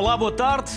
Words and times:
Olá, 0.00 0.16
boa 0.16 0.32
tarde. 0.32 0.72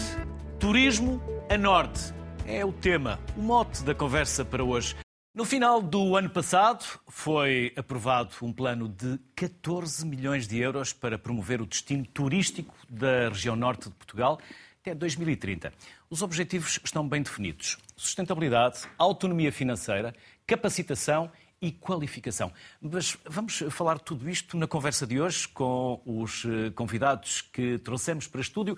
Turismo 0.60 1.24
a 1.50 1.58
norte 1.58 2.14
é 2.46 2.66
o 2.66 2.74
tema, 2.74 3.18
o 3.38 3.42
mote 3.42 3.82
da 3.82 3.96
conversa 3.96 4.44
para 4.44 4.62
hoje. 4.62 4.98
No 5.34 5.46
final 5.46 5.82
do 5.82 6.18
ano 6.18 6.30
passado, 6.30 6.84
foi 7.08 7.72
aprovado 7.78 8.36
um 8.42 8.52
plano 8.52 8.90
de 8.90 9.18
14 9.34 10.06
milhões 10.06 10.46
de 10.46 10.60
euros 10.60 10.92
para 10.92 11.18
promover 11.18 11.62
o 11.62 11.66
destino 11.66 12.06
turístico 12.06 12.76
da 12.90 13.30
região 13.30 13.56
norte 13.56 13.88
de 13.88 13.96
Portugal 13.96 14.42
até 14.82 14.94
2030. 14.94 15.72
Os 16.10 16.22
objetivos 16.22 16.78
estão 16.84 17.08
bem 17.08 17.22
definidos: 17.22 17.78
sustentabilidade, 17.96 18.82
autonomia 18.98 19.54
financeira, 19.54 20.14
capacitação 20.46 21.32
e 21.62 21.72
qualificação. 21.72 22.52
Mas 22.82 23.18
vamos 23.26 23.64
falar 23.70 23.98
tudo 24.00 24.30
isto 24.30 24.58
na 24.58 24.68
conversa 24.68 25.08
de 25.08 25.22
hoje 25.22 25.48
com 25.48 26.02
os 26.06 26.44
eh, 26.44 26.72
convidados 26.72 27.40
que 27.40 27.78
trouxemos 27.78 28.28
para 28.28 28.42
estúdio. 28.42 28.78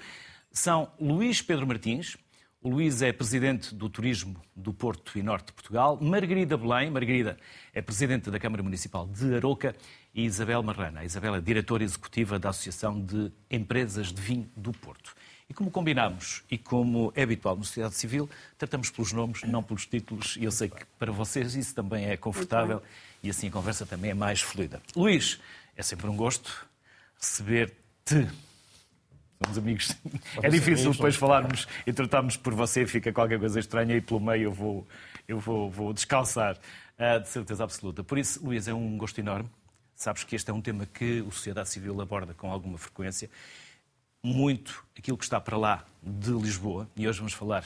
São 0.55 0.90
Luís 0.98 1.41
Pedro 1.41 1.68
Martins, 1.68 2.16
o 2.62 2.70
Luís 2.70 3.02
é 3.02 3.12
presidente 3.12 3.76
do 3.76 3.90
Turismo 3.90 4.41
do 4.55 4.73
Porto 4.73 5.20
e 5.20 5.22
Norte 5.22 5.48
de 5.48 5.54
Portugal. 5.54 6.00
Margarida 6.02 6.55
Belém, 6.55 6.90
Margarida 6.90 7.38
é 7.73 7.82
presidente 7.82 8.32
da 8.32 8.40
Câmara 8.40 8.63
Municipal 8.63 9.05
de 9.05 9.36
Aroca. 9.36 9.76
E 10.13 10.23
Isabel 10.23 10.63
Marrana, 10.63 11.02
a 11.02 11.05
Isabel 11.05 11.36
é 11.36 11.41
diretora 11.41 11.84
executiva 11.84 12.40
da 12.40 12.49
Associação 12.49 12.99
de 12.99 13.30
Empresas 13.52 14.13
de 14.13 14.22
Vinho 14.22 14.49
do 14.55 14.72
Porto. 14.72 15.13
E 15.49 15.54
como 15.54 15.70
combinámos 15.70 16.41
e 16.49 16.58
como 16.58 17.12
é 17.18 17.24
habitual 17.24 17.58
no 17.58 17.66
sociedade 17.66 17.96
civil, 17.96 18.30
tratamos 18.58 18.90
pelos 18.90 19.12
nomes, 19.12 19.44
não 19.44 19.62
pelos 19.62 19.85
títulos, 19.85 20.37
e 20.40 20.46
eu 20.46 20.52
sei 20.52 20.70
que 20.70 20.85
para 20.98 21.12
vocês 21.12 21.54
isso 21.54 21.76
também 21.76 22.05
é 22.05 22.15
confortável 22.15 22.82
e 23.21 23.30
assim 23.30 23.49
a 23.49 23.52
conversa 23.52 23.85
também 23.85 24.12
é 24.12 24.13
mais 24.13 24.40
fluida. 24.40 24.82
Luís, 24.96 25.37
é 25.76 25.84
sempre 25.84 26.08
um 26.08 26.15
gosto 26.15 26.65
receber-te. 27.20 28.26
Somos 29.44 29.58
amigos. 29.58 29.96
É 30.41 30.50
difícil 30.50 30.91
depois 30.91 31.16
falarmos 31.16 31.68
e 31.86 31.94
tratarmos 31.94 32.38
por 32.38 32.54
você, 32.54 32.86
fica 32.86 33.12
qualquer 33.12 33.40
coisa 33.40 33.60
estranha 33.60 33.96
e 33.96 34.02
pelo 34.02 34.20
meio 34.20 34.44
eu 34.44 34.54
vou, 34.54 34.88
eu 35.27 35.40
vou, 35.40 35.70
vou 35.70 35.94
descalçar, 35.94 36.58
uh, 36.98 37.20
de 37.22 37.27
certeza 37.27 37.64
absoluta. 37.64 38.04
Por 38.04 38.18
isso, 38.18 38.44
Luís, 38.46 38.68
é 38.68 38.74
um 38.74 38.98
gosto 38.98 39.20
enorme. 39.20 39.50
Sabes 39.96 40.24
que 40.24 40.36
este 40.36 40.50
é 40.52 40.54
um 40.54 40.62
tema 40.62 40.86
que 40.86 41.24
a 41.27 41.32
sociedade 41.32 41.70
civil 41.70 42.00
aborda 42.02 42.34
com 42.34 42.52
alguma 42.52 42.77
frequência 42.77 43.30
muito 44.26 44.84
aquilo 44.98 45.18
que 45.18 45.24
está 45.24 45.40
para 45.40 45.55
lá 45.55 45.86
de 46.02 46.32
Lisboa, 46.32 46.90
e 46.96 47.08
hoje 47.08 47.20
vamos 47.20 47.34
falar 47.34 47.64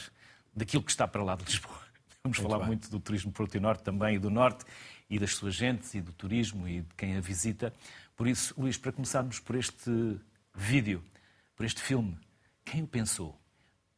daquilo 0.54 0.84
que 0.84 0.92
está 0.92 1.08
para 1.08 1.24
lá 1.24 1.36
de 1.36 1.46
Lisboa. 1.46 1.80
Vamos 2.22 2.38
muito 2.38 2.52
falar 2.52 2.60
bem. 2.60 2.68
muito 2.68 2.92
do 2.92 3.00
turismo 3.00 3.32
Porto 3.32 3.56
e 3.56 3.62
Norte 3.62 3.82
também, 3.82 4.16
e 4.16 4.20
do 4.20 4.30
Norte, 4.30 4.66
e 5.10 5.18
das 5.18 5.34
suas 5.36 5.56
gentes, 5.56 5.94
e 5.94 6.02
do 6.02 6.12
turismo, 6.12 6.68
e 6.68 6.82
de 6.82 6.94
quem 6.98 7.16
a 7.16 7.22
visita. 7.22 7.74
Por 8.14 8.28
isso, 8.28 8.54
Luís, 8.58 8.78
para 8.78 8.92
começarmos 8.92 9.40
por 9.40 9.56
este 9.56 10.20
vídeo, 10.54 11.02
por 11.60 11.66
este 11.66 11.82
filme, 11.82 12.18
quem 12.64 12.84
o 12.84 12.88
pensou? 12.88 13.38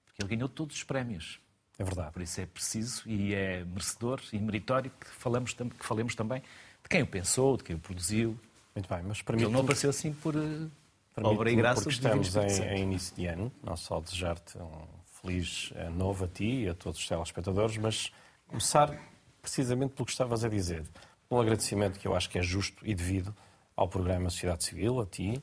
Porque 0.03 0.23
ele 0.23 0.35
ganhou 0.35 0.49
todos 0.49 0.75
os 0.75 0.83
prémios. 0.83 1.39
É 1.77 1.83
verdade. 1.83 2.11
Por 2.11 2.23
isso 2.23 2.41
é 2.41 2.47
preciso 2.47 3.07
e 3.07 3.35
é 3.35 3.63
merecedor 3.63 4.19
e 4.33 4.39
meritório 4.39 4.91
que, 4.99 5.05
falamos, 5.05 5.53
que 5.53 5.85
falemos 5.85 6.15
também 6.15 6.41
de 6.41 6.89
quem 6.89 7.03
o 7.03 7.07
pensou, 7.07 7.57
de 7.57 7.63
quem 7.63 7.75
o 7.75 7.79
produziu. 7.79 8.35
Muito 8.73 8.89
bem, 8.89 9.03
mas 9.03 9.21
para 9.21 9.35
mim. 9.35 9.43
Ele 9.43 9.51
não 9.51 9.59
apareceu 9.59 9.91
assim 9.91 10.11
por 10.11 10.35
eh, 10.35 11.21
Obra 11.21 11.51
e 11.51 11.55
graça 11.55 11.83
porque 11.83 11.93
estamos 11.93 12.35
em, 12.35 12.63
em, 12.63 12.81
início 12.81 13.15
de 13.15 13.27
ano, 13.27 13.51
não 13.63 13.77
só 13.77 13.99
desejar-te 13.99 14.57
um 14.57 14.87
feliz 15.21 15.71
ano 15.75 15.97
novo 15.97 16.25
a 16.25 16.27
ti 16.27 16.63
e 16.63 16.69
a 16.69 16.73
todos 16.73 16.99
os 16.99 17.07
telespectadores, 17.07 17.77
mas 17.77 18.11
começar 18.47 18.91
precisamente 19.39 19.93
pelo 19.93 20.07
que 20.07 20.11
estavas 20.13 20.43
a 20.43 20.49
dizer. 20.49 20.83
Um 21.29 21.39
agradecimento 21.39 21.99
que 21.99 22.07
eu 22.07 22.15
acho 22.15 22.27
que 22.27 22.39
é 22.39 22.41
justo 22.41 22.83
e 22.83 22.95
devido 22.95 23.35
ao 23.75 23.87
programa 23.87 24.31
Sociedade 24.31 24.63
Civil, 24.63 24.99
a 24.99 25.05
ti, 25.05 25.39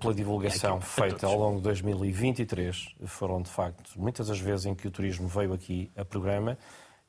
pela 0.00 0.14
divulgação 0.14 0.78
é 0.78 0.80
feita 0.80 1.26
ao 1.26 1.38
longo 1.38 1.58
de 1.58 1.62
2023. 1.64 2.94
Foram, 3.06 3.40
de 3.40 3.50
facto, 3.50 3.92
muitas 3.96 4.28
as 4.28 4.40
vezes 4.40 4.66
em 4.66 4.74
que 4.74 4.88
o 4.88 4.90
turismo 4.90 5.28
veio 5.28 5.52
aqui 5.52 5.90
a 5.96 6.04
programa. 6.04 6.58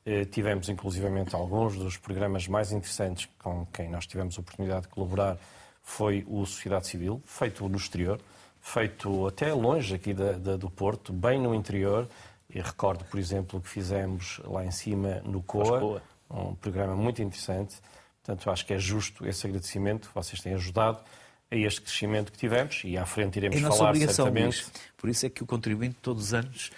Eh, 0.06 0.24
tivemos, 0.26 0.68
inclusivamente, 0.68 1.34
alguns 1.34 1.76
dos 1.76 1.96
programas 1.96 2.46
mais 2.46 2.70
interessantes 2.72 3.28
com 3.38 3.66
quem 3.66 3.88
nós 3.88 4.06
tivemos 4.06 4.36
a 4.36 4.40
oportunidade 4.40 4.82
de 4.82 4.88
colaborar 4.88 5.38
foi 5.82 6.24
o 6.28 6.44
Sociedade 6.46 6.86
Civil, 6.86 7.20
feito 7.24 7.68
no 7.68 7.76
exterior, 7.76 8.20
feito 8.60 9.26
até 9.26 9.52
longe 9.52 9.94
aqui 9.94 10.14
da, 10.14 10.32
da, 10.32 10.56
do 10.56 10.70
Porto, 10.70 11.12
bem 11.12 11.40
no 11.40 11.54
interior. 11.54 12.08
E 12.48 12.60
recordo, 12.60 13.04
por 13.04 13.18
exemplo, 13.18 13.60
que 13.60 13.68
fizemos 13.68 14.40
lá 14.44 14.64
em 14.64 14.70
cima 14.70 15.20
no 15.24 15.42
COA, 15.42 16.02
um 16.30 16.54
programa 16.54 16.94
muito 16.94 17.22
interessante. 17.22 17.76
Portanto, 18.22 18.50
acho 18.50 18.64
que 18.64 18.74
é 18.74 18.78
justo 18.78 19.26
esse 19.26 19.46
agradecimento. 19.46 20.10
Vocês 20.14 20.40
têm 20.40 20.54
ajudado 20.54 21.00
a 21.50 21.56
este 21.56 21.82
crescimento 21.82 22.32
que 22.32 22.38
tivemos 22.38 22.82
e 22.84 22.96
à 22.96 23.06
frente 23.06 23.36
iremos 23.36 23.56
é 23.56 23.60
falar 23.60 23.90
obrigação, 23.90 24.26
certamente. 24.26 24.62
Luís. 24.62 24.72
Por 24.96 25.10
isso 25.10 25.26
é 25.26 25.30
que 25.30 25.42
o 25.42 25.46
contribuinte 25.46 25.96
todos 26.00 26.24
os 26.24 26.34
anos 26.34 26.70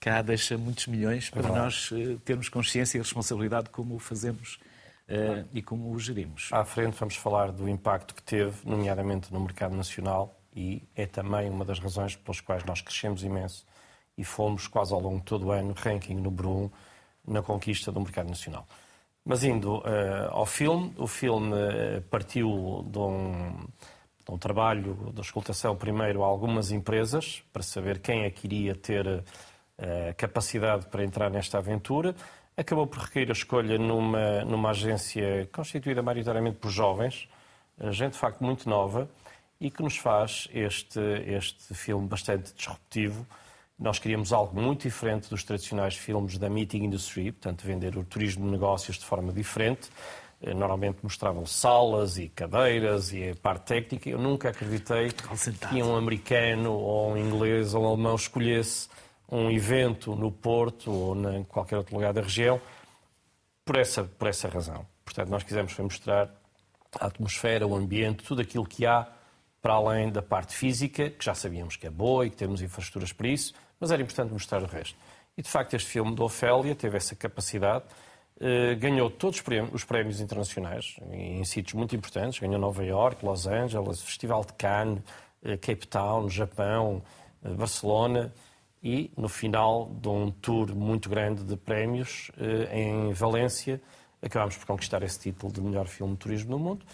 cá 0.00 0.20
deixa 0.20 0.58
muitos 0.58 0.86
milhões 0.86 1.30
para 1.30 1.48
nós 1.48 1.90
uh, 1.90 2.18
termos 2.24 2.48
consciência 2.48 2.98
e 2.98 3.00
responsabilidade 3.00 3.70
como 3.70 3.94
o 3.94 3.98
fazemos 3.98 4.58
uh, 5.08 5.48
e 5.52 5.62
como 5.62 5.90
o 5.90 5.98
gerimos. 5.98 6.50
À 6.52 6.64
frente 6.64 6.94
vamos 6.98 7.16
falar 7.16 7.52
do 7.52 7.68
impacto 7.68 8.14
que 8.14 8.22
teve, 8.22 8.54
nomeadamente 8.64 9.32
no 9.32 9.40
mercado 9.40 9.74
nacional, 9.74 10.38
e 10.54 10.82
é 10.94 11.06
também 11.06 11.48
uma 11.48 11.64
das 11.64 11.78
razões 11.78 12.16
pelas 12.16 12.40
quais 12.40 12.62
nós 12.64 12.80
crescemos 12.80 13.24
imenso 13.24 13.64
e 14.16 14.22
fomos 14.22 14.68
quase 14.68 14.92
ao 14.92 15.00
longo 15.00 15.18
de 15.18 15.24
todo 15.24 15.46
o 15.46 15.50
ano 15.50 15.72
ranking 15.72 16.14
número 16.14 16.48
um 16.48 16.70
na 17.26 17.42
conquista 17.42 17.90
do 17.90 18.00
mercado 18.00 18.28
nacional. 18.28 18.66
Mas 19.24 19.42
indo 19.42 19.78
uh, 19.78 20.30
ao 20.30 20.44
filme, 20.44 20.92
o 20.98 21.06
filme 21.06 21.56
partiu 22.10 22.86
de 22.90 22.98
um, 22.98 23.66
um, 24.28 24.38
trabalho 24.38 25.12
de 25.12 25.20
escutação 25.20 25.76
primeiro 25.76 26.22
a 26.22 26.26
algumas 26.26 26.70
empresas 26.70 27.42
para 27.52 27.62
saber 27.62 27.98
quem 28.00 28.24
é 28.24 28.30
que 28.30 28.46
iria 28.46 28.74
ter 28.74 29.06
uh, 29.06 29.22
capacidade 30.16 30.86
para 30.86 31.04
entrar 31.04 31.30
nesta 31.30 31.58
aventura 31.58 32.14
acabou 32.56 32.86
por 32.86 33.00
requerer 33.00 33.30
a 33.30 33.32
escolha 33.32 33.78
numa, 33.78 34.44
numa 34.44 34.70
agência 34.70 35.48
constituída 35.52 36.02
maioritariamente 36.02 36.58
por 36.58 36.70
jovens, 36.70 37.28
eh, 37.78 37.90
gente 37.92 38.12
de 38.12 38.18
facto 38.18 38.42
muito 38.44 38.68
nova, 38.68 39.08
e 39.60 39.70
que 39.70 39.82
nos 39.82 39.96
faz 39.96 40.48
este, 40.52 41.00
este 41.26 41.74
filme 41.74 42.06
bastante 42.06 42.52
disruptivo. 42.54 43.26
Nós 43.78 43.98
queríamos 43.98 44.32
algo 44.32 44.60
muito 44.60 44.82
diferente 44.82 45.28
dos 45.28 45.42
tradicionais 45.42 45.96
filmes 45.96 46.38
da 46.38 46.48
meeting 46.48 46.84
industry, 46.84 47.32
portanto, 47.32 47.62
vender 47.62 47.96
o 47.96 48.04
turismo 48.04 48.46
de 48.46 48.52
negócios 48.52 48.98
de 48.98 49.04
forma 49.04 49.32
diferente. 49.32 49.90
Eh, 50.42 50.54
normalmente 50.54 50.98
mostravam 51.02 51.46
salas 51.46 52.18
e 52.18 52.28
cadeiras 52.28 53.12
e 53.12 53.30
a 53.30 53.34
parte 53.34 53.66
técnica. 53.66 54.08
Eu 54.08 54.18
nunca 54.18 54.50
acreditei 54.50 55.10
que 55.10 55.82
um 55.82 55.96
americano 55.96 56.72
ou 56.72 57.12
um 57.12 57.16
inglês 57.16 57.74
ou 57.74 57.84
um 57.84 57.88
alemão 57.88 58.14
escolhesse 58.14 58.88
um 59.30 59.50
evento 59.50 60.14
no 60.14 60.30
Porto 60.30 60.90
ou 60.90 61.32
em 61.32 61.44
qualquer 61.44 61.76
outro 61.76 61.94
lugar 61.94 62.12
da 62.12 62.20
região 62.20 62.60
por 63.64 63.76
essa, 63.76 64.04
por 64.04 64.28
essa 64.28 64.48
razão. 64.48 64.86
Portanto, 65.04 65.28
nós 65.28 65.42
quisemos 65.42 65.72
foi 65.72 65.84
mostrar 65.84 66.30
a 67.00 67.06
atmosfera, 67.06 67.66
o 67.66 67.74
ambiente, 67.74 68.22
tudo 68.22 68.42
aquilo 68.42 68.66
que 68.66 68.86
há 68.86 69.08
para 69.60 69.74
além 69.74 70.12
da 70.12 70.20
parte 70.20 70.54
física, 70.54 71.08
que 71.08 71.24
já 71.24 71.34
sabíamos 71.34 71.76
que 71.76 71.86
é 71.86 71.90
boa 71.90 72.26
e 72.26 72.30
que 72.30 72.36
temos 72.36 72.60
infraestruturas 72.60 73.12
para 73.12 73.28
isso, 73.28 73.54
mas 73.80 73.90
era 73.90 74.02
importante 74.02 74.30
mostrar 74.30 74.62
o 74.62 74.66
resto. 74.66 74.96
E, 75.36 75.42
de 75.42 75.48
facto, 75.48 75.74
este 75.74 75.88
filme 75.88 76.14
de 76.14 76.22
Ofélia 76.22 76.74
teve 76.74 76.96
essa 76.96 77.16
capacidade, 77.16 77.84
ganhou 78.78 79.10
todos 79.10 79.42
os 79.72 79.84
prémios 79.84 80.20
internacionais, 80.20 80.96
em 81.12 81.44
sítios 81.44 81.74
muito 81.74 81.94
importantes, 81.94 82.38
ganhou 82.38 82.58
Nova 82.58 82.84
York, 82.84 83.24
Los 83.24 83.46
Angeles, 83.46 84.02
Festival 84.02 84.44
de 84.44 84.52
Cannes, 84.54 85.02
eh, 85.44 85.56
Cape 85.56 85.86
Town, 85.86 86.28
Japão, 86.28 87.02
eh, 87.44 87.50
Barcelona, 87.50 88.32
e 88.82 89.10
no 89.16 89.28
final 89.28 89.90
de 90.00 90.08
um 90.08 90.30
tour 90.30 90.74
muito 90.74 91.08
grande 91.08 91.44
de 91.44 91.56
prémios 91.56 92.30
eh, 92.38 92.80
em 92.80 93.12
Valência, 93.12 93.80
acabámos 94.20 94.56
por 94.56 94.66
conquistar 94.66 95.02
esse 95.02 95.18
título 95.18 95.52
de 95.52 95.60
melhor 95.60 95.86
filme 95.86 96.12
de 96.14 96.18
turismo 96.18 96.50
no 96.50 96.58
mundo. 96.58 96.84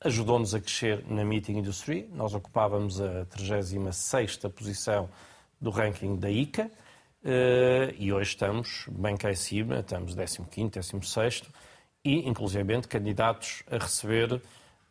Ajudou-nos 0.00 0.54
a 0.54 0.60
crescer 0.60 1.04
na 1.08 1.24
Meeting 1.24 1.58
Industry. 1.58 2.08
Nós 2.12 2.34
ocupávamos 2.34 3.00
a 3.00 3.24
36ª 3.26 4.50
posição 4.50 5.08
do 5.60 5.70
ranking 5.70 6.16
da 6.16 6.30
ICA 6.30 6.64
eh, 6.64 6.87
e 7.98 8.12
hoje 8.12 8.30
estamos 8.30 8.86
bem 8.90 9.16
cá 9.16 9.30
em 9.30 9.34
cima, 9.34 9.80
estamos 9.80 10.14
15º, 10.14 10.70
16º 10.70 11.46
e, 12.04 12.26
inclusivamente, 12.26 12.88
candidatos 12.88 13.62
a 13.70 13.76
receber 13.76 14.40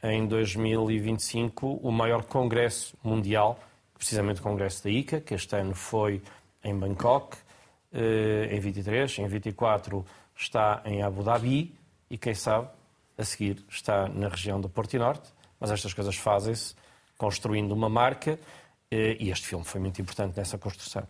em 0.04 0.28
2025 0.28 1.80
o 1.82 1.92
maior 1.92 2.24
congresso 2.24 2.96
mundial, 3.04 3.60
precisamente 3.98 4.40
o 4.40 4.44
congresso 4.44 4.84
da 4.84 4.90
ICA, 4.90 5.20
que 5.20 5.34
este 5.34 5.56
ano 5.56 5.74
foi 5.74 6.22
em 6.64 6.78
Bangkok, 6.78 7.38
eh, 7.92 8.50
em 8.52 8.60
23, 8.60 9.18
em 9.20 9.28
24 9.28 10.06
está 10.36 10.84
em 10.86 11.02
Abu 11.02 11.24
Dhabi 11.24 11.74
e, 12.10 12.18
quem 12.20 12.36
sabe, 12.36 12.68
a 13.18 13.24
seguir 13.24 13.66
está 13.68 14.08
na 14.08 14.28
região 14.28 14.62
do 14.62 14.70
Porto 14.70 14.94
e 14.94 15.00
Norte. 15.00 15.34
Mas 15.60 15.72
estas 15.72 15.92
coisas 15.92 16.16
fazem-se 16.16 16.76
construindo 17.18 17.72
uma 17.72 17.90
marca 17.90 18.40
eh, 18.92 19.18
e 19.20 19.32
este 19.32 19.48
filme 19.48 19.66
foi 19.66 19.82
muito 19.82 20.00
importante 20.00 20.38
nessa 20.38 20.58
construção. 20.60 21.08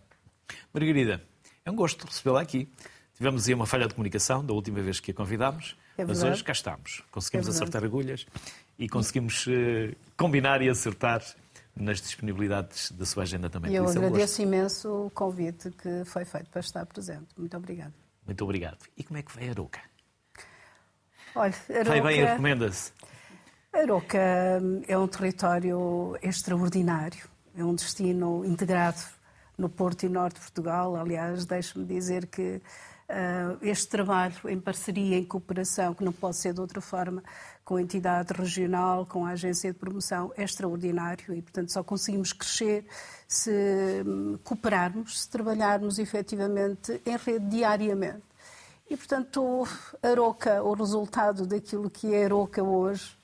Margarida, 0.73 1.23
é 1.65 1.71
um 1.71 1.75
gosto 1.75 2.05
recebê-la 2.05 2.41
aqui. 2.41 2.69
Tivemos 3.15 3.47
aí 3.47 3.53
uma 3.53 3.65
falha 3.65 3.87
de 3.87 3.95
comunicação 3.95 4.45
da 4.45 4.53
última 4.53 4.79
vez 4.81 4.99
que 4.99 5.11
a 5.11 5.13
convidámos, 5.13 5.75
é 5.97 6.05
mas 6.05 6.21
hoje 6.21 6.43
cá 6.43 6.51
estamos. 6.51 7.03
Conseguimos 7.11 7.47
é 7.47 7.49
acertar 7.49 7.83
agulhas 7.83 8.25
e 8.77 8.87
conseguimos 8.87 9.47
uh, 9.47 9.95
combinar 10.15 10.61
e 10.61 10.69
acertar 10.69 11.23
nas 11.75 11.99
disponibilidades 11.99 12.91
da 12.91 13.05
sua 13.05 13.23
agenda 13.23 13.49
também. 13.49 13.71
E 13.71 13.75
eu 13.75 13.85
é 13.85 13.89
agradeço 13.89 14.41
um 14.41 14.45
imenso 14.45 15.05
o 15.05 15.09
convite 15.09 15.71
que 15.71 16.05
foi 16.05 16.25
feito 16.25 16.49
para 16.49 16.61
estar 16.61 16.85
presente. 16.85 17.27
Muito 17.37 17.57
obrigada. 17.57 17.93
Muito 18.25 18.43
obrigado. 18.43 18.79
E 18.95 19.03
como 19.03 19.17
é 19.17 19.23
que 19.23 19.33
vai 19.33 19.47
a 19.47 19.51
Aroca? 19.51 19.79
Olha, 21.35 21.55
Aroca... 21.69 21.89
Vai 21.89 22.01
bem, 22.01 22.23
recomenda-se? 22.23 22.91
Aroca 23.73 24.17
é 24.87 24.97
um 24.97 25.07
território 25.07 26.17
extraordinário, 26.21 27.27
é 27.55 27.63
um 27.63 27.75
destino 27.75 28.43
integrado 28.45 29.16
no 29.57 29.69
Porto 29.69 30.03
e 30.03 30.09
Norte 30.09 30.35
de 30.35 30.41
Portugal. 30.41 30.95
Aliás, 30.95 31.45
deixe-me 31.45 31.85
dizer 31.85 32.27
que 32.27 32.61
uh, 33.09 33.57
este 33.61 33.87
trabalho 33.87 34.35
em 34.45 34.59
parceria, 34.59 35.17
em 35.17 35.25
cooperação, 35.25 35.93
que 35.93 36.03
não 36.03 36.11
pode 36.11 36.37
ser 36.37 36.53
de 36.53 36.61
outra 36.61 36.81
forma, 36.81 37.23
com 37.65 37.75
a 37.75 37.81
entidade 37.81 38.31
regional, 38.33 39.05
com 39.05 39.25
a 39.25 39.31
agência 39.31 39.73
de 39.73 39.77
promoção, 39.77 40.31
é 40.37 40.43
extraordinário 40.43 41.33
e, 41.33 41.41
portanto, 41.41 41.71
só 41.71 41.83
conseguimos 41.83 42.31
crescer 42.31 42.85
se 43.27 43.51
hum, 44.05 44.37
cooperarmos, 44.41 45.23
se 45.23 45.29
trabalharmos 45.29 45.99
efetivamente 45.99 47.01
em 47.05 47.17
rede 47.17 47.45
diariamente. 47.47 48.23
E, 48.89 48.95
portanto, 48.95 49.67
a 50.01 50.07
Aroca, 50.07 50.63
o 50.63 50.73
resultado 50.73 51.45
daquilo 51.45 51.89
que 51.89 52.13
é 52.13 52.23
Aroca 52.23 52.63
hoje, 52.63 53.17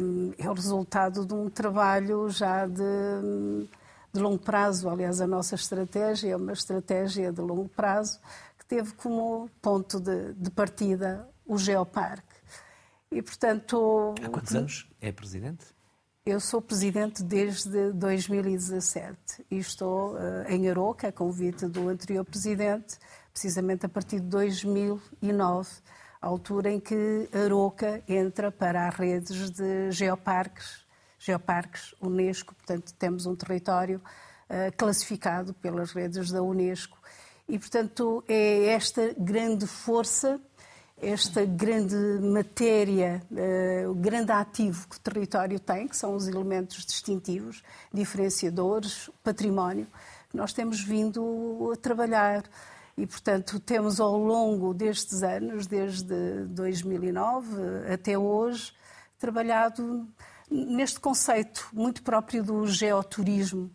hum, 0.00 0.32
é 0.38 0.48
o 0.48 0.54
resultado 0.54 1.26
de 1.26 1.34
um 1.34 1.50
trabalho 1.50 2.30
já 2.30 2.66
de, 2.66 2.82
hum, 2.82 3.68
de 4.16 4.22
longo 4.22 4.38
prazo. 4.38 4.88
Aliás, 4.88 5.20
a 5.20 5.26
nossa 5.26 5.54
estratégia 5.54 6.32
é 6.32 6.36
uma 6.36 6.52
estratégia 6.52 7.32
de 7.32 7.40
longo 7.40 7.68
prazo 7.68 8.18
que 8.58 8.66
teve 8.66 8.92
como 8.94 9.48
ponto 9.60 10.00
de, 10.00 10.32
de 10.34 10.50
partida 10.50 11.28
o 11.44 11.58
Geoparque. 11.58 12.36
E, 13.10 13.22
portanto... 13.22 14.14
Há 14.22 14.28
quantos 14.28 14.54
anos 14.54 14.90
é 15.00 15.12
presidente? 15.12 15.64
Eu 16.24 16.40
sou 16.40 16.60
presidente 16.60 17.22
desde 17.22 17.92
2017 17.92 19.46
e 19.48 19.58
estou 19.58 20.14
uh, 20.14 20.18
em 20.48 20.68
Aroca, 20.68 21.06
a 21.06 21.12
convite 21.12 21.66
do 21.66 21.88
anterior 21.88 22.24
presidente, 22.24 22.98
precisamente 23.32 23.86
a 23.86 23.88
partir 23.88 24.18
de 24.18 24.26
2009, 24.26 25.70
a 26.20 26.26
altura 26.26 26.72
em 26.72 26.80
que 26.80 27.28
Aroca 27.32 28.02
entra 28.08 28.50
para 28.50 28.88
as 28.88 28.94
redes 28.96 29.50
de 29.50 29.92
geoparques, 29.92 30.84
geoparques 31.26 31.94
Unesco, 32.00 32.54
portanto 32.54 32.94
temos 32.94 33.26
um 33.26 33.34
território 33.34 34.00
uh, 34.48 34.76
classificado 34.76 35.52
pelas 35.54 35.92
redes 35.92 36.30
da 36.30 36.42
Unesco. 36.42 36.96
E, 37.48 37.58
portanto, 37.58 38.24
é 38.28 38.66
esta 38.66 39.14
grande 39.18 39.66
força 39.66 40.40
esta 41.00 41.44
grande 41.44 41.94
matéria, 42.22 43.22
uh, 43.30 43.90
o 43.90 43.94
grande 43.94 44.32
ativo 44.32 44.88
que 44.88 44.96
o 44.96 45.00
território 45.00 45.60
tem, 45.60 45.86
que 45.86 45.96
são 45.96 46.14
os 46.14 46.26
elementos 46.26 46.86
distintivos, 46.86 47.62
diferenciadores, 47.92 49.10
património, 49.22 49.86
que 50.30 50.36
nós 50.36 50.54
temos 50.54 50.80
vindo 50.80 51.70
a 51.72 51.76
trabalhar. 51.76 52.44
E, 52.96 53.06
portanto, 53.06 53.60
temos 53.60 54.00
ao 54.00 54.16
longo 54.16 54.72
destes 54.72 55.22
anos, 55.22 55.66
desde 55.66 56.46
2009 56.46 57.92
até 57.92 58.16
hoje, 58.16 58.72
trabalhado 59.18 60.08
neste 60.50 61.00
conceito 61.00 61.68
muito 61.72 62.02
próprio 62.02 62.42
do 62.42 62.66
geoturismo, 62.66 63.70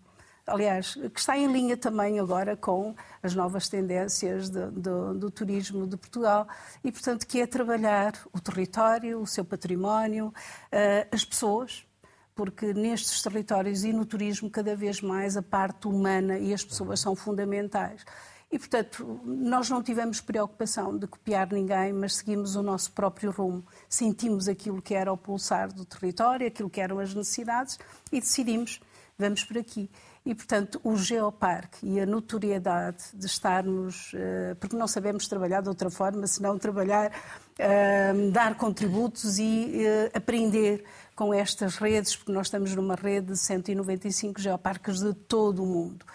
aliás, 0.45 0.95
que 0.95 1.19
está 1.19 1.37
em 1.37 1.51
linha 1.51 1.77
também 1.77 2.19
agora 2.19 2.55
com 2.55 2.95
as 3.21 3.33
novas 3.35 3.69
tendências 3.69 4.49
de, 4.49 4.71
de, 4.71 5.19
do 5.19 5.29
turismo 5.29 5.87
de 5.87 5.97
Portugal 5.97 6.47
e, 6.83 6.91
portanto, 6.91 7.25
que 7.25 7.41
é 7.41 7.47
trabalhar 7.47 8.13
o 8.33 8.39
território, 8.39 9.21
o 9.21 9.27
seu 9.27 9.45
património, 9.45 10.27
uh, 10.27 11.07
as 11.11 11.23
pessoas, 11.23 11.85
porque 12.33 12.73
nestes 12.73 13.21
territórios 13.21 13.83
e 13.83 13.93
no 13.93 14.05
turismo 14.05 14.49
cada 14.49 14.75
vez 14.75 15.01
mais 15.01 15.37
a 15.37 15.41
parte 15.41 15.87
humana 15.87 16.37
e 16.37 16.53
as 16.53 16.63
pessoas 16.63 16.99
são 16.99 17.15
fundamentais. 17.15 18.03
E, 18.51 18.59
portanto, 18.59 19.21
nós 19.23 19.69
não 19.69 19.81
tivemos 19.81 20.19
preocupação 20.19 20.97
de 20.97 21.07
copiar 21.07 21.51
ninguém, 21.51 21.93
mas 21.93 22.17
seguimos 22.17 22.55
o 22.57 22.61
nosso 22.61 22.91
próprio 22.91 23.31
rumo. 23.31 23.65
Sentimos 23.87 24.49
aquilo 24.49 24.81
que 24.81 24.93
era 24.93 25.11
o 25.11 25.15
pulsar 25.15 25.71
do 25.71 25.85
território, 25.85 26.45
aquilo 26.45 26.69
que 26.69 26.81
eram 26.81 26.99
as 26.99 27.13
necessidades 27.13 27.79
e 28.11 28.19
decidimos, 28.19 28.81
vamos 29.17 29.45
por 29.45 29.57
aqui. 29.57 29.89
E, 30.25 30.35
portanto, 30.35 30.81
o 30.83 30.97
geoparque 30.97 31.79
e 31.81 31.99
a 31.99 32.05
notoriedade 32.05 33.05
de 33.13 33.25
estarmos, 33.25 34.11
eh, 34.13 34.55
porque 34.59 34.75
não 34.75 34.87
sabemos 34.87 35.27
trabalhar 35.27 35.61
de 35.61 35.69
outra 35.69 35.89
forma, 35.89 36.27
senão 36.27 36.59
trabalhar, 36.59 37.11
eh, 37.57 38.13
dar 38.31 38.55
contributos 38.55 39.39
e 39.39 39.83
eh, 39.83 40.11
aprender 40.13 40.83
com 41.15 41.33
estas 41.33 41.77
redes, 41.77 42.15
porque 42.15 42.31
nós 42.31 42.47
estamos 42.47 42.75
numa 42.75 42.95
rede 42.95 43.27
de 43.27 43.37
195 43.37 44.39
geoparques 44.39 44.99
de 44.99 45.13
todo 45.13 45.63
o 45.63 45.65
mundo. 45.65 46.05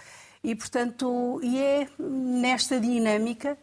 E, 0.46 0.54
portanto, 0.54 1.40
e 1.42 1.58
é 1.58 1.88
nesta 1.98 2.78
dinâmica, 2.78 3.58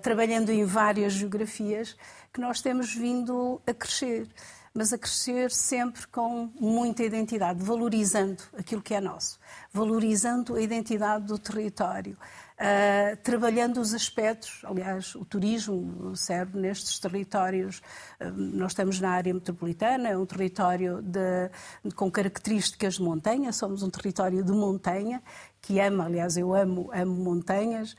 trabalhando 0.00 0.50
em 0.50 0.64
várias 0.64 1.14
geografias, 1.14 1.96
que 2.32 2.40
nós 2.40 2.60
temos 2.60 2.94
vindo 2.94 3.60
a 3.66 3.74
crescer. 3.74 4.28
Mas 4.72 4.92
a 4.92 4.98
crescer 4.98 5.50
sempre 5.50 6.06
com 6.06 6.48
muita 6.60 7.02
identidade, 7.02 7.60
valorizando 7.60 8.40
aquilo 8.56 8.82
que 8.82 8.94
é 8.94 9.00
nosso, 9.00 9.40
valorizando 9.72 10.54
a 10.54 10.60
identidade 10.60 11.24
do 11.24 11.38
território, 11.38 12.16
uh, 12.56 13.16
trabalhando 13.22 13.80
os 13.80 13.94
aspectos, 13.94 14.60
aliás, 14.64 15.14
o 15.14 15.24
turismo 15.24 16.14
serve 16.14 16.58
nestes 16.58 16.98
territórios, 16.98 17.80
uh, 18.20 18.30
nós 18.30 18.72
estamos 18.72 19.00
na 19.00 19.10
área 19.10 19.32
metropolitana, 19.32 20.10
é 20.10 20.18
um 20.18 20.26
território 20.26 21.00
de, 21.00 21.50
com 21.94 22.10
características 22.10 22.94
de 22.94 23.02
montanha, 23.02 23.52
somos 23.52 23.82
um 23.82 23.88
território 23.88 24.44
de 24.44 24.52
montanha, 24.52 25.22
que 25.66 25.80
ama, 25.80 26.04
aliás, 26.04 26.36
eu 26.36 26.54
amo, 26.54 26.90
amo 26.92 27.12
montanhas, 27.24 27.96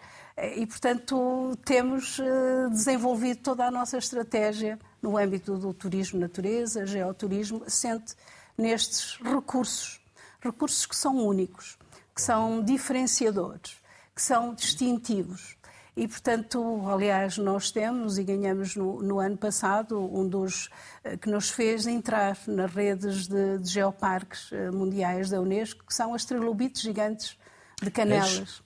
e, 0.56 0.66
portanto, 0.66 1.58
temos 1.66 2.18
uh, 2.20 2.70
desenvolvido 2.70 3.42
toda 3.42 3.66
a 3.66 3.72
nossa 3.72 3.98
estratégia 3.98 4.80
no 5.02 5.18
âmbito 5.18 5.58
do 5.58 5.74
turismo 5.74 6.18
natureza, 6.18 6.86
geoturismo, 6.86 7.64
assente 7.66 8.16
nestes 8.58 9.20
recursos. 9.22 10.00
Recursos 10.40 10.86
que 10.86 10.96
são 10.96 11.18
únicos, 11.18 11.78
que 12.16 12.22
são 12.22 12.64
diferenciadores, 12.64 13.78
que 14.16 14.22
são 14.22 14.54
distintivos. 14.54 15.58
E, 15.96 16.08
portanto, 16.08 16.84
aliás, 16.88 17.38
nós 17.38 17.70
temos 17.70 18.18
e 18.18 18.24
ganhamos 18.24 18.78
no, 18.78 19.02
no 19.02 19.20
ano 19.20 19.36
passado 19.36 20.00
um 20.00 20.26
dos 20.26 20.70
eh, 21.04 21.18
que 21.18 21.28
nos 21.28 21.50
fez 21.50 21.88
entrar 21.88 22.38
nas 22.46 22.72
redes 22.72 23.28
de, 23.28 23.58
de 23.58 23.68
geoparques 23.68 24.52
eh, 24.54 24.70
mundiais 24.70 25.32
da 25.32 25.42
Unesco, 25.42 25.84
que 25.84 25.94
são 25.94 26.14
as 26.14 26.24
trilobites 26.24 26.84
gigantes 26.84 27.36
de 27.82 27.92
Canelas. 27.92 28.64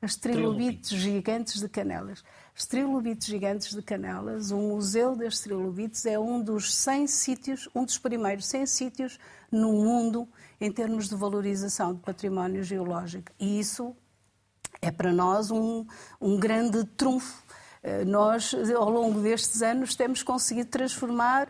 As 0.00 0.14
trilobites 0.14 0.90
gigantes 0.90 1.60
de 1.60 1.68
Canelas. 1.68 2.22
Os 2.56 2.66
trilobites 2.66 3.26
gigantes 3.26 3.74
de 3.74 3.82
Canelas, 3.82 4.50
o 4.50 4.56
Museu 4.56 5.16
das 5.16 5.40
Trilobites 5.40 6.06
é 6.06 6.18
um 6.18 6.40
dos 6.40 6.74
100 6.74 7.06
sítios, 7.06 7.68
um 7.74 7.84
dos 7.84 7.98
primeiros 7.98 8.46
100 8.46 8.66
sítios 8.66 9.18
no 9.50 9.72
mundo 9.72 10.28
em 10.60 10.70
termos 10.70 11.08
de 11.08 11.16
valorização 11.16 11.94
de 11.94 12.00
património 12.00 12.62
geológico. 12.62 13.32
E 13.38 13.58
isso 13.58 13.94
é 14.80 14.90
para 14.90 15.12
nós 15.12 15.50
um, 15.50 15.84
um 16.20 16.38
grande 16.38 16.84
trunfo. 16.84 17.42
Eh, 17.82 18.04
nós, 18.04 18.54
ao 18.76 18.90
longo 18.90 19.20
destes 19.20 19.62
anos, 19.62 19.94
temos 19.94 20.22
conseguido 20.22 20.70
transformar 20.70 21.48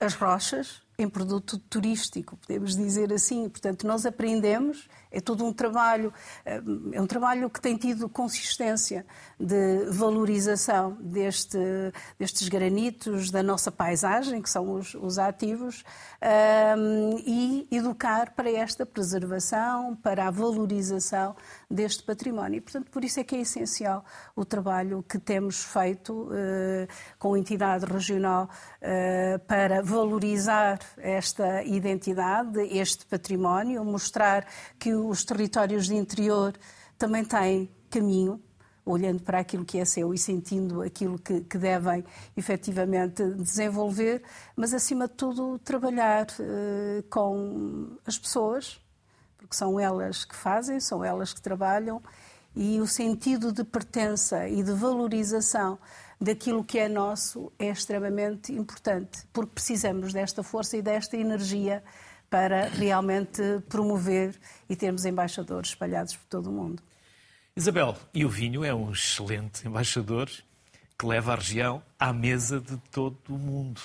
as 0.00 0.14
rochas 0.14 0.82
em 0.98 1.08
produto 1.08 1.58
turístico, 1.58 2.36
podemos 2.36 2.76
dizer 2.76 3.12
assim. 3.12 3.48
Portanto, 3.48 3.86
nós 3.86 4.04
aprendemos 4.06 4.88
é 5.12 5.20
todo 5.20 5.44
um 5.44 5.52
trabalho, 5.52 6.12
eh, 6.44 6.60
é 6.92 7.00
um 7.00 7.06
trabalho 7.06 7.50
que 7.50 7.60
tem 7.60 7.76
tido 7.76 8.08
consistência 8.08 9.04
de 9.38 9.84
valorização 9.90 10.96
deste, 11.00 11.58
destes 12.18 12.48
granitos, 12.48 13.30
da 13.30 13.42
nossa 13.42 13.70
paisagem, 13.70 14.40
que 14.40 14.48
são 14.48 14.72
os, 14.72 14.94
os 14.94 15.18
ativos, 15.18 15.84
um, 16.22 16.26
ehm, 16.26 17.22
e 17.26 17.68
educar 17.70 18.32
para 18.34 18.50
esta 18.50 18.86
preservação, 18.86 19.94
para 19.96 20.26
a 20.26 20.30
valorização 20.30 21.36
deste 21.70 22.02
património. 22.02 22.58
E, 22.58 22.60
portanto, 22.60 22.90
por 22.90 23.04
isso 23.04 23.20
é 23.20 23.24
que 23.24 23.36
é 23.36 23.40
essencial 23.40 24.04
o 24.34 24.44
trabalho 24.44 25.04
que 25.08 25.18
temos 25.18 25.64
feito 25.64 26.12
uh, 26.12 26.88
com 27.18 27.34
a 27.34 27.38
entidade 27.38 27.84
regional 27.84 28.48
uh, 28.80 29.38
para 29.46 29.82
valorizar 29.82 30.78
esta 30.96 31.62
identidade, 31.64 32.60
este 32.76 33.04
património, 33.06 33.84
mostrar 33.84 34.46
que 34.78 34.94
os 35.02 35.24
territórios 35.24 35.86
de 35.86 35.94
interior 35.94 36.54
também 36.98 37.24
têm 37.24 37.70
caminho, 37.90 38.40
olhando 38.84 39.22
para 39.22 39.38
aquilo 39.38 39.64
que 39.64 39.78
é 39.78 39.84
seu 39.84 40.12
e 40.12 40.18
sentindo 40.18 40.82
aquilo 40.82 41.18
que, 41.18 41.40
que 41.42 41.58
devem 41.58 42.04
efetivamente 42.36 43.24
desenvolver, 43.34 44.22
mas 44.56 44.74
acima 44.74 45.06
de 45.06 45.14
tudo 45.14 45.58
trabalhar 45.60 46.26
uh, 46.26 47.02
com 47.08 47.96
as 48.04 48.18
pessoas, 48.18 48.80
porque 49.36 49.54
são 49.54 49.78
elas 49.78 50.24
que 50.24 50.34
fazem, 50.34 50.80
são 50.80 51.04
elas 51.04 51.32
que 51.32 51.40
trabalham, 51.40 52.02
e 52.54 52.80
o 52.80 52.86
sentido 52.86 53.52
de 53.52 53.64
pertença 53.64 54.48
e 54.48 54.62
de 54.62 54.72
valorização 54.72 55.78
daquilo 56.20 56.62
que 56.62 56.78
é 56.78 56.88
nosso 56.88 57.50
é 57.58 57.68
extremamente 57.68 58.52
importante, 58.52 59.26
porque 59.32 59.52
precisamos 59.54 60.12
desta 60.12 60.42
força 60.42 60.76
e 60.76 60.82
desta 60.82 61.16
energia 61.16 61.82
para 62.32 62.70
realmente 62.70 63.42
promover 63.68 64.34
e 64.66 64.74
termos 64.74 65.04
embaixadores 65.04 65.68
espalhados 65.68 66.16
por 66.16 66.24
todo 66.30 66.48
o 66.48 66.52
mundo. 66.52 66.82
Isabel, 67.54 67.94
e 68.14 68.24
o 68.24 68.28
vinho 68.30 68.64
é 68.64 68.74
um 68.74 68.90
excelente 68.90 69.68
embaixador 69.68 70.30
que 70.98 71.04
leva 71.04 71.34
a 71.34 71.36
região 71.36 71.82
à 72.00 72.10
mesa 72.10 72.58
de 72.58 72.78
todo 72.90 73.18
o 73.28 73.38
mundo. 73.38 73.82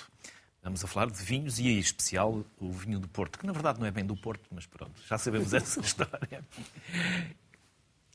Estamos 0.55 0.81
a 0.81 0.87
falar 0.87 1.11
de 1.11 1.21
vinhos 1.21 1.59
e, 1.59 1.67
em 1.67 1.77
especial, 1.77 2.41
o 2.57 2.71
vinho 2.71 2.99
do 2.99 3.07
Porto, 3.09 3.37
que 3.37 3.45
na 3.45 3.51
verdade 3.51 3.81
não 3.81 3.85
é 3.85 3.91
bem 3.91 4.05
do 4.05 4.15
Porto, 4.15 4.47
mas 4.49 4.65
pronto, 4.65 4.93
já 5.05 5.17
sabemos 5.17 5.53
essa 5.53 5.81
história. 5.83 6.41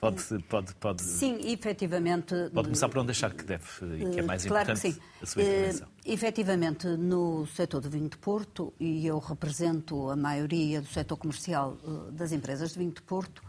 Pode, 0.03 0.21
pode, 0.49 0.75
pode. 0.75 1.01
Sim, 1.01 1.39
efetivamente. 1.45 2.35
Pode 2.53 2.67
começar 2.67 2.89
por 2.89 2.99
onde 2.99 3.13
achar 3.13 3.33
que 3.33 3.45
deve 3.45 3.65
e 4.01 4.11
que 4.11 4.19
é 4.19 4.23
mais 4.23 4.45
claro 4.45 4.73
importante 4.73 5.01
a 5.23 5.27
sua 5.27 5.43
intervenção. 5.43 5.87
Uh, 5.87 5.91
efetivamente, 6.05 6.87
no 6.89 7.47
setor 7.47 7.81
do 7.81 7.89
vinho 7.89 8.09
de 8.09 8.17
Porto, 8.17 8.75
e 8.81 9.07
eu 9.07 9.21
represento 9.21 10.11
a 10.11 10.17
maioria 10.17 10.81
do 10.81 10.89
setor 10.89 11.17
comercial 11.17 11.79
uh, 11.85 12.11
das 12.11 12.33
empresas 12.33 12.73
de 12.73 12.81
vinho 12.81 12.91
de 12.91 13.01
Porto, 13.01 13.45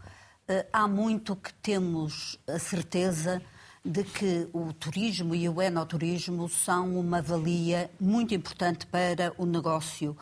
há 0.72 0.86
muito 0.86 1.34
que 1.34 1.52
temos 1.54 2.38
a 2.46 2.58
certeza 2.58 3.42
de 3.84 4.04
que 4.04 4.48
o 4.52 4.72
turismo 4.74 5.34
e 5.34 5.48
o 5.48 5.60
enoturismo 5.60 6.48
são 6.48 7.00
uma 7.00 7.20
valia 7.20 7.90
muito 7.98 8.32
importante 8.32 8.86
para 8.86 9.32
o 9.38 9.46
negócio 9.46 10.14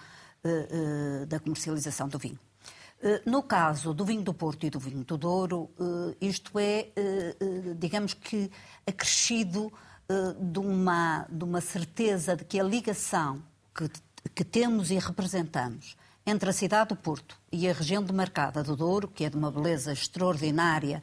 da 1.29 1.41
comercialização 1.41 2.09
do 2.09 2.21
vinho. 2.21 2.39
Eh, 3.03 3.21
no 3.27 3.43
caso 3.43 3.93
do 3.93 4.05
vinho 4.05 4.23
do 4.23 4.33
Porto 4.33 4.65
e 4.65 4.71
do 4.71 4.79
vinho 4.79 5.03
do 5.05 5.19
Douro, 5.19 5.69
eh, 5.81 6.17
isto 6.21 6.57
é, 6.57 6.89
eh, 6.95 7.37
digamos 7.77 8.15
que, 8.15 8.51
acrescido 8.87 9.73
de 10.39 10.59
uma, 10.59 11.27
de 11.31 11.43
uma 11.43 11.61
certeza 11.63 12.37
de 12.37 12.45
que 12.45 12.61
a 12.61 12.63
ligação 12.63 13.43
que, 13.75 13.89
que 14.35 14.45
temos 14.45 14.91
e 14.91 14.99
representamos 14.99 15.97
entre 16.27 16.51
a 16.51 16.53
cidade 16.53 16.91
do 16.91 16.97
Porto 16.97 17.39
e 17.51 17.67
a 17.67 17.73
região 17.73 18.03
demarcada 18.03 18.63
do 18.63 18.77
Douro, 18.77 19.09
que 19.09 19.25
é 19.25 19.31
de 19.31 19.39
uma 19.39 19.51
beleza 19.51 19.91
extraordinária, 19.91 21.03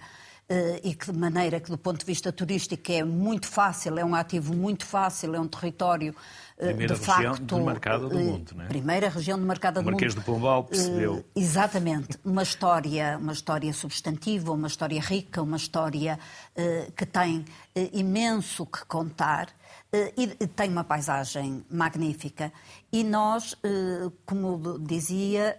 e 0.83 0.93
que 0.93 1.11
de 1.11 1.17
maneira 1.17 1.59
que 1.59 1.71
do 1.71 1.77
ponto 1.77 1.99
de 1.99 2.05
vista 2.05 2.31
turístico 2.31 2.91
é 2.91 3.03
muito 3.03 3.47
fácil, 3.47 3.97
é 3.97 4.05
um 4.05 4.13
ativo 4.13 4.53
muito 4.53 4.85
fácil, 4.85 5.33
é 5.33 5.39
um 5.39 5.47
território 5.47 6.15
Primeira 6.59 6.93
de 6.93 6.99
região 6.99 7.35
facto, 7.35 7.55
demarcada 7.55 8.09
do 8.09 8.19
mundo, 8.19 8.51
não 8.53 8.65
é? 8.65 8.67
Primeira 8.67 9.09
região 9.09 9.39
demarcada 9.39 9.79
do 9.79 9.85
mundo. 9.85 9.93
Marquês 9.93 10.13
do 10.13 10.21
Pombal 10.21 10.65
percebeu. 10.65 11.23
Exatamente. 11.33 12.19
Uma 12.23 12.43
história, 12.43 13.17
uma 13.17 13.31
história 13.31 13.71
substantiva, 13.71 14.51
uma 14.51 14.67
história 14.67 14.99
rica, 14.99 15.41
uma 15.41 15.55
história 15.57 16.19
que 16.97 17.05
tem 17.05 17.45
imenso 17.93 18.65
que 18.65 18.85
contar 18.85 19.47
e 20.17 20.27
tem 20.47 20.69
uma 20.69 20.83
paisagem 20.83 21.63
magnífica. 21.71 22.51
E 22.91 23.05
nós, 23.05 23.55
como 24.25 24.77
dizia, 24.79 25.57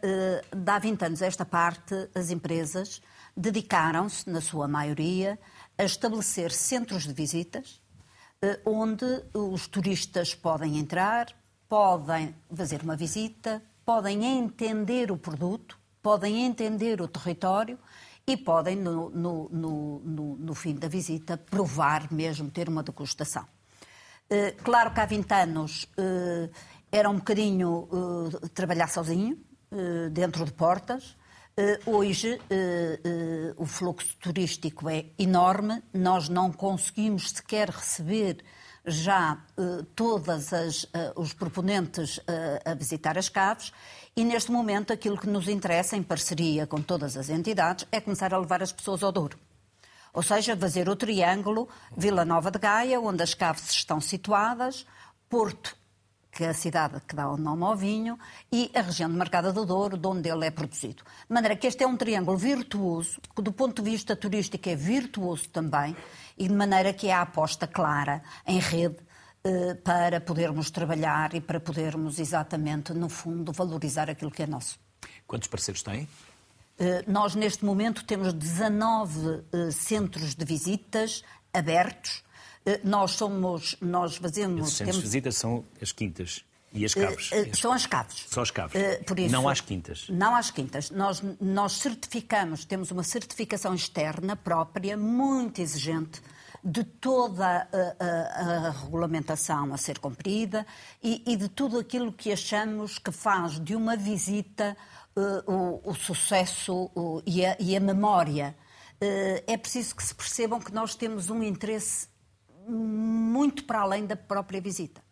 há 0.66 0.78
20 0.78 1.02
anos 1.02 1.22
esta 1.22 1.46
parte, 1.46 2.10
as 2.14 2.30
empresas 2.30 3.00
dedicaram-se, 3.36 4.28
na 4.28 4.40
sua 4.40 4.68
maioria, 4.68 5.38
a 5.78 5.84
estabelecer 5.84 6.52
centros 6.52 7.04
de 7.06 7.12
visitas 7.14 7.79
eh, 7.79 7.79
onde 8.64 9.04
os 9.34 9.66
turistas 9.68 10.34
podem 10.34 10.78
entrar, 10.78 11.26
podem 11.68 12.34
fazer 12.54 12.82
uma 12.82 12.96
visita, 12.96 13.62
podem 13.84 14.24
entender 14.24 15.12
o 15.12 15.18
produto, 15.18 15.78
podem 16.02 16.46
entender 16.46 17.00
o 17.02 17.08
território 17.08 17.78
e 18.26 18.36
podem, 18.36 18.76
no, 18.76 19.10
no, 19.10 19.48
no, 19.50 20.36
no 20.38 20.54
fim 20.54 20.74
da 20.74 20.88
visita, 20.88 21.36
provar 21.36 22.10
mesmo, 22.12 22.50
ter 22.50 22.68
uma 22.68 22.82
degustação. 22.82 23.46
Eh, 24.30 24.52
claro 24.62 24.94
que 24.94 25.00
há 25.00 25.06
20 25.06 25.32
anos 25.32 25.86
eh, 25.96 26.48
era 26.90 27.10
um 27.10 27.16
bocadinho 27.16 27.88
trabalhar 28.54 28.88
sozinho, 28.88 29.38
dentro 30.12 30.44
de 30.44 30.52
portas, 30.52 31.14
eh, 31.14 31.19
hoje 31.86 32.40
eh, 32.48 33.00
eh, 33.04 33.54
o 33.56 33.66
fluxo 33.66 34.16
turístico 34.18 34.88
é 34.88 35.06
enorme, 35.18 35.82
nós 35.92 36.28
não 36.28 36.52
conseguimos 36.52 37.30
sequer 37.30 37.70
receber 37.70 38.44
já 38.86 39.38
todos 39.94 40.50
os 41.14 41.34
proponentes 41.34 42.18
a 42.64 42.72
visitar 42.74 43.18
as 43.18 43.28
caves 43.28 43.72
e 44.16 44.24
neste 44.24 44.50
momento 44.50 44.92
aquilo 44.92 45.18
que 45.18 45.28
nos 45.28 45.48
interessa, 45.48 45.96
em 45.96 46.02
parceria 46.02 46.66
com 46.66 46.80
todas 46.80 47.16
as 47.16 47.28
entidades, 47.28 47.86
é 47.92 48.00
começar 48.00 48.32
a 48.32 48.38
levar 48.38 48.62
as 48.62 48.72
pessoas 48.72 49.02
ao 49.02 49.12
Douro. 49.12 49.38
Ou 50.12 50.22
seja, 50.22 50.56
fazer 50.56 50.88
o 50.88 50.96
triângulo 50.96 51.68
Vila 51.96 52.24
Nova 52.24 52.50
de 52.50 52.58
Gaia, 52.58 53.00
onde 53.00 53.22
as 53.22 53.34
caves 53.34 53.70
estão 53.70 54.00
situadas, 54.00 54.86
Porto 55.28 55.76
que 56.30 56.44
é 56.44 56.48
a 56.48 56.54
cidade 56.54 57.00
que 57.06 57.14
dá 57.14 57.28
o 57.28 57.36
nome 57.36 57.64
ao 57.64 57.76
vinho, 57.76 58.18
e 58.52 58.70
a 58.74 58.82
região 58.82 59.10
de 59.10 59.16
Marcada 59.16 59.52
do 59.52 59.64
Douro, 59.66 59.96
de 59.96 60.06
onde 60.06 60.28
ele 60.28 60.46
é 60.46 60.50
produzido. 60.50 61.02
De 61.28 61.34
maneira 61.34 61.56
que 61.56 61.66
este 61.66 61.82
é 61.82 61.86
um 61.86 61.96
triângulo 61.96 62.36
virtuoso, 62.36 63.20
que 63.34 63.42
do 63.42 63.52
ponto 63.52 63.82
de 63.82 63.90
vista 63.90 64.14
turístico 64.14 64.68
é 64.68 64.76
virtuoso 64.76 65.48
também, 65.48 65.96
e 66.38 66.46
de 66.46 66.54
maneira 66.54 66.92
que 66.92 67.08
é 67.08 67.12
a 67.12 67.22
aposta 67.22 67.66
clara 67.66 68.22
em 68.46 68.58
rede 68.58 68.96
eh, 69.42 69.74
para 69.74 70.20
podermos 70.20 70.70
trabalhar 70.70 71.34
e 71.34 71.40
para 71.40 71.58
podermos 71.58 72.18
exatamente, 72.18 72.92
no 72.92 73.08
fundo, 73.08 73.52
valorizar 73.52 74.10
aquilo 74.10 74.30
que 74.30 74.42
é 74.42 74.46
nosso. 74.46 74.78
Quantos 75.26 75.48
parceiros 75.48 75.82
têm? 75.82 76.06
Eh, 76.78 77.04
nós, 77.06 77.34
neste 77.34 77.64
momento, 77.64 78.04
temos 78.04 78.34
19 78.34 79.44
eh, 79.52 79.70
centros 79.70 80.34
de 80.34 80.44
visitas 80.44 81.22
abertos, 81.54 82.22
nós 82.84 83.12
somos, 83.12 83.76
nós 83.80 84.16
fazemos... 84.16 84.68
Esses 84.68 84.74
centros 84.74 84.96
temos... 84.96 84.96
de 84.96 85.02
visita 85.02 85.32
são 85.32 85.64
as 85.80 85.92
quintas 85.92 86.44
e 86.72 86.84
as 86.84 86.94
caves. 86.94 87.30
Uh, 87.32 87.42
uh, 87.42 87.56
são 87.56 87.72
as 87.72 87.86
caves. 87.86 88.26
São 88.28 88.42
as 88.42 88.50
caves. 88.50 88.80
Uh, 88.80 89.04
por 89.04 89.18
isso, 89.18 89.32
não 89.32 89.48
às 89.48 89.60
quintas. 89.60 90.06
Não 90.08 90.34
às 90.34 90.50
quintas. 90.50 90.90
Nós, 90.90 91.22
nós 91.40 91.72
certificamos, 91.72 92.64
temos 92.64 92.90
uma 92.90 93.02
certificação 93.02 93.74
externa 93.74 94.36
própria, 94.36 94.96
muito 94.96 95.60
exigente, 95.60 96.22
de 96.62 96.84
toda 96.84 97.46
a, 97.46 98.04
a, 98.04 98.66
a 98.68 98.70
regulamentação 98.70 99.72
a 99.72 99.78
ser 99.78 99.98
cumprida 99.98 100.66
e, 101.02 101.22
e, 101.26 101.34
de 101.34 101.48
tudo 101.48 101.78
aquilo 101.78 102.12
que 102.12 102.30
achamos 102.30 102.98
que 102.98 103.10
faz 103.10 103.58
de 103.58 103.74
uma 103.74 103.96
visita 103.96 104.76
o, 105.46 105.90
o, 105.90 105.94
sucesso 105.94 106.90
o, 106.94 107.22
e, 107.26 107.44
a, 107.46 107.56
e, 107.58 107.74
a, 107.74 107.80
memória. 107.80 108.54
é 109.46 109.56
preciso 109.56 109.96
que 109.96 110.02
se 110.02 110.14
percebam 110.14 110.60
que 110.60 110.72
nós 110.72 110.94
temos 110.94 111.30
um 111.30 111.42
interesse 111.42 112.09
muito 112.68 113.64
para 113.64 113.80
além 113.80 114.06
da 114.06 114.16
própria 114.16 114.60
visita. 114.60 115.02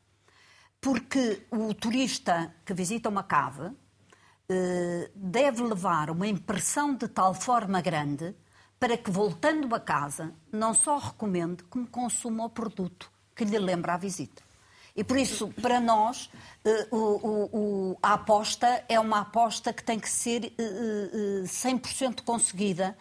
Porque 0.81 1.47
o 1.51 1.75
turista 1.75 2.55
que 2.65 2.73
visita 2.73 3.09
uma 3.09 3.23
cave 3.23 3.75
eh, 4.51 5.11
deve 5.15 5.63
levar 5.63 6.09
uma 6.09 6.27
impressão 6.27 6.95
de 6.95 7.07
tal 7.07 7.35
forma 7.35 7.83
grande 7.83 8.35
para 8.81 8.97
que, 8.97 9.11
voltando 9.11 9.75
a 9.75 9.81
casa, 9.81 10.33
não 10.51 10.73
só 10.73 10.97
recomende, 10.97 11.65
como 11.65 11.87
consuma 11.87 12.47
o 12.47 12.49
produto 12.49 13.11
que 13.37 13.45
lhe 13.45 13.59
lembra 13.59 13.93
a 13.93 13.97
visita. 13.99 14.43
E 14.97 15.05
por 15.05 15.19
isso, 15.19 15.49
para 15.61 15.79
nós, 15.79 16.31
eh, 16.65 16.89
a 18.03 18.15
aposta 18.15 18.85
é 18.89 18.99
uma 18.99 19.21
aposta 19.21 19.71
que 19.71 19.85
tem 19.85 20.01
que 20.01 20.09
ser 20.09 20.55
100% 21.47 22.21
eh, 22.21 22.23
conseguida 22.25 22.97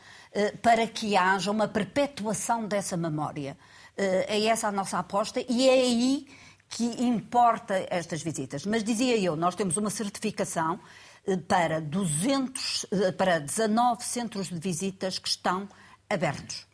para 0.62 0.86
que 0.86 1.16
haja 1.16 1.50
uma 1.50 1.68
perpetuação 1.68 2.68
dessa 2.68 2.98
memória. 2.98 3.58
Eh, 3.98 4.25
é 4.38 4.46
essa 4.46 4.68
a 4.68 4.72
nossa 4.72 5.00
aposta 5.00 5.44
e 5.50 5.68
é 5.68 5.74
aí 5.74 6.27
que 6.70 6.84
importa 7.04 7.86
estas 7.89 8.22
visitas. 8.22 8.66
Mas 8.66 8.84
dizia 8.84 9.18
eu, 9.18 9.36
nós 9.36 9.56
temos 9.56 9.75
uma 9.75 9.89
certificação 9.89 10.80
eh, 11.25 11.36
para, 11.36 11.82
200, 11.82 12.86
eh, 12.92 13.12
para 13.12 13.39
19 13.39 14.04
centros 14.04 14.50
de 14.50 14.60
visitas 14.60 15.18
que 15.18 15.27
estão 15.27 15.68
abertos. 16.10 16.68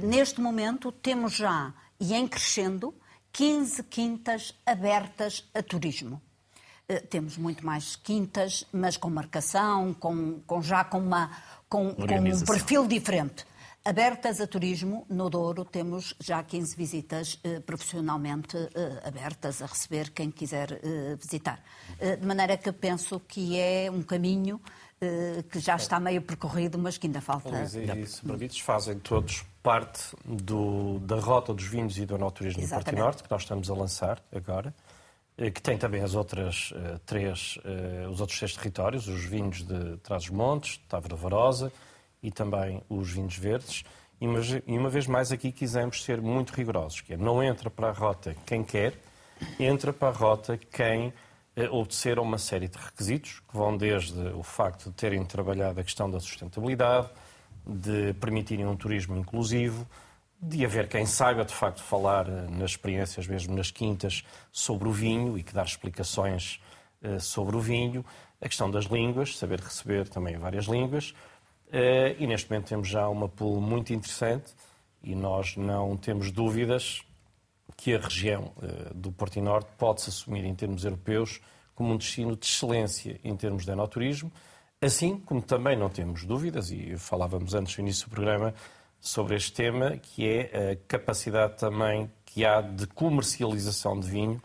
Neste 0.00 0.40
momento 0.40 0.90
temos 0.90 1.34
já, 1.34 1.74
e 2.00 2.14
em 2.14 2.26
crescendo, 2.26 2.94
15 3.32 3.82
quintas 3.82 4.54
abertas 4.64 5.44
a 5.52 5.62
turismo. 5.62 6.22
Temos 7.10 7.36
muito 7.36 7.66
mais 7.66 7.94
quintas, 7.94 8.66
mas 8.72 8.96
com 8.96 9.10
marcação, 9.10 9.92
com, 9.92 10.40
com 10.46 10.62
já 10.62 10.84
com, 10.84 11.00
uma, 11.00 11.30
com, 11.68 11.94
com 11.94 12.02
um 12.02 12.44
perfil 12.46 12.86
diferente. 12.86 13.44
Abertas 13.86 14.40
a 14.40 14.46
turismo, 14.46 15.04
no 15.10 15.28
Douro 15.28 15.62
temos 15.62 16.14
já 16.18 16.42
15 16.42 16.74
visitas 16.74 17.38
eh, 17.44 17.60
profissionalmente 17.60 18.56
eh, 18.56 19.02
abertas 19.06 19.60
a 19.60 19.66
receber 19.66 20.10
quem 20.10 20.30
quiser 20.30 20.80
eh, 20.82 21.14
visitar. 21.16 21.62
Eh, 22.00 22.16
de 22.16 22.26
maneira 22.26 22.56
que 22.56 22.72
penso 22.72 23.20
que 23.20 23.60
é 23.60 23.90
um 23.90 24.02
caminho 24.02 24.58
eh, 24.98 25.44
que 25.50 25.58
já 25.58 25.76
está 25.76 26.00
meio 26.00 26.22
percorrido, 26.22 26.78
mas 26.78 26.96
que 26.96 27.08
ainda 27.08 27.20
falta. 27.20 27.50
Luís, 27.50 27.74
e 27.74 28.06
se 28.06 28.22
permites, 28.22 28.58
fazem 28.60 28.98
todos 28.98 29.44
parte 29.62 30.16
do, 30.24 30.98
da 31.00 31.16
rota 31.16 31.52
dos 31.52 31.66
vinhos 31.66 31.98
e 31.98 32.06
do 32.06 32.14
enoturismo 32.14 32.62
do 32.62 32.68
Porto 32.70 32.96
Norte, 32.96 33.22
que 33.22 33.30
nós 33.30 33.42
estamos 33.42 33.68
a 33.70 33.74
lançar 33.74 34.18
agora 34.34 34.74
eh, 35.36 35.50
que 35.50 35.60
tem 35.60 35.76
também 35.76 36.00
as 36.00 36.14
outras 36.14 36.72
três, 37.04 37.58
os 38.10 38.18
outros 38.18 38.38
seis 38.38 38.54
territórios, 38.54 39.08
os 39.08 39.26
vinhos 39.26 39.62
de 39.62 39.98
Trás-os-Montes, 39.98 40.80
Távora 40.88 41.16
Varosa, 41.16 41.70
e 42.24 42.30
também 42.30 42.82
os 42.88 43.12
vinhos 43.12 43.36
verdes. 43.36 43.84
E 44.20 44.26
uma, 44.26 44.88
vez 44.88 45.06
mais 45.06 45.30
aqui 45.30 45.52
quisemos 45.52 46.02
ser 46.02 46.20
muito 46.20 46.54
rigorosos, 46.54 47.02
que 47.02 47.12
é 47.12 47.16
não 47.16 47.42
entra 47.42 47.68
para 47.68 47.90
a 47.90 47.92
rota 47.92 48.34
quem 48.46 48.64
quer, 48.64 48.94
entra 49.60 49.92
para 49.92 50.08
a 50.08 50.12
rota 50.12 50.56
quem 50.56 51.12
obedeceram 51.70 52.22
uma 52.22 52.38
série 52.38 52.66
de 52.66 52.78
requisitos 52.78 53.40
que 53.40 53.56
vão 53.56 53.76
desde 53.76 54.18
o 54.30 54.42
facto 54.42 54.88
de 54.88 54.96
terem 54.96 55.24
trabalhado 55.24 55.78
a 55.78 55.84
questão 55.84 56.10
da 56.10 56.18
sustentabilidade, 56.18 57.10
de 57.66 58.14
permitirem 58.14 58.66
um 58.66 58.76
turismo 58.76 59.16
inclusivo, 59.16 59.86
de 60.40 60.64
haver 60.64 60.88
quem 60.88 61.06
saiba 61.06 61.44
de 61.44 61.54
facto 61.54 61.82
falar 61.82 62.28
eh, 62.28 62.46
nas 62.50 62.72
experiências, 62.72 63.26
mesmo 63.26 63.54
nas 63.54 63.70
quintas, 63.70 64.24
sobre 64.52 64.88
o 64.88 64.92
vinho 64.92 65.38
e 65.38 65.42
que 65.42 65.54
dar 65.54 65.64
explicações 65.64 66.60
eh, 67.02 67.18
sobre 67.18 67.56
o 67.56 67.60
vinho, 67.60 68.04
a 68.40 68.48
questão 68.48 68.70
das 68.70 68.84
línguas, 68.84 69.38
saber 69.38 69.60
receber 69.60 70.08
também 70.08 70.36
várias 70.36 70.66
línguas, 70.66 71.14
eh, 71.14 71.33
e 72.18 72.26
neste 72.26 72.50
momento 72.50 72.68
temos 72.68 72.88
já 72.88 73.08
uma 73.08 73.28
pool 73.28 73.60
muito 73.60 73.92
interessante 73.92 74.52
e 75.02 75.14
nós 75.14 75.56
não 75.56 75.96
temos 75.96 76.30
dúvidas 76.30 77.02
que 77.76 77.94
a 77.94 77.98
região 77.98 78.52
do 78.94 79.10
Porto 79.10 79.36
e 79.38 79.42
Norte 79.42 79.68
pode-se 79.76 80.08
assumir 80.08 80.44
em 80.44 80.54
termos 80.54 80.84
europeus 80.84 81.40
como 81.74 81.92
um 81.92 81.96
destino 81.96 82.36
de 82.36 82.46
excelência 82.46 83.18
em 83.24 83.36
termos 83.36 83.64
de 83.64 83.72
enoturismo, 83.72 84.32
assim 84.80 85.18
como 85.18 85.42
também 85.42 85.76
não 85.76 85.88
temos 85.88 86.24
dúvidas, 86.24 86.70
e 86.70 86.96
falávamos 86.96 87.54
antes 87.54 87.76
no 87.76 87.82
início 87.82 88.06
do 88.06 88.10
programa, 88.10 88.54
sobre 89.00 89.36
este 89.36 89.52
tema, 89.52 89.98
que 89.98 90.26
é 90.26 90.72
a 90.72 90.76
capacidade 90.88 91.58
também 91.58 92.10
que 92.24 92.44
há 92.44 92.62
de 92.62 92.86
comercialização 92.86 94.00
de 94.00 94.08
vinho 94.08 94.42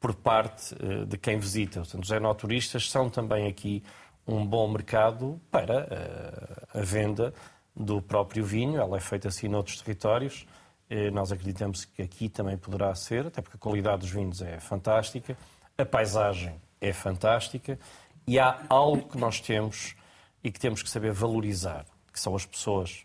por 0.00 0.14
parte 0.14 0.74
eh, 0.80 1.04
de 1.04 1.18
quem 1.18 1.38
visita. 1.38 1.80
Portanto, 1.80 2.04
os 2.04 2.10
enoturistas 2.10 2.90
são 2.90 3.10
também 3.10 3.46
aqui 3.46 3.82
um 4.30 4.46
bom 4.46 4.68
mercado 4.68 5.40
para 5.50 5.88
eh, 5.90 6.78
a 6.78 6.82
venda 6.82 7.34
do 7.74 8.00
próprio 8.00 8.44
vinho. 8.44 8.80
Ela 8.80 8.96
é 8.96 9.00
feita 9.00 9.28
assim 9.28 9.48
noutros 9.48 9.80
territórios. 9.82 10.46
Eh, 10.88 11.10
nós 11.10 11.32
acreditamos 11.32 11.84
que 11.84 12.02
aqui 12.02 12.28
também 12.28 12.56
poderá 12.56 12.94
ser, 12.94 13.26
até 13.26 13.42
porque 13.42 13.56
a 13.56 13.60
qualidade 13.60 14.02
dos 14.02 14.10
vinhos 14.10 14.40
é 14.40 14.60
fantástica, 14.60 15.36
a 15.76 15.84
paisagem 15.84 16.60
é 16.80 16.92
fantástica 16.92 17.78
e 18.26 18.38
há 18.38 18.62
algo 18.68 19.08
que 19.08 19.18
nós 19.18 19.40
temos 19.40 19.96
e 20.42 20.50
que 20.50 20.60
temos 20.60 20.82
que 20.82 20.88
saber 20.88 21.12
valorizar, 21.12 21.84
que 22.12 22.20
são 22.20 22.34
as 22.34 22.46
pessoas. 22.46 23.04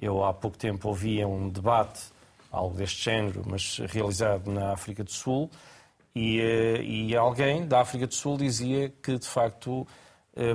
Eu 0.00 0.24
há 0.24 0.32
pouco 0.32 0.56
tempo 0.56 0.88
ouvia 0.88 1.28
um 1.28 1.48
debate, 1.48 2.00
algo 2.50 2.74
deste 2.74 3.04
género, 3.04 3.42
mas 3.46 3.78
realizado 3.78 4.50
na 4.50 4.72
África 4.72 5.04
do 5.04 5.12
Sul, 5.12 5.50
e, 6.14 6.40
eh, 6.40 6.82
e 6.82 7.16
alguém 7.16 7.66
da 7.66 7.80
África 7.80 8.06
do 8.06 8.14
Sul 8.14 8.36
dizia 8.36 8.90
que, 9.02 9.18
de 9.18 9.26
facto, 9.26 9.86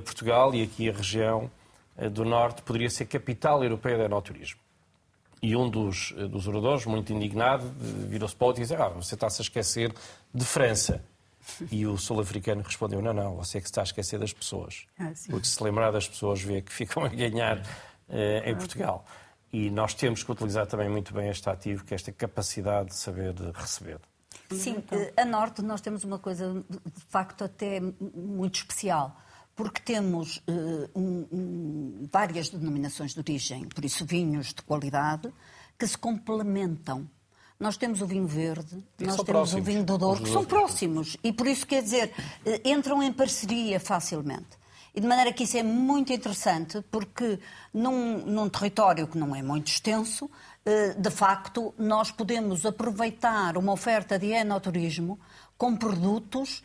Portugal 0.03 0.53
e 0.55 0.63
aqui 0.63 0.89
a 0.89 0.93
região 0.93 1.49
eh, 1.97 2.09
do 2.09 2.25
Norte 2.25 2.61
poderia 2.61 2.89
ser 2.89 3.05
capital 3.05 3.63
europeia 3.63 3.97
do 3.97 4.03
enoturismo. 4.03 4.59
E 5.41 5.55
um 5.55 5.69
dos, 5.69 6.13
dos 6.13 6.47
oradores, 6.47 6.85
muito 6.85 7.13
indignado, 7.13 7.71
virou-se 7.79 8.35
para 8.35 8.45
o 8.45 8.47
outro 8.47 8.61
e 8.61 8.65
disse: 8.65 8.75
Ah, 8.75 8.89
você 8.89 9.13
está-se 9.13 9.41
a 9.41 9.43
esquecer 9.43 9.93
de 10.33 10.45
França. 10.45 11.03
E 11.71 11.85
o 11.85 11.95
sul-africano 11.95 12.63
respondeu: 12.63 13.01
Não, 13.03 13.13
não, 13.13 13.35
você 13.35 13.59
é 13.59 13.61
que 13.61 13.67
está 13.67 13.81
a 13.81 13.83
esquecer 13.83 14.19
das 14.19 14.33
pessoas. 14.33 14.87
Ah, 14.99 15.11
Porque 15.29 15.45
se 15.45 15.63
lembrar 15.63 15.91
das 15.91 16.07
pessoas, 16.07 16.41
vê 16.41 16.61
que 16.61 16.73
ficam 16.73 17.05
a 17.05 17.07
ganhar 17.07 17.61
em 18.45 18.55
Portugal. 18.55 19.05
E 19.51 19.69
nós 19.69 19.93
temos 19.93 20.23
que 20.23 20.31
utilizar 20.31 20.67
também 20.67 20.89
muito 20.89 21.13
bem 21.13 21.29
este 21.29 21.49
ativo, 21.49 21.85
que 21.85 21.93
é 21.93 21.95
esta 21.95 22.11
capacidade 22.11 22.89
de 22.89 22.95
saber 22.95 23.33
receber. 23.53 23.99
Sim, 24.51 24.83
eh, 24.91 25.13
a 25.21 25.25
Norte 25.25 25.61
nós 25.61 25.81
temos 25.81 26.03
uma 26.03 26.19
coisa 26.19 26.63
de 26.69 27.01
facto 27.09 27.43
até 27.43 27.81
muito 27.81 28.55
especial, 28.55 29.15
porque 29.57 29.81
temos 29.81 30.37
uh, 30.47 30.87
um, 30.95 31.27
um, 31.31 32.07
várias 32.11 32.47
denominações 32.47 33.15
de 33.15 33.19
origem, 33.19 33.67
por 33.67 33.83
isso 33.83 34.05
vinhos 34.05 34.53
de 34.53 34.61
qualidade, 34.61 35.33
que 35.77 35.87
se 35.87 35.97
complementam. 35.97 37.09
Nós 37.59 37.75
temos 37.75 38.03
o 38.03 38.05
vinho 38.05 38.27
verde, 38.27 38.83
e 38.99 39.05
nós 39.05 39.15
temos 39.15 39.25
próximos. 39.25 39.61
o 39.61 39.65
vinho 39.65 39.83
do 39.83 39.97
Douro, 39.97 40.21
que 40.21 40.29
são 40.29 40.45
próximos. 40.45 41.17
E 41.23 41.33
por 41.33 41.47
isso, 41.47 41.65
quer 41.65 41.81
dizer, 41.81 42.13
eh, 42.45 42.61
entram 42.65 43.01
em 43.01 43.11
parceria 43.11 43.79
facilmente. 43.79 44.59
E 44.93 45.01
de 45.01 45.07
maneira 45.07 45.33
que 45.33 45.43
isso 45.43 45.57
é 45.57 45.63
muito 45.63 46.13
interessante, 46.13 46.83
porque 46.91 47.39
num, 47.73 48.19
num 48.27 48.47
território 48.49 49.07
que 49.07 49.17
não 49.17 49.35
é 49.35 49.41
muito 49.41 49.69
extenso, 49.69 50.29
eh, 50.63 50.93
de 50.93 51.09
facto, 51.09 51.73
nós 51.79 52.11
podemos 52.11 52.63
aproveitar 52.63 53.57
uma 53.57 53.73
oferta 53.73 54.19
de 54.19 54.27
enoturismo 54.27 55.19
com 55.57 55.75
produtos 55.75 56.61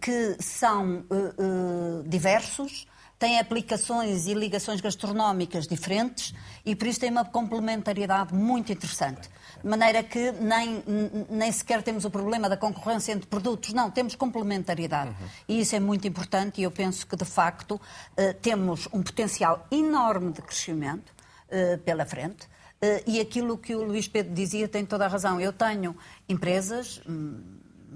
que 0.00 0.36
são 0.40 1.04
eh, 1.10 2.02
diversos, 2.06 2.86
têm 3.18 3.38
aplicações 3.38 4.26
e 4.26 4.34
ligações 4.34 4.80
gastronómicas 4.80 5.66
diferentes 5.66 6.34
e 6.64 6.76
por 6.76 6.86
isso 6.86 7.00
tem 7.00 7.10
uma 7.10 7.24
complementariedade 7.24 8.34
muito 8.34 8.72
interessante. 8.72 9.28
De 9.62 9.68
maneira 9.68 10.02
que 10.02 10.32
nem, 10.32 10.82
nem 11.30 11.50
sequer 11.50 11.82
temos 11.82 12.04
o 12.04 12.10
problema 12.10 12.48
da 12.48 12.56
concorrência 12.56 13.12
entre 13.12 13.26
produtos, 13.26 13.72
não, 13.72 13.90
temos 13.90 14.14
complementariedade. 14.14 15.10
Uhum. 15.10 15.28
E 15.48 15.60
isso 15.60 15.74
é 15.74 15.80
muito 15.80 16.06
importante 16.06 16.60
e 16.60 16.64
eu 16.64 16.70
penso 16.70 17.06
que, 17.06 17.16
de 17.16 17.24
facto, 17.24 17.80
eh, 18.16 18.34
temos 18.34 18.86
um 18.92 19.02
potencial 19.02 19.66
enorme 19.70 20.32
de 20.32 20.42
crescimento 20.42 21.12
eh, 21.48 21.78
pela 21.78 22.04
frente. 22.04 22.46
Eh, 22.80 23.02
e 23.06 23.20
aquilo 23.20 23.56
que 23.56 23.74
o 23.74 23.82
Luís 23.82 24.06
Pedro 24.06 24.34
dizia 24.34 24.68
tem 24.68 24.84
toda 24.84 25.06
a 25.06 25.08
razão. 25.08 25.40
Eu 25.40 25.52
tenho 25.52 25.96
empresas 26.28 27.00
hum, 27.08 27.40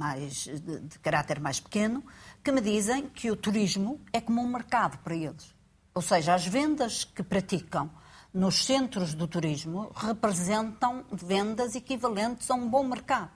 mais, 0.01 0.45
de, 0.45 0.81
de 0.81 0.99
caráter 1.01 1.39
mais 1.39 1.61
pequeno 1.61 2.03
que 2.43 2.51
me 2.51 2.63
dizem 2.63 3.07
que 3.07 3.31
o 3.31 3.37
turismo 3.37 4.01
é 4.11 4.21
como 4.21 4.41
um 4.41 4.49
mercado 4.49 4.97
para 5.05 5.15
eles. 5.15 5.55
Ou 5.95 6.01
seja, 6.01 6.35
as 6.35 6.47
vendas 6.47 7.05
que 7.05 7.23
praticam 7.23 7.91
nos 8.33 8.65
centros 8.65 9.13
do 9.13 9.29
turismo 9.29 9.93
representam 9.95 11.05
vendas 11.13 11.75
equivalentes 11.75 12.51
a 12.51 12.55
um 12.55 12.67
bom 12.67 12.83
mercado. 12.83 13.31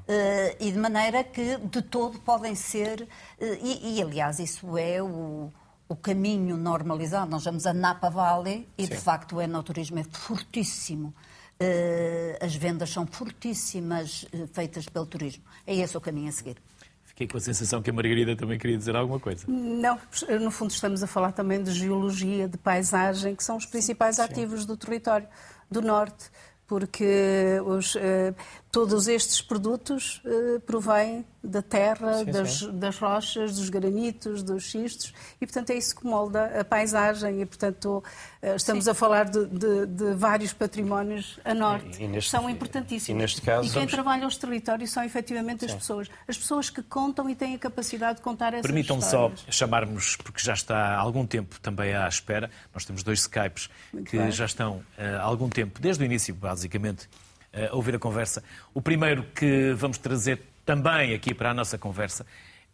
Uh, 0.00 0.56
e 0.58 0.72
de 0.72 0.78
maneira 0.78 1.22
que 1.22 1.56
de 1.58 1.82
todo 1.82 2.18
podem 2.18 2.56
ser, 2.56 3.02
uh, 3.02 3.44
e, 3.62 3.94
e, 3.94 4.02
aliás 4.02 4.40
isso 4.40 4.76
é 4.76 5.00
o, 5.00 5.52
o 5.88 5.94
caminho 5.94 6.56
normalizado. 6.56 7.30
Nós 7.30 7.44
vamos 7.44 7.64
a 7.64 7.72
Napa 7.72 8.10
Valley 8.10 8.66
e 8.76 8.86
Sim. 8.86 8.90
de 8.90 8.96
facto 8.96 9.36
o 9.36 9.40
enoturismo 9.40 10.00
é 10.00 10.04
fortíssimo. 10.04 11.14
Uh, 11.60 12.44
as 12.44 12.54
vendas 12.54 12.88
são 12.88 13.06
fortíssimas 13.06 14.24
feitas 14.52 14.88
pelo 14.88 15.04
turismo. 15.04 15.44
É 15.66 15.76
esse 15.76 15.96
o 15.96 16.00
caminho 16.00 16.28
a 16.28 16.32
seguir. 16.32 16.56
Fiquei 17.04 17.26
com 17.26 17.36
a 17.36 17.40
sensação 17.40 17.82
que 17.82 17.90
a 17.90 17.92
Margarida 17.92 18.34
também 18.34 18.58
queria 18.58 18.78
dizer 18.78 18.96
alguma 18.96 19.20
coisa. 19.20 19.44
Não, 19.46 19.98
no 20.40 20.50
fundo 20.50 20.70
estamos 20.70 21.02
a 21.02 21.06
falar 21.06 21.32
também 21.32 21.62
de 21.62 21.70
geologia, 21.70 22.48
de 22.48 22.56
paisagem, 22.56 23.36
que 23.36 23.44
são 23.44 23.58
os 23.58 23.66
principais 23.66 24.16
Sim. 24.16 24.22
ativos 24.22 24.64
do 24.64 24.74
território 24.74 25.28
do 25.70 25.82
Norte 25.82 26.30
porque 26.70 27.60
os, 27.66 27.96
uh, 27.96 28.32
todos 28.70 29.08
estes 29.08 29.40
produtos 29.40 30.22
uh, 30.24 30.60
provêm 30.60 31.24
da 31.42 31.62
terra, 31.62 32.18
sim, 32.18 32.24
das, 32.26 32.58
sim. 32.58 32.78
das, 32.78 32.98
rochas, 32.98 33.56
dos 33.56 33.68
granitos, 33.70 34.42
dos 34.42 34.64
xistos, 34.64 35.12
e 35.40 35.46
portanto 35.46 35.70
é 35.70 35.74
isso 35.74 35.96
que 35.96 36.06
molda 36.06 36.60
a 36.60 36.64
paisagem, 36.64 37.40
e 37.40 37.46
portanto 37.46 38.04
uh, 38.42 38.54
estamos 38.54 38.84
sim. 38.84 38.90
a 38.90 38.94
falar 38.94 39.24
de, 39.24 39.46
de, 39.46 39.86
de, 39.86 40.14
vários 40.14 40.52
patrimónios 40.52 41.40
a 41.44 41.54
norte, 41.54 42.00
e, 42.00 42.04
e 42.04 42.08
neste, 42.08 42.30
são 42.30 42.48
importantíssimos. 42.48 43.18
E, 43.18 43.22
neste 43.22 43.40
caso, 43.40 43.66
e 43.66 43.70
quem 43.70 43.80
vamos... 43.80 43.92
trabalha 43.92 44.26
os 44.26 44.36
territórios 44.36 44.90
são 44.90 45.02
efetivamente 45.02 45.64
as 45.64 45.74
pessoas, 45.74 46.08
as 46.28 46.36
pessoas 46.36 46.70
que 46.70 46.82
contam 46.82 47.28
e 47.28 47.34
têm 47.34 47.54
a 47.54 47.58
capacidade 47.58 48.18
de 48.18 48.22
contar 48.22 48.52
essas 48.52 48.62
Permitam-me 48.62 49.02
só 49.02 49.32
chamarmos, 49.48 50.16
porque 50.16 50.40
já 50.40 50.54
está 50.54 50.76
há 50.76 50.98
algum 50.98 51.26
tempo 51.26 51.58
também 51.60 51.94
à 51.94 52.06
espera, 52.06 52.50
nós 52.72 52.84
temos 52.84 53.02
dois 53.02 53.20
Skypes 53.20 53.68
Muito 53.92 54.10
que 54.10 54.18
bem. 54.18 54.30
já 54.30 54.44
estão 54.44 54.82
há 54.96 55.22
algum 55.22 55.48
tempo, 55.48 55.80
desde 55.80 56.04
o 56.04 56.06
início, 56.06 56.34
basicamente, 56.34 57.08
a 57.52 57.74
ouvir 57.74 57.94
a 57.94 57.98
conversa. 57.98 58.42
O 58.72 58.80
primeiro 58.80 59.24
que 59.34 59.72
vamos 59.74 59.98
trazer 59.98 60.40
também 60.64 61.14
aqui 61.14 61.34
para 61.34 61.50
a 61.50 61.54
nossa 61.54 61.78
conversa 61.78 62.24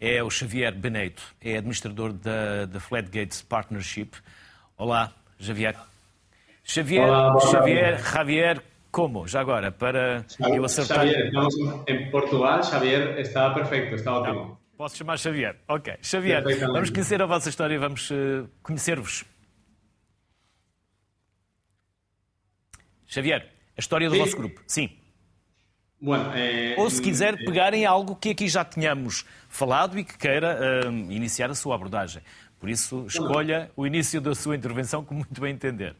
é 0.01 0.23
o 0.23 0.31
Xavier 0.31 0.75
Beneito, 0.75 1.23
é 1.41 1.57
administrador 1.57 2.13
da, 2.13 2.67
da 2.67 2.81
Flatgates 2.81 3.43
Partnership. 3.43 4.11
Olá, 4.77 5.13
Xavier. 5.41 5.77
Xavier, 6.63 7.09
Olá, 7.09 7.41
Xavier, 7.41 7.99
Javier, 7.99 8.63
como? 8.91 9.27
Já 9.27 9.41
agora, 9.41 9.73
para 9.73 10.25
Xavier, 10.29 10.57
eu 10.57 10.65
acertar. 10.65 10.99
Xavier, 11.07 11.27
estamos 11.27 11.55
em 11.89 12.11
Portugal. 12.11 12.63
Xavier 12.63 13.19
está 13.19 13.51
perfeito, 13.55 13.95
está 13.95 14.13
ótimo. 14.19 14.51
Tá 14.51 14.57
Posso 14.77 14.97
chamar 14.97 15.19
Xavier? 15.19 15.57
Ok. 15.69 15.95
Xavier, 16.03 16.45
vamos 16.61 16.91
conhecer 16.91 17.23
a 17.23 17.27
vossa 17.27 17.49
história, 17.49 17.79
vamos 17.79 18.11
uh, 18.11 18.47
conhecer-vos. 18.63 19.25
Xavier, 23.07 23.56
a 23.77 23.81
história 23.81 24.09
do 24.09 24.15
Sim. 24.15 24.21
vosso 24.21 24.37
grupo. 24.37 24.61
Sim. 24.67 24.91
Bueno, 26.01 26.31
eh, 26.35 26.75
Ou 26.79 26.91
se 26.91 27.01
quiser 27.01 27.35
eh, 27.35 27.45
pegarem 27.45 27.87
algo 27.87 28.17
que 28.17 28.31
aqui 28.31 28.49
já 28.49 28.65
tínhamos 28.65 29.25
falado 29.49 29.99
e 29.99 30.05
que 30.05 30.17
queira 30.17 30.85
uh, 30.85 30.91
iniciar 31.11 31.51
a 31.51 31.55
sua 31.55 31.75
abordagem. 31.75 32.23
Por 32.59 32.69
isso, 32.69 33.07
escolha 33.07 33.71
o 33.77 33.87
início 33.87 34.21
da 34.21 34.35
sua 34.35 34.57
intervenção 34.57 35.05
como 35.05 35.21
muito 35.21 35.41
bem 35.41 35.55
entender. 35.55 35.97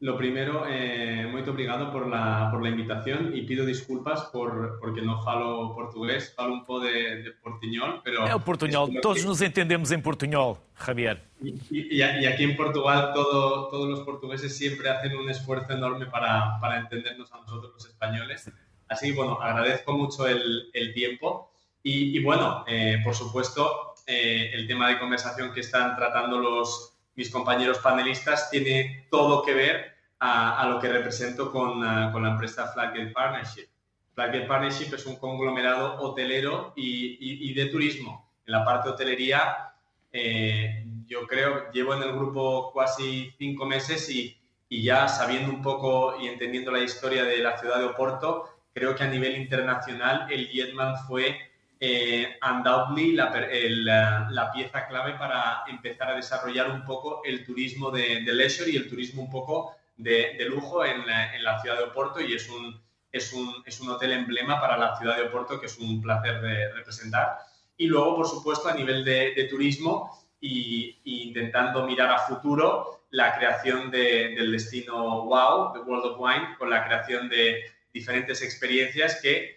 Lo 0.00 0.16
primero, 0.18 0.66
eh, 0.68 1.26
muito 1.30 1.50
obrigado 1.52 1.90
por 1.90 2.06
la, 2.06 2.48
por 2.50 2.62
la 2.62 2.68
invitación 2.68 3.34
y 3.34 3.42
pido 3.42 3.64
disculpas 3.64 4.24
por, 4.32 4.78
porque 4.78 5.00
no 5.00 5.22
falo 5.22 5.74
portugués, 5.74 6.34
falo 6.36 6.52
un 6.52 6.64
poco 6.66 6.80
de, 6.80 7.22
de 7.22 7.30
portuñol, 7.32 8.02
pero... 8.04 8.26
É 8.26 8.34
o 8.34 8.40
portuñol, 8.40 8.92
todos 9.00 9.22
que... 9.22 9.26
nos 9.26 9.40
entendemos 9.40 9.90
em 9.90 10.00
portuñol, 10.00 10.58
Javier. 10.74 11.24
Y, 11.40 11.56
y, 11.70 11.96
y, 11.96 12.26
aquí 12.26 12.44
en 12.44 12.56
Portugal 12.56 13.12
todo, 13.14 13.68
todos 13.68 13.88
los 13.88 14.00
portugueses 14.00 14.54
siempre 14.54 14.90
hacen 14.90 15.16
un 15.16 15.30
esfuerzo 15.30 15.72
enorme 15.72 16.04
para, 16.06 16.60
para 16.60 16.78
entendernos 16.78 17.32
a 17.32 17.38
nosotros 17.40 17.72
los 17.72 17.86
españoles. 17.86 18.50
Así 18.88 19.10
que 19.10 19.16
bueno, 19.16 19.40
agradezco 19.40 19.96
mucho 19.96 20.28
el, 20.28 20.68
el 20.74 20.92
tiempo 20.92 21.50
Y, 21.88 22.18
bueno, 22.18 22.64
eh, 22.66 22.98
por 23.04 23.14
supuesto, 23.14 23.94
eh, 24.08 24.50
el 24.54 24.66
tema 24.66 24.88
de 24.88 24.98
conversación 24.98 25.52
que 25.52 25.60
están 25.60 25.94
tratando 25.94 26.40
los, 26.40 26.95
mis 27.16 27.30
compañeros 27.30 27.78
panelistas 27.78 28.50
tiene 28.50 29.06
todo 29.10 29.42
que 29.42 29.54
ver 29.54 29.96
a, 30.18 30.66
lo 30.68 30.78
que 30.78 30.88
represento 30.88 31.50
con, 31.50 31.80
con 32.12 32.22
la 32.22 32.30
empresa 32.30 32.68
Flagged 32.68 33.12
Partnership. 33.12 33.68
Flagged 34.14 34.46
Partnership 34.46 34.94
es 34.94 35.04
un 35.06 35.16
conglomerado 35.16 36.00
hotelero 36.00 36.72
y, 36.74 37.50
y, 37.50 37.52
de 37.52 37.66
turismo. 37.66 38.30
En 38.46 38.52
la 38.52 38.64
parte 38.64 38.88
de 38.88 38.94
hotelería, 38.94 39.74
eh, 40.10 40.86
yo 41.06 41.26
creo, 41.26 41.70
llevo 41.70 41.94
en 41.94 42.02
el 42.02 42.12
grupo 42.12 42.72
casi 42.74 43.30
cinco 43.38 43.66
meses 43.66 44.08
y, 44.08 44.34
y, 44.70 44.82
ya 44.82 45.06
sabiendo 45.08 45.52
un 45.52 45.60
poco 45.60 46.18
y 46.18 46.28
entendiendo 46.28 46.70
la 46.70 46.80
historia 46.80 47.24
de 47.24 47.38
la 47.38 47.58
ciudad 47.58 47.78
de 47.78 47.84
Oporto, 47.84 48.44
creo 48.72 48.94
que 48.94 49.04
a 49.04 49.08
nivel 49.08 49.36
internacional 49.36 50.26
el 50.30 50.48
Jetman 50.48 50.96
fue 51.06 51.45
eh, 51.78 52.38
undoubtedly 52.42 53.12
la, 53.12 54.28
la, 54.30 54.52
pieza 54.52 54.86
clave 54.86 55.12
para 55.14 55.62
empezar 55.68 56.10
a 56.10 56.16
desarrollar 56.16 56.70
un 56.70 56.84
poco 56.84 57.22
el 57.24 57.44
turismo 57.44 57.90
de, 57.90 58.22
de 58.22 58.32
leisure 58.32 58.70
y 58.70 58.76
el 58.76 58.88
turismo 58.88 59.22
un 59.22 59.30
poco 59.30 59.76
de, 59.96 60.36
de 60.38 60.44
lujo 60.46 60.84
en 60.84 61.06
la, 61.06 61.34
en 61.34 61.44
la 61.44 61.60
ciudad 61.60 61.76
de 61.76 61.84
Oporto 61.84 62.20
y 62.20 62.34
es 62.34 62.48
un 62.48 62.80
es 63.16 63.32
un, 63.32 63.62
es 63.64 63.80
un 63.80 63.90
hotel 63.90 64.12
emblema 64.12 64.60
para 64.60 64.76
la 64.76 64.96
ciudad 64.96 65.16
de 65.16 65.24
Oporto 65.24 65.60
que 65.60 65.66
es 65.66 65.78
un 65.78 66.00
placer 66.00 66.40
de 66.40 66.72
representar. 66.72 67.38
Y 67.76 67.86
luego, 67.86 68.16
por 68.16 68.28
supuesto, 68.28 68.68
a 68.68 68.74
nivel 68.74 69.04
de, 69.04 69.46
turismo 69.50 70.26
y, 70.40 70.98
intentando 71.04 71.86
mirar 71.86 72.10
a 72.10 72.18
futuro 72.18 73.04
la 73.10 73.36
creación 73.36 73.90
del 73.90 74.52
destino 74.52 75.24
WOW, 75.24 75.74
de 75.74 75.80
World 75.80 76.12
of 76.12 76.16
Wine, 76.18 76.56
con 76.58 76.70
la 76.70 76.84
creación 76.84 77.28
de 77.28 77.64
diferentes 77.92 78.42
experiencias 78.42 79.20
que, 79.22 79.55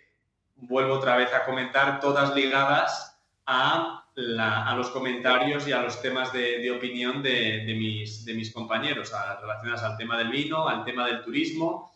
vuelvo 0.61 0.95
otra 0.95 1.15
vez 1.17 1.33
a 1.33 1.45
comentar, 1.45 1.99
todas 1.99 2.35
ligadas 2.35 3.17
a, 3.45 4.05
a 4.15 4.75
los 4.75 4.89
comentarios 4.89 5.67
y 5.67 5.71
a 5.71 5.81
los 5.81 6.01
temas 6.01 6.33
de, 6.33 6.69
opinión 6.71 7.23
de, 7.23 7.63
de, 7.65 7.73
mis, 7.73 8.25
de 8.25 8.33
mis 8.33 8.53
compañeros, 8.53 9.11
relacionados 9.41 9.83
al 9.83 9.97
tema 9.97 10.17
del 10.17 10.29
vino, 10.29 10.67
al 10.67 10.83
tema 10.83 11.05
del 11.05 11.23
turismo 11.23 11.89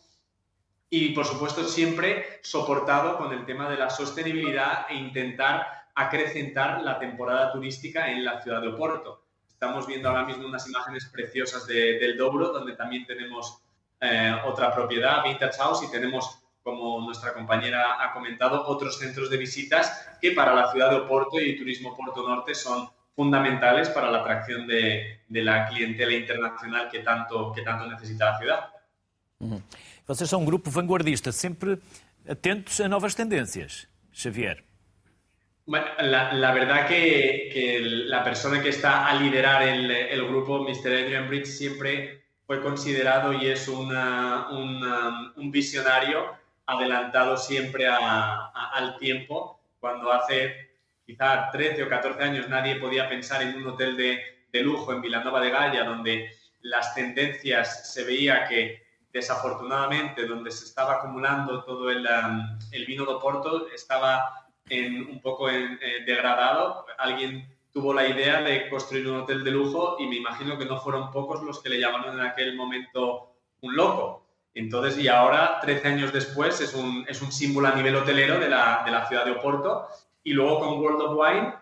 y, 0.95 1.09
por 1.09 1.25
supuesto, 1.25 1.63
siempre 1.63 2.39
soportado 2.43 3.17
con 3.17 3.33
el 3.33 3.47
tema 3.47 3.67
de 3.67 3.77
la 3.77 3.89
sostenibilidad 3.89 4.85
e 4.87 4.93
intentar 4.93 5.65
acrecentar 5.95 6.83
la 6.83 6.99
temporada 6.99 7.51
turística 7.51 8.11
en 8.11 8.23
la 8.23 8.39
ciudad 8.43 8.61
de 8.61 8.67
Oporto. 8.67 9.23
Estamos 9.47 9.87
viendo 9.87 10.09
ahora 10.09 10.23
mismo 10.23 10.45
unas 10.45 10.67
imágenes 10.69 11.09
preciosas 11.11 11.65
del 11.65 12.15
Dobro, 12.15 12.49
donde 12.49 12.75
también 12.75 13.07
tenemos 13.07 13.63
eh, 14.01 14.35
otra 14.45 14.71
propiedad, 14.71 15.23
Vintage 15.23 15.57
House, 15.57 15.81
y 15.81 15.89
tenemos, 15.89 16.42
como 16.63 17.01
nuestra 17.01 17.33
compañera 17.33 18.03
ha 18.03 18.13
comentado, 18.13 18.65
otros 18.67 18.97
centros 18.97 19.29
de 19.29 19.37
visitas 19.37 20.07
que 20.21 20.31
para 20.31 20.55
la 20.55 20.71
ciudad 20.71 20.89
de 20.89 20.95
Oporto 20.95 21.39
y 21.39 21.57
Turismo 21.57 21.95
Porto 21.95 22.27
Norte 22.27 22.55
son 22.55 22.89
fundamentales 23.15 23.89
para 23.89 24.09
la 24.09 24.19
atracción 24.19 24.65
de, 24.65 25.19
la 25.29 25.67
clientela 25.67 26.13
internacional 26.13 26.89
que 26.89 26.99
tanto, 26.99 27.51
que 27.51 27.61
tanto 27.61 27.85
necesita 27.85 28.31
la 28.31 28.37
ciudad. 28.37 28.69
Vocês 30.07 30.29
são 30.29 30.41
um 30.41 30.45
grupo 30.45 30.69
vanguardista, 30.69 31.31
sempre 31.31 31.79
atentos 32.27 32.79
a 32.79 32.87
novas 32.87 33.13
tendências. 33.13 33.87
Xavier. 34.13 34.63
Bueno, 35.65 35.87
la, 35.99 36.33
la 36.33 36.53
verdad 36.53 36.87
que, 36.87 37.49
que, 37.51 37.79
la 37.81 38.23
persona 38.23 38.61
que 38.61 38.69
está 38.69 39.07
a 39.07 39.15
liderar 39.15 39.63
el, 39.63 39.89
el, 39.89 40.27
grupo, 40.27 40.59
Mr. 40.59 40.87
Adrian 40.87 41.27
Bridge, 41.27 41.47
siempre 41.47 42.23
fue 42.45 42.61
considerado 42.61 43.33
y 43.33 43.47
es 43.47 43.67
una, 43.67 44.49
una, 44.51 45.33
un 45.35 45.51
visionario 45.51 46.42
adelantado 46.65 47.37
siempre 47.37 47.87
al 47.87 48.97
tiempo. 48.97 49.59
Cuando 49.79 50.11
hace 50.11 50.71
quizá 51.05 51.49
13 51.51 51.83
o 51.83 51.89
14 51.89 52.23
años 52.23 52.49
nadie 52.49 52.75
podía 52.75 53.09
pensar 53.09 53.41
en 53.41 53.55
un 53.55 53.67
hotel 53.67 53.97
de, 53.97 54.61
lujo 54.61 54.93
en 54.93 55.01
Vilanova 55.01 55.41
de 55.41 55.49
Gaia, 55.49 55.83
donde 55.83 56.31
las 56.61 56.93
tendencias 56.93 57.91
se 57.91 58.03
veía 58.03 58.47
que 58.47 58.83
desafortunadamente, 59.11 60.25
donde 60.25 60.51
se 60.51 60.65
estaba 60.65 60.95
acumulando 60.95 61.63
todo 61.63 61.89
el, 61.89 62.07
um, 62.07 62.59
vino 62.87 63.05
de 63.05 63.19
Porto, 63.19 63.67
estaba 63.69 64.47
en, 64.69 65.07
un 65.07 65.21
poco 65.21 65.49
eh, 65.49 65.77
degradado. 66.05 66.85
Alguien 66.97 67.47
tuvo 67.71 67.93
la 67.93 68.07
idea 68.07 68.41
de 68.41 68.69
construir 68.69 69.07
un 69.07 69.21
hotel 69.21 69.43
de 69.43 69.51
lujo 69.51 69.97
y 69.99 70.07
me 70.07 70.17
imagino 70.17 70.57
que 70.57 70.65
no 70.65 70.79
fueron 70.79 71.11
pocos 71.11 71.41
los 71.41 71.61
que 71.61 71.69
le 71.69 71.79
llamaron 71.79 72.19
en 72.19 72.25
aquel 72.25 72.55
momento 72.55 73.35
un 73.61 73.75
loco. 73.75 74.22
Entonces, 74.55 75.03
y 75.03 75.07
ahora, 75.07 75.59
13 75.61 75.87
años 75.87 76.13
después, 76.13 76.61
es 76.61 76.73
un, 76.73 77.05
es 77.07 77.21
un 77.21 77.31
símbolo 77.31 77.67
a 77.67 77.75
nivel 77.75 77.95
hotelero 77.95 78.39
de 78.39 78.49
la, 78.49 78.83
de 78.85 78.91
la, 78.91 79.07
ciudad 79.07 79.25
de 79.25 79.31
Oporto. 79.31 79.87
Y 80.23 80.33
luego 80.33 80.59
con 80.59 80.79
World 80.79 81.01
of 81.01 81.17
Wine 81.17 81.53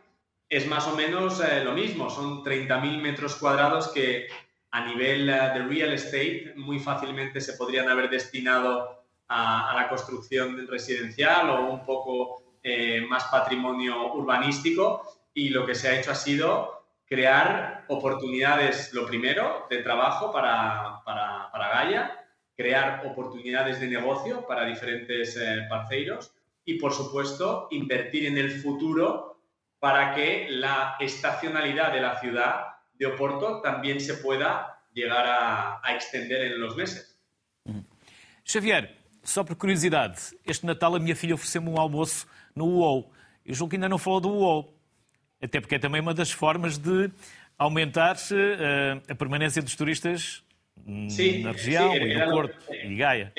es 0.49 0.67
más 0.67 0.87
o 0.87 0.95
menos 0.95 1.39
eh, 1.39 1.63
lo 1.63 1.71
mismo. 1.71 2.09
Son 2.09 2.43
30.000 2.43 3.01
metros 3.01 3.35
cuadrados 3.35 3.87
que 3.89 4.27
a 4.71 4.85
nivel 4.85 5.29
eh, 5.29 5.33
de 5.33 5.63
real 5.63 5.93
estate 5.93 6.53
muy 6.57 6.79
fácilmente 6.79 7.39
se 7.39 7.53
podrían 7.53 7.87
haber 7.87 8.09
destinado 8.09 9.03
a, 9.29 9.73
la 9.75 9.87
construcción 9.87 10.67
residencial 10.67 11.49
o 11.49 11.71
un 11.71 11.85
poco 11.85 12.57
eh, 12.61 13.05
más 13.07 13.25
patrimonio 13.25 14.13
urbanístico 14.13 15.03
y 15.33 15.49
lo 15.49 15.65
que 15.65 15.75
se 15.75 15.87
ha 15.87 15.97
hecho 15.97 16.11
ha 16.11 16.15
sido 16.15 16.83
crear 17.05 17.85
oportunidades, 17.87 18.93
lo 18.93 19.05
primero, 19.05 19.67
de 19.69 19.77
trabajo 19.79 20.31
para, 20.31 21.01
para, 21.05 21.49
para 21.51 21.69
Gaia, 21.69 22.20
crear 22.61 23.03
oportunidades 23.05 23.79
de 23.79 23.87
negocio 23.87 24.45
para 24.47 24.65
diferentes 24.65 25.35
eh, 25.35 25.65
parceiros 25.67 26.31
y, 26.63 26.77
por 26.77 26.93
supuesto, 26.93 27.67
invertir 27.71 28.27
en 28.27 28.37
el 28.37 28.51
futuro 28.51 29.41
para 29.79 30.13
que 30.13 30.47
la 30.49 30.95
estacionalidad 30.99 31.91
de 31.91 32.01
la 32.01 32.19
ciudad 32.19 32.65
de 32.93 33.07
Oporto 33.07 33.61
también 33.61 33.99
se 33.99 34.13
pueda 34.15 34.79
llegar 34.93 35.25
a, 35.25 35.81
a 35.83 35.95
extender 35.95 36.43
en 36.43 36.61
los 36.61 36.75
meses. 36.75 37.19
Xavier, 38.45 38.95
só 39.23 39.43
por 39.43 39.57
curiosidade, 39.57 40.17
este 40.45 40.67
Natal 40.67 40.95
a 40.95 40.99
minha 40.99 41.15
filha 41.15 41.33
ofereceu-me 41.33 41.69
um 41.69 41.79
almoço 41.79 42.27
no 42.55 42.65
UOL. 42.65 43.11
Eu 43.43 43.55
julgo 43.55 43.71
que 43.71 43.75
ainda 43.77 43.89
não 43.89 43.97
falou 43.97 44.21
do 44.21 44.29
UOL. 44.29 44.77
Até 45.41 45.59
porque 45.59 45.75
é 45.75 45.79
também 45.79 45.99
uma 45.99 46.13
das 46.13 46.31
formas 46.31 46.77
de 46.77 47.09
aumentar 47.57 48.15
uh, 48.15 49.11
a 49.11 49.15
permanência 49.15 49.63
dos 49.63 49.75
turistas 49.75 50.43
sí, 51.09 51.43
sí, 51.57 51.75
e 51.75 52.15
no 52.15 52.31
Porto, 52.31 52.57
e 52.73 52.95
Gaia. 52.95 53.33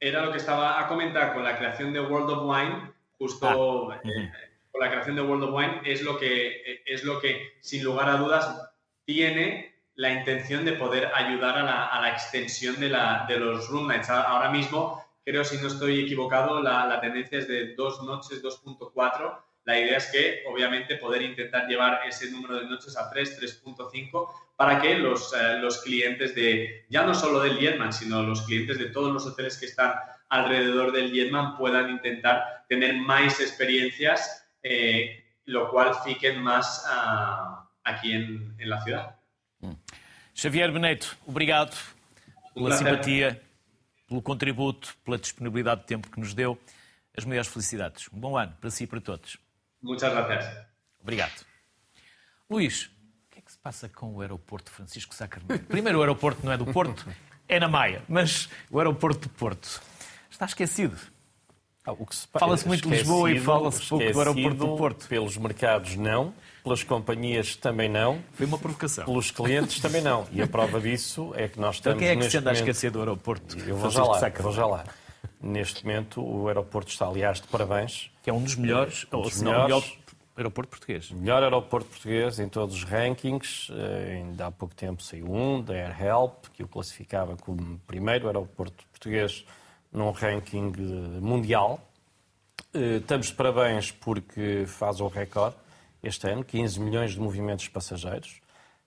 Era 0.00 0.24
lo 0.24 0.30
que 0.30 0.38
estaba 0.38 0.80
a 0.80 0.86
comentar 0.86 1.34
con 1.34 1.42
la 1.42 1.58
creación 1.58 1.92
de 1.92 2.00
World 2.00 2.30
of 2.30 2.44
Wine, 2.44 2.92
justo 3.18 3.90
ah, 3.90 4.00
eh, 4.04 4.30
con 4.70 4.80
la 4.80 4.90
creación 4.90 5.16
de 5.16 5.22
World 5.22 5.44
of 5.44 5.54
Wine, 5.54 5.80
es 5.84 6.02
lo 6.02 6.18
que, 6.18 6.82
es 6.86 7.04
lo 7.04 7.20
que 7.20 7.54
sin 7.60 7.82
lugar 7.82 8.08
a 8.08 8.16
dudas 8.16 8.70
tiene 9.04 9.74
la 9.96 10.12
intención 10.12 10.64
de 10.64 10.74
poder 10.74 11.10
ayudar 11.12 11.58
a 11.58 11.62
la, 11.64 11.86
a 11.86 12.00
la 12.00 12.10
extensión 12.10 12.78
de, 12.78 12.88
la, 12.88 13.26
de, 13.28 13.36
los 13.36 13.68
room 13.68 13.88
nights. 13.88 14.08
Ahora 14.08 14.48
mismo, 14.48 15.04
creo, 15.24 15.42
si 15.42 15.56
no 15.56 15.66
estoy 15.66 16.04
equivocado, 16.04 16.62
la, 16.62 16.86
la 16.86 17.00
tendencia 17.00 17.38
es 17.38 17.48
de 17.48 17.74
dos 17.74 18.00
noches, 18.04 18.40
2.4. 18.40 19.38
La 19.64 19.78
idea 19.78 19.96
es 19.96 20.06
que, 20.06 20.44
obviamente, 20.46 20.96
poder 20.96 21.22
intentar 21.22 21.66
llevar 21.66 22.02
ese 22.06 22.30
número 22.30 22.60
de 22.60 22.66
noches 22.66 22.96
a 22.96 23.10
3, 23.10 23.60
3.5, 23.62 24.28
para 24.58 24.80
que 24.82 24.96
los, 24.96 25.32
eh, 25.34 25.60
los 25.60 25.80
clientes 25.82 26.34
de, 26.34 26.84
ya 26.88 27.06
no 27.06 27.14
solo 27.14 27.38
del 27.38 27.58
Jetman, 27.58 27.92
sino 27.92 28.24
los 28.24 28.42
clientes 28.42 28.76
de 28.76 28.86
todos 28.86 29.12
los 29.12 29.24
hoteles 29.24 29.56
que 29.56 29.66
están 29.66 29.92
alrededor 30.30 30.90
del 30.90 31.12
Jetman 31.12 31.56
puedan 31.56 31.88
intentar 31.90 32.64
tener 32.68 32.96
más 32.96 33.38
experiencias, 33.38 34.50
eh, 34.64 35.24
lo 35.44 35.70
cual 35.70 35.94
fiquen 36.04 36.42
más 36.42 36.84
uh, 36.88 37.68
aquí 37.84 38.10
en, 38.10 38.56
en, 38.58 38.68
la 38.68 38.82
ciudad. 38.82 39.16
Xavier 40.34 40.72
Beneto, 40.72 41.06
obrigado 41.24 41.70
pela 42.52 42.76
simpatia, 42.76 43.40
pelo 44.08 44.22
contributo, 44.22 44.88
pela 45.04 45.18
disponibilidade 45.18 45.82
de 45.82 45.86
tempo 45.86 46.10
que 46.10 46.20
nos 46.20 46.34
deu. 46.34 46.58
As 47.16 47.24
maiores 47.24 47.48
felicidades. 47.48 48.08
Um 48.12 48.18
bom 48.18 48.36
ano 48.36 48.56
para 48.60 48.70
si 48.70 48.84
e 48.84 48.86
para 48.88 49.00
todos. 49.00 49.38
Muitas 49.80 50.12
gracias. 50.12 50.66
Obrigado. 51.00 51.46
Luís, 52.50 52.90
passa 53.68 53.86
com 53.86 54.14
o 54.14 54.22
aeroporto 54.22 54.70
Francisco 54.70 55.14
Carneiro? 55.28 55.62
Primeiro, 55.64 55.98
o 55.98 56.00
aeroporto 56.00 56.40
não 56.42 56.50
é 56.50 56.56
do 56.56 56.64
Porto, 56.64 57.06
é 57.46 57.60
na 57.60 57.68
Maia, 57.68 58.02
mas 58.08 58.48
o 58.70 58.78
aeroporto 58.78 59.28
do 59.28 59.34
Porto 59.34 59.82
está 60.30 60.46
esquecido. 60.46 60.96
Ah, 61.86 61.92
se... 62.10 62.26
Fala-se 62.32 62.66
muito 62.66 62.88
de 62.88 62.96
Lisboa 62.96 63.30
e 63.30 63.38
fala-se 63.38 63.86
pouco 63.86 64.10
do 64.10 64.18
aeroporto 64.18 64.56
do 64.56 64.76
Porto. 64.78 65.06
Pelos 65.06 65.36
mercados, 65.36 65.96
não 65.96 66.32
pelas 66.64 66.82
companhias 66.82 67.56
também 67.56 67.90
não. 67.90 68.22
Foi 68.32 68.46
uma 68.46 68.58
provocação. 68.58 69.04
Pelos 69.04 69.30
clientes 69.30 69.80
também 69.80 70.00
não. 70.00 70.26
E 70.32 70.40
a 70.40 70.46
prova 70.46 70.80
disso 70.80 71.32
é 71.34 71.46
que 71.46 71.60
nós 71.60 71.76
estamos. 71.76 71.96
Então 71.96 71.98
quem 71.98 72.08
é 72.08 72.16
que 72.16 72.30
se 72.30 72.38
anda 72.38 72.50
momento... 72.50 72.60
a 72.60 72.70
esquecer 72.70 72.90
do 72.90 73.00
aeroporto? 73.00 73.58
Eu 73.58 73.76
vou 73.76 73.90
já 73.90 74.02
lá, 74.02 74.18
vou 74.40 74.52
já 74.52 74.66
lá. 74.66 74.84
Neste 75.40 75.84
momento, 75.84 76.22
o 76.22 76.48
aeroporto 76.48 76.90
está, 76.90 77.06
aliás, 77.06 77.38
de 77.40 77.48
parabéns. 77.48 78.10
Que 78.22 78.30
é 78.30 78.32
um 78.32 78.42
dos 78.42 78.56
melhores, 78.56 79.06
um 79.12 79.22
dos 79.22 79.36
ou 79.36 79.44
melhores, 79.44 79.66
melhor 79.66 79.98
aeroporto 80.38 80.70
português. 80.70 81.10
Melhor 81.10 81.42
aeroporto 81.42 81.88
português 81.88 82.38
em 82.38 82.48
todos 82.48 82.74
os 82.76 82.84
rankings. 82.84 83.70
Eh, 83.72 84.14
ainda 84.16 84.46
há 84.46 84.50
pouco 84.50 84.74
tempo 84.74 85.02
saiu 85.02 85.30
um, 85.30 85.60
da 85.60 85.74
AirHelp, 85.74 86.46
que 86.54 86.62
o 86.62 86.68
classificava 86.68 87.36
como 87.36 87.78
primeiro 87.86 88.26
aeroporto 88.26 88.84
português 88.90 89.44
num 89.92 90.10
ranking 90.10 90.72
mundial. 91.20 91.80
Estamos 92.72 93.28
de 93.28 93.34
parabéns 93.34 93.90
porque 93.90 94.64
faz 94.66 95.00
um 95.00 95.08
recorde 95.08 95.56
este 96.02 96.28
ano, 96.28 96.44
15 96.44 96.80
milhões 96.80 97.12
de 97.12 97.20
movimentos 97.20 97.64
de 97.64 97.70
passageiros. 97.70 98.40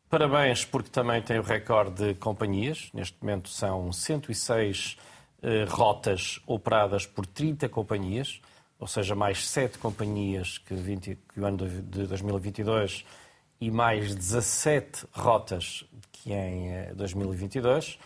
Parabéns 0.10 0.66
porque 0.66 0.90
também 0.90 1.22
tem 1.22 1.40
o 1.40 1.42
recorde 1.42 2.08
de 2.08 2.14
companhias. 2.16 2.90
Neste 2.94 3.18
momento 3.22 3.50
são 3.50 3.92
106 3.92 4.98
eh, 5.42 5.66
rotas 5.68 6.40
operadas 6.46 7.06
por 7.06 7.26
30 7.26 7.68
companhias, 7.70 8.42
ou 8.82 8.88
seja, 8.88 9.14
mais 9.14 9.48
7 9.48 9.78
companhias 9.78 10.58
que, 10.58 10.74
20, 10.74 11.16
que 11.32 11.40
o 11.40 11.46
ano 11.46 11.70
de 11.70 12.08
2022 12.08 13.06
e 13.62 13.70
mais 13.70 14.16
17 14.16 15.06
rotas 15.14 15.86
que 16.12 16.34
em 16.34 16.92
2022. 16.96 18.00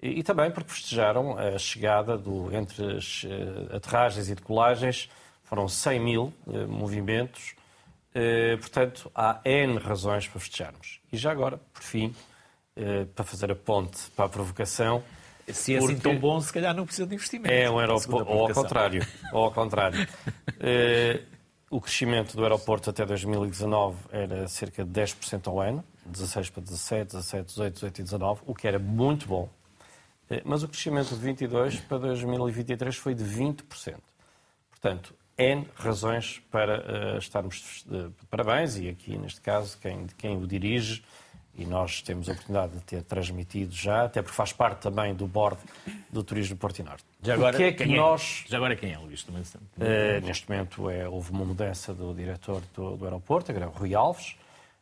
Eh, 0.00 0.06
e, 0.06 0.20
e 0.20 0.22
também 0.22 0.48
porque 0.52 0.70
festejaram 0.70 1.36
a 1.36 1.58
chegada 1.58 2.16
do, 2.16 2.54
entre 2.54 2.98
as 2.98 3.24
uh, 3.24 3.76
aterragens 3.76 4.30
e 4.30 4.34
decolagens, 4.36 5.10
foram 5.42 5.66
100 5.68 6.00
mil 6.00 6.32
uh, 6.46 6.68
movimentos. 6.68 7.56
Uh, 8.14 8.56
portanto, 8.58 9.10
há 9.12 9.40
N 9.44 9.76
razões 9.78 10.28
para 10.28 10.38
festejarmos. 10.38 11.00
E 11.12 11.16
já 11.16 11.32
agora, 11.32 11.58
por 11.74 11.82
fim, 11.82 12.14
para 13.14 13.24
fazer 13.24 13.50
a 13.50 13.54
ponte 13.54 14.10
para 14.16 14.24
a 14.24 14.28
provocação, 14.28 15.02
se 15.52 15.74
é 15.74 15.78
assim 15.78 15.98
tão 15.98 16.18
bom, 16.18 16.40
se 16.40 16.52
calhar 16.52 16.74
não 16.74 16.84
precisa 16.84 17.06
de 17.06 17.14
investimento. 17.14 17.52
É 17.52 17.70
um 17.70 17.78
aeroporto, 17.78 18.30
ou 18.30 18.46
ao 18.46 18.54
contrário. 18.54 19.06
Ou 19.32 19.44
ao 19.44 19.52
contrário. 19.52 20.02
uh, 20.02 21.24
o 21.70 21.80
crescimento 21.80 22.36
do 22.36 22.42
aeroporto 22.42 22.90
até 22.90 23.04
2019 23.04 23.96
era 24.10 24.46
cerca 24.48 24.84
de 24.84 24.90
10% 24.90 25.48
ao 25.48 25.60
ano, 25.60 25.84
16 26.06 26.50
para 26.50 26.62
17, 26.62 27.12
17, 27.12 27.46
18, 27.46 27.74
18 27.74 27.98
e 27.98 28.02
19, 28.02 28.40
o 28.46 28.54
que 28.54 28.68
era 28.68 28.78
muito 28.78 29.26
bom. 29.26 29.48
Uh, 30.30 30.40
mas 30.44 30.62
o 30.62 30.68
crescimento 30.68 31.14
de 31.14 31.20
22 31.20 31.80
para 31.80 31.98
2023 31.98 32.96
foi 32.96 33.14
de 33.14 33.24
20%. 33.24 33.96
Portanto, 34.70 35.14
N 35.38 35.66
razões 35.76 36.42
para 36.50 37.14
uh, 37.14 37.18
estarmos 37.18 37.84
de 37.88 38.10
parabéns, 38.28 38.76
e 38.76 38.88
aqui, 38.88 39.16
neste 39.16 39.40
caso, 39.40 39.78
quem, 39.78 40.06
quem 40.18 40.36
o 40.36 40.46
dirige, 40.46 41.02
e 41.56 41.66
nós 41.66 42.00
temos 42.00 42.28
a 42.28 42.32
oportunidade 42.32 42.72
de 42.72 42.80
ter 42.80 43.02
transmitido 43.02 43.74
já, 43.74 44.04
até 44.04 44.22
porque 44.22 44.34
faz 44.34 44.52
parte 44.52 44.80
também 44.80 45.14
do 45.14 45.26
board 45.26 45.58
do 46.10 46.24
Turismo 46.24 46.56
Porto 46.56 46.82
Norte. 46.82 47.04
Já 47.22 47.34
agora, 47.34 47.54
o 47.54 47.58
que 47.58 47.64
é 47.64 47.72
que 47.72 47.84
nós... 47.84 48.44
É? 48.46 48.50
Já 48.50 48.56
agora 48.56 48.74
quem 48.74 48.92
é, 48.92 48.98
Luís? 48.98 49.22
Uh, 49.22 50.24
neste 50.24 50.48
momento 50.48 50.88
é, 50.88 51.06
houve 51.06 51.30
uma 51.30 51.44
mudança 51.44 51.92
do 51.92 52.14
diretor 52.14 52.62
do, 52.74 52.96
do 52.96 53.04
aeroporto, 53.04 53.50
agora 53.50 53.66
é 53.66 53.78
Rui 53.78 53.94
Alves, 53.94 54.34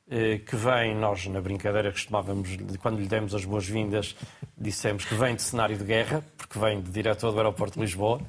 uh, 0.06 0.38
que 0.44 0.56
vem, 0.56 0.94
nós 0.94 1.26
na 1.26 1.40
brincadeira 1.40 1.90
costumávamos, 1.90 2.56
quando 2.80 3.00
lhe 3.00 3.08
demos 3.08 3.34
as 3.34 3.44
boas-vindas, 3.44 4.14
dissemos 4.56 5.04
que 5.04 5.14
vem 5.14 5.34
de 5.34 5.42
cenário 5.42 5.76
de 5.76 5.84
guerra, 5.84 6.24
porque 6.38 6.56
vem 6.56 6.80
de 6.80 6.90
diretor 6.90 7.32
do 7.32 7.38
aeroporto 7.38 7.74
de 7.74 7.80
Lisboa. 7.80 8.20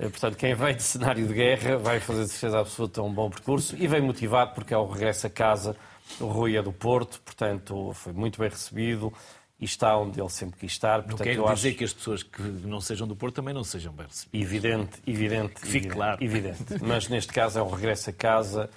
Uh, 0.00 0.10
portanto, 0.10 0.36
quem 0.36 0.52
vem 0.52 0.74
de 0.74 0.82
cenário 0.82 1.28
de 1.28 1.32
guerra 1.32 1.78
vai 1.78 2.00
fazer 2.00 2.24
de 2.24 2.30
certeza 2.30 2.58
absoluta 2.58 3.00
um 3.02 3.12
bom 3.12 3.30
percurso 3.30 3.76
e 3.78 3.86
vem 3.86 4.00
motivado 4.00 4.52
porque 4.52 4.74
é 4.74 4.76
o 4.76 4.84
regresso 4.84 5.28
a 5.28 5.30
casa 5.30 5.76
o 6.20 6.26
Rui 6.26 6.56
é 6.56 6.62
do 6.62 6.72
Porto, 6.72 7.20
portanto, 7.22 7.92
foi 7.94 8.12
muito 8.12 8.38
bem 8.38 8.48
recebido 8.48 9.12
e 9.60 9.64
está 9.64 9.96
onde 9.96 10.20
ele 10.20 10.28
sempre 10.28 10.60
quis 10.60 10.72
estar. 10.72 11.02
Portanto, 11.02 11.18
não 11.18 11.24
quer 11.24 11.54
dizer 11.54 11.68
acho... 11.68 11.78
que 11.78 11.84
as 11.84 11.92
pessoas 11.92 12.22
que 12.22 12.42
não 12.42 12.80
sejam 12.80 13.06
do 13.06 13.16
Porto 13.16 13.36
também 13.36 13.52
não 13.52 13.64
sejam 13.64 13.92
bem 13.92 14.06
recebidas. 14.06 14.48
Evidente, 14.48 15.02
evidente. 15.06 15.54
Que 15.54 15.66
fique 15.66 15.76
evidente, 15.76 15.94
claro. 15.94 16.24
Evidente. 16.24 16.64
Mas 16.82 17.08
neste 17.08 17.32
caso 17.32 17.58
é 17.58 17.62
um 17.62 17.70
regresso 17.70 18.10
a 18.10 18.12
casa 18.12 18.70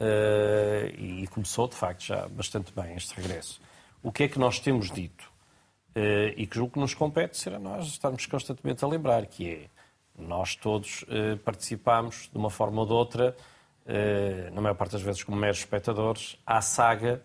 uh, 0.00 1.00
e 1.00 1.26
começou, 1.28 1.66
de 1.68 1.74
facto, 1.74 2.04
já 2.04 2.28
bastante 2.28 2.72
bem 2.74 2.94
este 2.96 3.14
regresso. 3.14 3.60
O 4.02 4.12
que 4.12 4.24
é 4.24 4.28
que 4.28 4.38
nós 4.38 4.60
temos 4.60 4.90
dito? 4.90 5.24
Uh, 5.96 6.32
e 6.36 6.46
que 6.46 6.56
julgo 6.56 6.74
que 6.74 6.78
nos 6.78 6.92
compete 6.92 7.38
ser 7.38 7.54
a 7.54 7.58
nós 7.58 7.86
estarmos 7.86 8.26
constantemente 8.26 8.84
a 8.84 8.88
lembrar, 8.88 9.24
que 9.24 9.48
é 9.48 9.66
nós 10.18 10.54
todos 10.54 11.02
uh, 11.04 11.38
participamos 11.44 12.28
de 12.30 12.36
uma 12.36 12.50
forma 12.50 12.82
ou 12.82 12.86
de 12.86 12.92
outra 12.92 13.34
na 14.52 14.60
maior 14.60 14.74
parte 14.74 14.92
das 14.92 15.02
vezes 15.02 15.22
como 15.22 15.36
meros 15.36 15.58
espectadores, 15.58 16.36
à 16.44 16.60
saga 16.60 17.22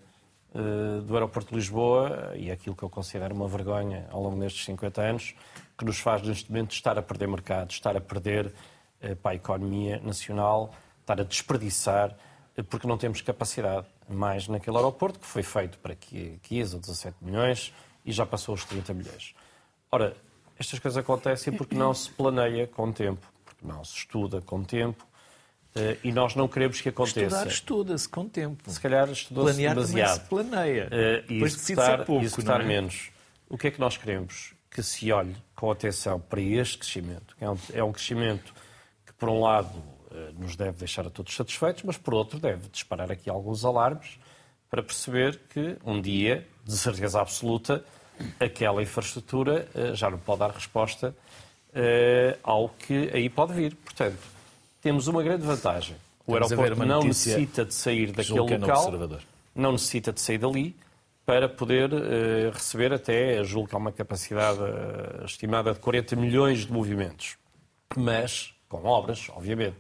eh, 0.54 1.02
do 1.06 1.14
aeroporto 1.14 1.52
de 1.52 1.56
Lisboa 1.56 2.34
e 2.36 2.52
aquilo 2.52 2.76
que 2.76 2.84
eu 2.84 2.90
considero 2.90 3.34
uma 3.34 3.48
vergonha 3.48 4.06
ao 4.12 4.22
longo 4.22 4.38
destes 4.38 4.66
50 4.66 5.02
anos, 5.02 5.34
que 5.78 5.86
nos 5.86 5.98
faz 6.00 6.22
neste 6.24 6.52
momento 6.52 6.74
estar 6.74 6.98
a 6.98 7.02
perder 7.02 7.30
mercado, 7.30 7.72
estar 7.72 7.96
a 7.96 8.02
perder 8.02 8.54
eh, 9.00 9.16
para 9.16 9.32
a 9.32 9.36
economia 9.36 10.02
nacional, 10.04 10.76
estar 11.00 11.22
a 11.22 11.24
desperdiçar, 11.24 12.14
porque 12.70 12.86
não 12.86 12.98
temos 12.98 13.22
capacidade 13.22 13.88
mais 14.10 14.50
naquele 14.50 14.76
aeroporto, 14.76 15.20
que 15.20 15.26
foi 15.26 15.42
feito 15.42 15.80
para 15.80 15.96
15 15.96 16.76
ou 16.76 16.82
17 16.82 17.16
milhões 17.22 17.74
e 18.04 18.12
já 18.12 18.26
passou 18.26 18.54
os 18.54 18.66
30 18.66 18.94
milhões. 18.94 19.34
Ora, 19.90 20.18
estas 20.60 20.80
coisas 20.80 20.98
acontecem 20.98 21.54
porque 21.54 21.76
não 21.76 21.94
se 21.94 22.12
planeia 22.12 22.68
com 22.68 22.92
tempo, 22.92 23.26
porque 23.46 23.66
não 23.66 23.86
se 23.86 24.00
estuda 24.00 24.42
com 24.42 24.66
tempo, 24.66 25.08
Uh, 25.74 25.98
e 26.04 26.12
nós 26.12 26.36
não 26.36 26.50
queremos 26.50 26.82
que 26.82 26.90
aconteça. 26.90 27.22
Estudar 27.22 27.48
estuda-se 27.48 28.10
com 28.10 28.28
tempo. 28.28 28.70
Se 28.70 28.80
calhar 28.80 29.10
estudou-se 29.10 29.58
demasiado. 29.58 30.22
Se 30.22 30.28
planeia. 30.28 30.88
Uh, 30.88 31.32
e 31.32 31.44
executar, 31.44 32.06
pouco, 32.06 32.26
executar 32.26 32.60
é? 32.60 32.66
menos. 32.66 33.10
O 33.48 33.58
que 33.58 33.68
é 33.68 33.72
que 33.72 33.80
nós 33.80 33.96
queremos? 33.96 34.54
Que 34.70 34.84
se 34.84 35.12
olhe 35.14 35.34
com 35.56 35.72
atenção 35.72 36.20
para 36.20 36.42
este 36.42 36.78
crescimento. 36.78 37.36
É 37.40 37.50
um, 37.50 37.58
é 37.74 37.84
um 37.84 37.92
crescimento 37.94 38.54
que, 39.06 39.14
por 39.14 39.30
um 39.30 39.40
lado, 39.40 39.74
uh, 39.78 40.38
nos 40.38 40.58
deve 40.58 40.78
deixar 40.78 41.08
a 41.08 41.10
todos 41.10 41.34
satisfeitos, 41.34 41.84
mas, 41.84 41.98
por 41.98 42.16
outro, 42.16 42.38
deve 42.38 42.68
disparar 42.68 43.10
aqui 43.10 43.30
alguns 43.30 43.64
alarmes 43.64 44.20
para 44.70 44.84
perceber 44.84 45.40
que, 45.54 45.78
um 45.86 46.02
dia, 46.02 46.46
de 46.66 46.78
certeza 46.78 47.22
absoluta, 47.22 47.84
aquela 48.40 48.84
infraestrutura 48.84 49.68
já 49.94 50.10
não 50.10 50.18
pode 50.18 50.40
dar 50.40 50.52
resposta 50.52 51.14
ao 52.42 52.70
que 52.70 53.10
aí 53.14 53.30
pode 53.30 53.52
vir. 53.52 53.76
Portanto, 53.76 54.18
temos 54.82 55.08
uma 55.08 55.22
grande 55.24 55.46
vantagem. 55.46 55.96
O 56.26 56.34
aeroporto 56.34 56.86
não 56.86 57.04
necessita 57.04 57.66
de 57.66 57.74
sair 57.74 58.12
daquele 58.12 58.40
local, 58.40 58.92
não 59.56 59.74
necessita 59.74 60.14
de 60.14 60.22
sair 60.22 60.38
dali 60.38 60.76
para 61.26 61.48
poder 61.48 61.94
uh, 61.94 62.52
receber 62.52 62.92
até, 62.94 63.44
julgo 63.44 63.70
que 63.70 63.76
há 63.76 63.78
uma 63.78 63.92
capacidade 63.92 64.60
uh, 64.60 65.26
estimada 65.26 65.74
de 65.74 65.80
40 65.80 66.16
milhões 66.16 66.66
de 66.66 66.72
movimentos. 66.72 67.38
Mas, 67.96 68.54
com 68.68 68.84
obras, 68.86 69.30
obviamente. 69.30 69.76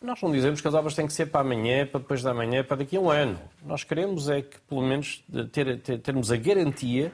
Nós 0.00 0.20
não 0.20 0.32
dizemos 0.32 0.60
que 0.60 0.66
as 0.66 0.74
obras 0.74 0.94
têm 0.94 1.06
que 1.06 1.12
ser 1.12 1.26
para 1.26 1.42
amanhã, 1.42 1.86
para 1.86 2.00
depois 2.00 2.22
da 2.22 2.34
manhã, 2.34 2.64
para 2.64 2.78
daqui 2.78 2.96
a 2.96 3.00
um 3.00 3.10
ano. 3.10 3.38
Nós 3.64 3.84
queremos 3.84 4.28
é 4.28 4.42
que, 4.42 4.58
pelo 4.68 4.82
menos, 4.82 5.22
ter, 5.52 5.80
ter, 5.80 5.98
termos 6.00 6.32
a 6.32 6.36
garantia 6.36 7.12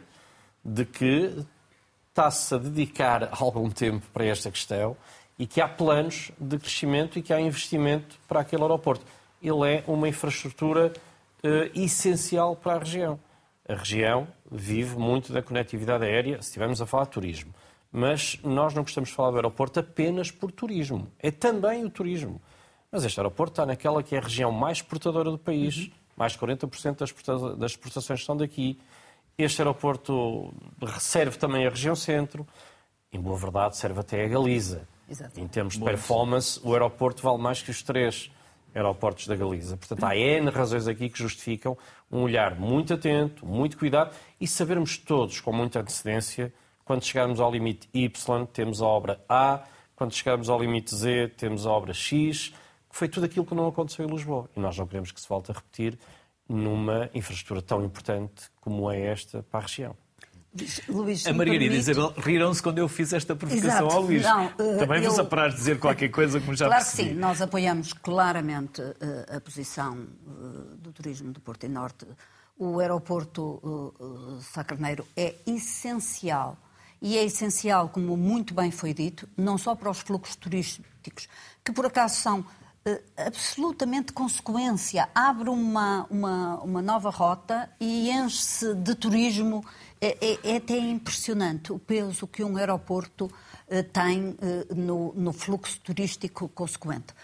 de 0.65 0.85
que 0.87 1.45
está-se 2.09 2.55
a 2.55 2.59
dedicar 2.59 3.29
algum 3.39 3.69
tempo 3.69 4.07
para 4.13 4.25
esta 4.25 4.51
questão 4.51 4.97
e 5.39 5.47
que 5.47 5.61
há 5.61 5.69
planos 5.69 6.33
de 6.39 6.59
crescimento 6.59 7.19
e 7.19 7.23
que 7.23 7.33
há 7.33 7.41
investimento 7.41 8.19
para 8.27 8.41
aquele 8.41 8.63
aeroporto. 8.63 9.05
Ele 9.41 9.73
é 9.73 9.85
uma 9.87 10.09
infraestrutura 10.09 10.93
uh, 11.45 11.81
essencial 11.81 12.57
para 12.57 12.75
a 12.75 12.79
região. 12.79 13.21
A 13.69 13.75
região 13.75 14.27
vive 14.51 14.97
muito 14.97 15.33
da 15.33 15.43
conectividade 15.43 16.05
aérea, 16.05 16.43
se 16.43 16.49
estivermos 16.49 16.81
a 16.81 16.87
falar 16.87 17.05
de 17.05 17.11
turismo. 17.11 17.55
Mas 17.93 18.39
nós 18.43 18.75
não 18.75 18.83
gostamos 18.83 19.11
de 19.11 19.15
falar 19.15 19.31
do 19.31 19.37
aeroporto 19.37 19.79
apenas 19.79 20.31
por 20.31 20.51
turismo. 20.51 21.09
É 21.19 21.31
também 21.31 21.85
o 21.85 21.91
turismo. 21.91 22.41
Mas 22.91 23.05
este 23.05 23.21
aeroporto 23.21 23.53
está 23.53 23.67
naquela 23.67 24.03
que 24.03 24.15
é 24.15 24.19
a 24.19 24.23
região 24.23 24.51
mais 24.51 24.79
exportadora 24.79 25.31
do 25.31 25.39
país. 25.39 25.77
Uhum. 25.77 25.91
Mais 26.17 26.33
de 26.33 26.39
40% 26.39 27.57
das 27.57 27.71
exportações 27.71 28.21
estão 28.21 28.37
daqui. 28.37 28.81
Este 29.37 29.63
aeroporto 29.63 30.53
serve 30.99 31.39
também 31.39 31.67
a 31.67 31.71
região 31.71 31.95
centro. 31.95 32.47
Em 33.13 33.21
boa 33.21 33.37
verdade, 33.37 33.77
serve 33.77 34.01
até 34.01 34.25
a 34.25 34.29
Galiza. 34.29 34.89
Exato. 35.09 35.41
Em 35.41 35.49
termos 35.49 35.75
de 35.75 35.85
performance, 35.85 36.61
o 36.63 36.73
aeroporto 36.73 37.23
vale 37.23 37.39
mais 37.39 37.63
que 37.63 37.71
os 37.71 37.83
três 37.83 38.31
aeroportos 38.75 39.27
da 39.27 39.35
Galiza. 39.35 39.77
Portanto, 39.77 40.05
há 40.05 40.17
N 40.17 40.51
razões 40.51 40.87
aqui 40.87 41.09
que 41.09 41.19
justificam 41.19 41.77
um 42.11 42.23
olhar 42.23 42.59
muito 42.59 42.95
atento, 42.95 43.47
muito 43.47 43.79
cuidado 43.79 44.15
e 44.41 44.47
sabermos 44.47 44.99
todos 44.99 45.41
com 45.41 45.53
muita 45.53 45.81
antecedência 45.81 46.53
quando 46.85 47.05
chegarmos 47.05 47.39
ao 47.39 47.51
limite 47.51 47.89
Y, 47.93 48.47
temos 48.47 48.81
a 48.81 48.87
obra 48.87 49.23
A, 49.29 49.63
quando 49.95 50.15
chegarmos 50.15 50.49
ao 50.49 50.59
limite 50.59 50.95
Z, 50.95 51.29
temos 51.37 51.67
a 51.67 51.71
obra 51.71 51.93
X, 51.93 52.55
que 52.89 52.97
foi 52.97 53.09
tudo 53.09 53.27
aquilo 53.27 53.45
que 53.45 53.55
não 53.55 53.69
aconteceu 53.69 54.07
em 54.07 54.11
Lisboa. 54.11 54.49
E 54.57 54.61
nós 54.61 54.79
não 54.79 54.87
queremos 54.87 55.13
que 55.13 55.21
se 55.21 55.29
volte 55.29 55.51
a 55.51 55.55
repetir 55.55 55.99
numa 56.49 57.11
infraestrutura 57.13 57.61
tão 57.61 57.85
importante 57.85 58.51
como 58.59 58.91
é 58.91 59.03
esta 59.03 59.43
para 59.43 59.61
a 59.61 59.63
região. 59.65 59.95
Luís, 60.89 61.27
a 61.27 61.33
Margarida 61.33 61.75
e 61.75 61.79
Isabel 61.79 62.13
riram-se 62.17 62.63
quando 62.63 62.79
eu 62.79 62.89
fiz 62.89 63.13
esta 63.13 63.37
provocação 63.37 63.69
Exato. 63.69 63.95
ao 63.95 64.03
Luís. 64.03 64.23
Não, 64.23 64.47
uh, 64.47 64.79
Também 64.79 65.03
eu... 65.03 65.11
vos 65.11 65.19
aparar 65.19 65.51
de 65.51 65.57
dizer 65.57 65.79
qualquer 65.79 66.09
coisa 66.09 66.41
como 66.41 66.57
já 66.57 66.67
claro 66.67 66.83
percebi. 66.83 67.03
Claro 67.03 67.15
que 67.15 67.15
sim, 67.15 67.21
nós 67.21 67.43
apoiamos 67.43 67.93
claramente 67.93 68.81
uh, 68.81 69.37
a 69.37 69.41
posição 69.41 70.07
uh, 70.27 70.77
do 70.79 70.93
turismo 70.93 71.33
do 71.33 71.41
Porto 71.41 71.65
e 71.65 71.69
Norte. 71.69 72.07
O 72.59 72.81
aeroporto 72.81 73.95
Sacarneiro 74.53 75.07
é 75.17 75.37
essencial. 75.47 76.59
E 77.01 77.17
é 77.17 77.25
essencial, 77.25 77.89
como 77.89 78.17
muito 78.17 78.53
bem 78.53 78.73
foi 78.73 78.93
dito, 78.93 79.29
não 79.37 79.57
só 79.57 79.77
para 79.77 79.89
os 79.89 80.01
fluxos 80.01 80.35
turísticos, 80.35 81.29
que 81.65 81.71
por 81.71 81.87
acaso 81.87 82.17
são 82.17 82.41
uh, 82.41 83.03
absolutamente 83.17 84.13
consequência. 84.13 85.09
Abre 85.15 85.49
uma, 85.49 86.05
uma, 86.11 86.57
uma 86.57 86.83
nova 86.83 87.11
rota 87.11 87.71
e 87.79 88.11
enche-se 88.11 88.75
de 88.75 88.95
turismo. 88.97 89.65
É, 90.01 90.17
é, 90.21 90.39
é, 90.45 90.57
até 90.57 90.79
impressionante 90.79 91.73
o 91.73 91.79
peso 91.79 92.27
que 92.27 92.45
um 92.45 92.57
aeroporto 92.57 93.27
uh, 93.27 93.83
tem 93.93 94.37
no, 94.75 95.13
no 95.15 95.33
fluxo 95.33 95.81
turístico 95.81 96.49
consequente. 96.49 97.15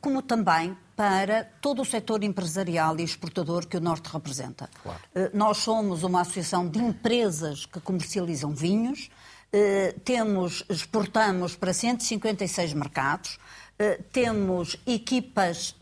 como 0.00 0.22
também 0.22 0.76
para 0.96 1.44
todo 1.60 1.82
o 1.82 1.84
setor 1.84 2.24
empresarial 2.24 2.98
e 2.98 3.04
exportador 3.04 3.66
que 3.66 3.76
o 3.76 3.80
Norte 3.80 4.08
representa. 4.12 4.68
Claro. 4.82 5.00
Nós 5.32 5.58
somos 5.58 6.02
uma 6.02 6.22
associação 6.22 6.68
de 6.68 6.80
empresas 6.80 7.64
que 7.66 7.78
comercializam 7.78 8.52
vinhos, 8.52 9.08
eh, 9.52 9.94
temos, 10.04 10.64
exportamos 10.68 11.56
para 11.56 11.72
156 11.72 12.74
mercados, 12.74 13.38
eh, 13.78 14.00
temos 14.12 14.76
equipas 14.86 15.76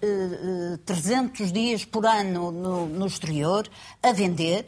300 0.85 1.41
eh, 1.41 1.53
dias 1.53 1.85
por 1.85 2.05
ano 2.07 2.53
no, 2.53 2.87
no 2.87 3.07
exterior 3.07 3.69
a 4.03 4.13
vender, 4.13 4.67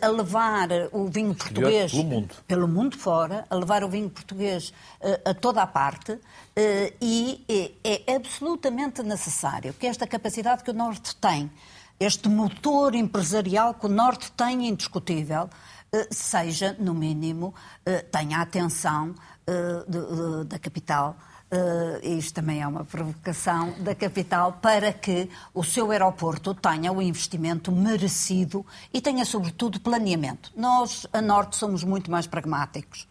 a 0.00 0.08
levar 0.08 0.68
o 0.92 1.06
vinho 1.06 1.34
português 1.34 1.92
pelo 1.92 2.04
mundo. 2.04 2.34
pelo 2.46 2.68
mundo 2.68 2.96
fora, 2.96 3.44
a 3.50 3.54
levar 3.54 3.84
o 3.84 3.88
vinho 3.88 4.08
português 4.08 4.72
a 5.24 5.34
toda 5.34 5.62
a 5.62 5.66
parte 5.66 6.18
e 7.00 7.44
é, 7.84 8.00
é 8.06 8.16
absolutamente 8.16 9.02
necessário 9.02 9.74
que 9.74 9.86
esta 9.86 10.06
capacidade 10.06 10.64
que 10.64 10.70
o 10.70 10.74
Norte 10.74 11.14
tem, 11.16 11.50
este 11.98 12.28
motor 12.28 12.94
empresarial 12.94 13.74
que 13.74 13.86
o 13.86 13.88
Norte 13.88 14.30
tem 14.32 14.68
indiscutível, 14.68 15.48
eh, 15.92 16.08
seja, 16.10 16.76
no 16.78 16.92
mínimo, 16.92 17.54
eh, 17.84 18.02
tenha 18.02 18.38
a 18.38 18.42
atenção 18.42 19.14
eh, 19.46 20.44
da 20.44 20.58
capital. 20.58 21.16
Uh, 21.48 22.04
isto 22.04 22.34
também 22.34 22.60
é 22.60 22.66
uma 22.66 22.84
provocação 22.84 23.72
da 23.78 23.94
capital 23.94 24.54
para 24.54 24.92
que 24.92 25.30
o 25.54 25.62
seu 25.62 25.92
aeroporto 25.92 26.52
tenha 26.52 26.92
o 26.92 27.00
investimento 27.00 27.70
merecido 27.70 28.66
e 28.92 29.00
tenha, 29.00 29.24
sobretudo, 29.24 29.78
planeamento. 29.78 30.52
Nós, 30.56 31.06
a 31.12 31.22
Norte, 31.22 31.54
somos 31.54 31.84
muito 31.84 32.10
mais 32.10 32.26
pragmáticos. 32.26 33.06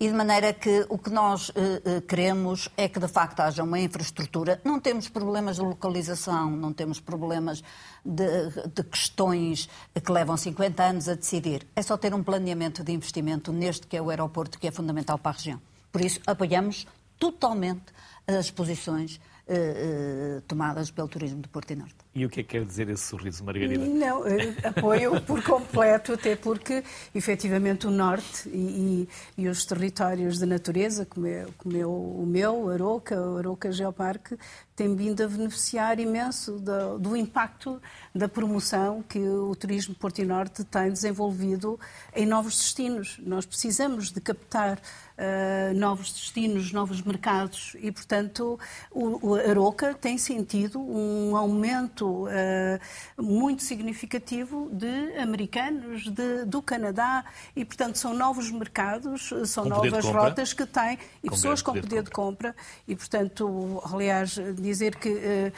E 0.00 0.08
de 0.08 0.12
maneira 0.12 0.52
que 0.52 0.84
o 0.90 0.98
que 0.98 1.08
nós 1.08 1.48
uh, 1.48 2.02
queremos 2.06 2.68
é 2.76 2.88
que 2.88 2.98
de 2.98 3.08
facto 3.08 3.40
haja 3.40 3.62
uma 3.62 3.78
infraestrutura. 3.78 4.60
Não 4.64 4.80
temos 4.80 5.08
problemas 5.08 5.56
de 5.56 5.62
localização, 5.62 6.50
não 6.50 6.72
temos 6.72 7.00
problemas 7.00 7.62
de, 8.04 8.50
de, 8.74 8.82
questões 8.82 9.70
que 9.94 10.12
levam 10.12 10.36
50 10.36 10.82
anos 10.82 11.08
a 11.08 11.14
decidir. 11.14 11.66
É 11.74 11.80
só 11.80 11.96
ter 11.96 12.12
um 12.12 12.22
planeamento 12.22 12.84
de 12.84 12.92
investimento 12.92 13.52
neste 13.52 13.86
que 13.86 13.96
é 13.96 14.02
o 14.02 14.10
aeroporto, 14.10 14.58
que 14.58 14.66
é 14.66 14.70
fundamental 14.70 15.18
para 15.18 15.30
a 15.30 15.34
região. 15.34 15.62
Por 15.90 16.02
isso, 16.02 16.20
apoiamos 16.26 16.86
totalmente 17.18 17.92
as 18.26 18.50
posições 18.50 19.20
uh, 19.46 20.40
tomadas 20.42 20.90
pelo 20.90 21.08
turismo 21.08 21.40
de 21.40 21.48
Porto 21.48 21.70
e 21.72 21.76
Norte. 21.76 22.05
E 22.16 22.24
o 22.24 22.30
que 22.30 22.40
é 22.40 22.42
que 22.42 22.48
quer 22.48 22.64
dizer 22.64 22.88
esse 22.88 23.04
sorriso, 23.04 23.44
Margarida? 23.44 23.84
Não, 23.84 24.26
eh, 24.26 24.54
apoio 24.64 25.20
por 25.20 25.42
completo, 25.44 26.14
até 26.14 26.34
porque, 26.34 26.82
efetivamente, 27.14 27.86
o 27.86 27.90
Norte 27.90 28.48
e, 28.48 29.06
e, 29.36 29.42
e 29.42 29.48
os 29.48 29.66
territórios 29.66 30.38
de 30.38 30.46
natureza, 30.46 31.04
como, 31.04 31.26
é, 31.26 31.46
como 31.58 31.76
é 31.76 31.86
o 31.86 32.24
meu, 32.26 32.70
Aroca, 32.70 33.20
o 33.20 33.36
Aroca 33.36 33.70
Geoparque, 33.70 34.38
têm 34.74 34.94
vindo 34.94 35.22
a 35.22 35.28
beneficiar 35.28 35.98
imenso 35.98 36.52
do, 36.58 36.98
do, 36.98 37.16
impacto 37.16 37.80
da 38.14 38.28
promoção 38.28 39.02
que 39.02 39.18
o 39.18 39.54
turismo 39.54 39.94
Porto 39.94 40.20
e 40.20 40.24
Norte 40.24 40.64
tem 40.64 40.90
desenvolvido 40.90 41.80
em 42.14 42.26
novos 42.26 42.56
destinos. 42.56 43.18
Nós 43.22 43.46
precisamos 43.46 44.10
de 44.10 44.20
captar 44.20 44.78
uh, 44.78 45.74
novos 45.74 46.12
destinos, 46.12 46.72
novos 46.72 47.00
mercados 47.00 47.74
e, 47.80 47.90
portanto, 47.90 48.60
o, 48.90 49.30
o 49.30 49.34
Aroca 49.34 49.94
tem 49.94 50.18
sentido 50.18 50.78
um 50.78 51.34
aumento 51.34 52.05
uh, 52.06 53.22
muito 53.22 53.62
significativo 53.62 54.70
de 54.72 55.18
americanos 55.18 56.04
de, 56.04 56.44
do 56.44 56.62
Canadá 56.62 57.24
e, 57.54 57.64
portanto, 57.64 57.96
são 57.98 58.14
novos 58.14 58.50
mercados, 58.50 59.32
são 59.46 59.64
com 59.64 59.70
novas 59.70 60.04
rotas 60.04 60.52
que 60.52 60.66
têm 60.66 60.98
e 61.22 61.28
com 61.28 61.34
pessoas 61.34 61.62
com 61.62 61.72
poder, 61.74 62.02
de, 62.02 62.10
compra. 62.10 62.50
de 62.50 62.54
compra 62.54 62.56
e, 62.86 62.96
portanto, 62.96 63.82
aliás, 63.92 64.38
dizer 64.56 64.96
que 64.96 65.08
uh, 65.10 65.52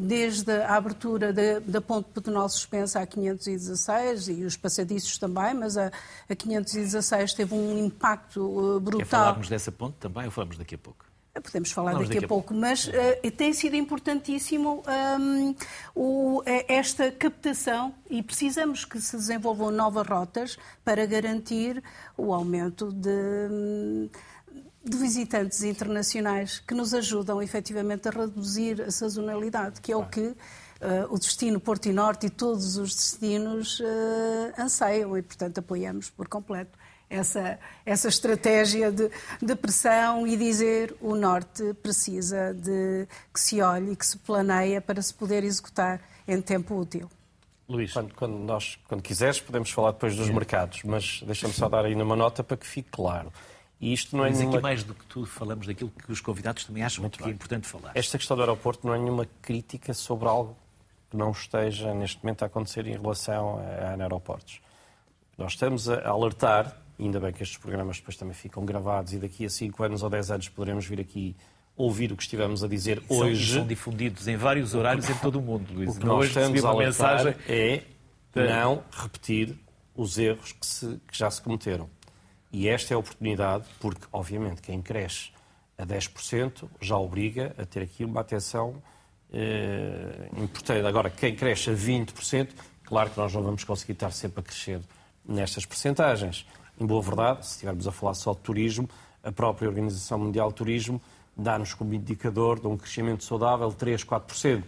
desde 0.00 0.50
a 0.50 0.76
abertura 0.76 1.32
da, 1.32 1.58
da 1.60 1.80
ponte 1.80 2.10
pedonal 2.10 2.48
suspensa 2.48 3.00
a 3.00 3.06
516 3.06 4.28
e 4.28 4.44
os 4.44 4.56
passadiços 4.56 5.18
também, 5.18 5.54
mas 5.54 5.76
a, 5.76 5.90
a 6.28 6.34
516 6.34 7.34
teve 7.34 7.54
um 7.54 7.78
impacto 7.78 8.40
uh, 8.40 8.80
brutal. 8.80 8.98
Quer 9.00 9.06
falarmos 9.06 9.48
dessa 9.48 9.72
ponte 9.72 9.96
também 9.98 10.24
ou 10.24 10.30
falamos 10.30 10.56
daqui 10.56 10.74
a 10.74 10.78
pouco? 10.78 11.11
Podemos 11.40 11.72
falar 11.72 11.92
daqui, 11.94 12.08
daqui, 12.08 12.24
a 12.26 12.28
pouco, 12.28 12.52
mas 12.52 12.88
uh, 12.88 13.30
tem 13.34 13.54
sido 13.54 13.74
importantíssimo 13.74 14.82
um, 15.18 15.54
o, 15.94 16.42
eh, 16.44 16.66
esta 16.68 17.10
captação 17.10 17.94
e 18.10 18.22
precisamos 18.22 18.84
que 18.84 19.00
se 19.00 19.16
desenvolvam 19.16 19.70
novas 19.70 20.06
rotas 20.06 20.58
para 20.84 21.06
garantir 21.06 21.82
o 22.18 22.34
aumento 22.34 22.92
de, 22.92 24.10
de 24.84 24.96
visitantes 24.98 25.62
internacionais 25.62 26.58
que 26.58 26.74
nos 26.74 26.92
ajudam 26.92 27.40
efetivamente 27.40 28.08
a 28.08 28.10
reduzir 28.10 28.82
a 28.82 28.90
sazonalidade, 28.90 29.80
que 29.80 29.90
é 29.90 29.96
o 29.96 30.04
que 30.04 30.20
uh, 30.20 30.36
o 31.08 31.18
destino 31.18 31.58
Porto 31.58 31.86
e 31.86 31.94
Norte 31.94 32.26
e 32.26 32.30
todos 32.30 32.76
os 32.76 32.94
destinos 32.94 33.80
uh, 33.80 33.84
anseiam 34.58 35.16
e, 35.16 35.22
portanto, 35.22 35.58
apoiamos 35.58 36.10
por 36.10 36.28
completo 36.28 36.78
essa, 37.12 37.58
essa 37.84 38.08
estratégia 38.08 38.90
de, 38.90 39.10
de 39.40 39.54
pressão 39.54 40.26
e 40.26 40.36
dizer 40.36 40.96
o 41.00 41.14
Norte 41.14 41.74
precisa 41.74 42.54
de 42.54 43.06
que 43.32 43.38
se 43.38 43.60
olhe 43.60 43.92
e 43.92 43.96
que 43.96 44.06
se 44.06 44.16
planeia 44.18 44.80
para 44.80 45.00
se 45.02 45.12
poder 45.12 45.44
executar 45.44 46.00
em 46.26 46.40
tempo 46.40 46.74
útil. 46.78 47.10
Luís. 47.68 47.92
Quando, 47.92 48.14
quando, 48.14 48.38
nós, 48.38 48.78
quando 48.88 49.02
quiseres, 49.02 49.40
podemos 49.40 49.70
falar 49.70 49.92
depois 49.92 50.16
dos 50.16 50.28
mercados, 50.28 50.82
mas 50.84 51.22
deixa-me 51.24 51.52
só 51.52 51.68
dar 51.68 51.84
aí 51.84 51.94
uma 51.94 52.16
nota 52.16 52.42
para 52.42 52.56
que 52.56 52.66
fique 52.66 52.90
claro. 52.90 53.32
E 53.80 53.92
isto 53.92 54.16
não 54.16 54.24
é 54.24 54.28
mas 54.28 54.38
nenhuma... 54.38 54.56
aqui 54.56 54.62
mais 54.62 54.84
do 54.84 54.94
que 54.94 55.04
tudo 55.06 55.26
falamos 55.26 55.66
daquilo 55.66 55.90
que 55.90 56.12
os 56.12 56.20
convidados 56.20 56.64
também 56.64 56.84
acham 56.84 57.02
Muito 57.02 57.18
que 57.18 57.24
é 57.24 57.26
bem. 57.26 57.32
é 57.32 57.34
importante 57.34 57.66
falar. 57.66 57.92
Esta 57.94 58.16
questão 58.16 58.36
do 58.36 58.42
aeroporto 58.42 58.86
não 58.86 58.94
é 58.94 58.98
nenhuma 58.98 59.26
crítica 59.40 59.92
sobre 59.92 60.28
algo 60.28 60.56
que 61.10 61.16
não 61.16 61.30
esteja 61.30 61.92
neste 61.92 62.22
momento 62.22 62.42
a 62.42 62.46
acontecer 62.46 62.86
em 62.86 62.92
relação 62.92 63.58
a, 63.58 63.88
a 63.88 64.02
aeroportos. 64.02 64.60
Nós 65.36 65.52
estamos 65.52 65.88
a 65.88 66.08
alertar 66.08 66.76
ainda 66.98 67.20
bem 67.20 67.32
que 67.32 67.42
estes 67.42 67.58
programas 67.58 67.98
depois 67.98 68.16
também 68.16 68.34
ficam 68.34 68.64
gravados 68.64 69.12
e 69.12 69.18
daqui 69.18 69.44
a 69.44 69.50
5 69.50 69.82
anos 69.82 70.02
ou 70.02 70.10
10 70.10 70.30
anos 70.30 70.48
poderemos 70.48 70.86
vir 70.86 71.00
aqui 71.00 71.36
ouvir 71.76 72.12
o 72.12 72.16
que 72.16 72.22
estivemos 72.22 72.62
a 72.62 72.68
dizer 72.68 73.02
são, 73.08 73.18
hoje. 73.18 73.54
São 73.54 73.66
difundidos 73.66 74.28
em 74.28 74.36
vários 74.36 74.74
horários 74.74 75.08
em 75.08 75.14
todo 75.14 75.38
o 75.38 75.42
mundo, 75.42 75.72
Luís. 75.72 75.96
O 75.96 76.00
que 76.00 76.06
nós 76.06 76.26
estamos 76.26 76.64
a 76.64 76.74
mensagem 76.74 77.34
é 77.48 77.82
não 78.34 78.82
repetir 78.90 79.58
os 79.94 80.18
erros 80.18 80.52
que, 80.52 80.66
se, 80.66 81.00
que 81.06 81.16
já 81.16 81.30
se 81.30 81.40
cometeram. 81.40 81.88
E 82.52 82.68
esta 82.68 82.92
é 82.92 82.94
a 82.94 82.98
oportunidade, 82.98 83.64
porque, 83.80 84.06
obviamente, 84.12 84.60
quem 84.60 84.82
cresce 84.82 85.30
a 85.78 85.86
10% 85.86 86.68
já 86.80 86.96
obriga 86.96 87.54
a 87.58 87.64
ter 87.64 87.82
aqui 87.82 88.04
uma 88.04 88.20
atenção 88.20 88.82
eh, 89.32 90.28
importante. 90.36 90.86
Agora, 90.86 91.08
quem 91.08 91.34
cresce 91.34 91.70
a 91.70 91.72
20%, 91.72 92.48
claro 92.84 93.10
que 93.10 93.18
nós 93.18 93.32
não 93.32 93.42
vamos 93.42 93.64
conseguir 93.64 93.92
estar 93.92 94.10
sempre 94.10 94.40
a 94.40 94.42
crescer 94.42 94.80
nestas 95.26 95.64
percentagens. 95.64 96.46
Em 96.82 96.86
boa 96.86 97.00
verdade, 97.00 97.46
se 97.46 97.52
estivermos 97.52 97.86
a 97.86 97.92
falar 97.92 98.12
só 98.14 98.32
de 98.32 98.40
turismo, 98.40 98.90
a 99.22 99.30
própria 99.30 99.68
Organização 99.68 100.18
Mundial 100.18 100.48
de 100.48 100.56
Turismo 100.56 101.00
dá-nos 101.36 101.74
como 101.74 101.94
indicador 101.94 102.58
de 102.58 102.66
um 102.66 102.76
crescimento 102.76 103.22
saudável 103.22 103.68
de 103.68 103.76
3, 103.76 104.04
4%. 104.04 104.64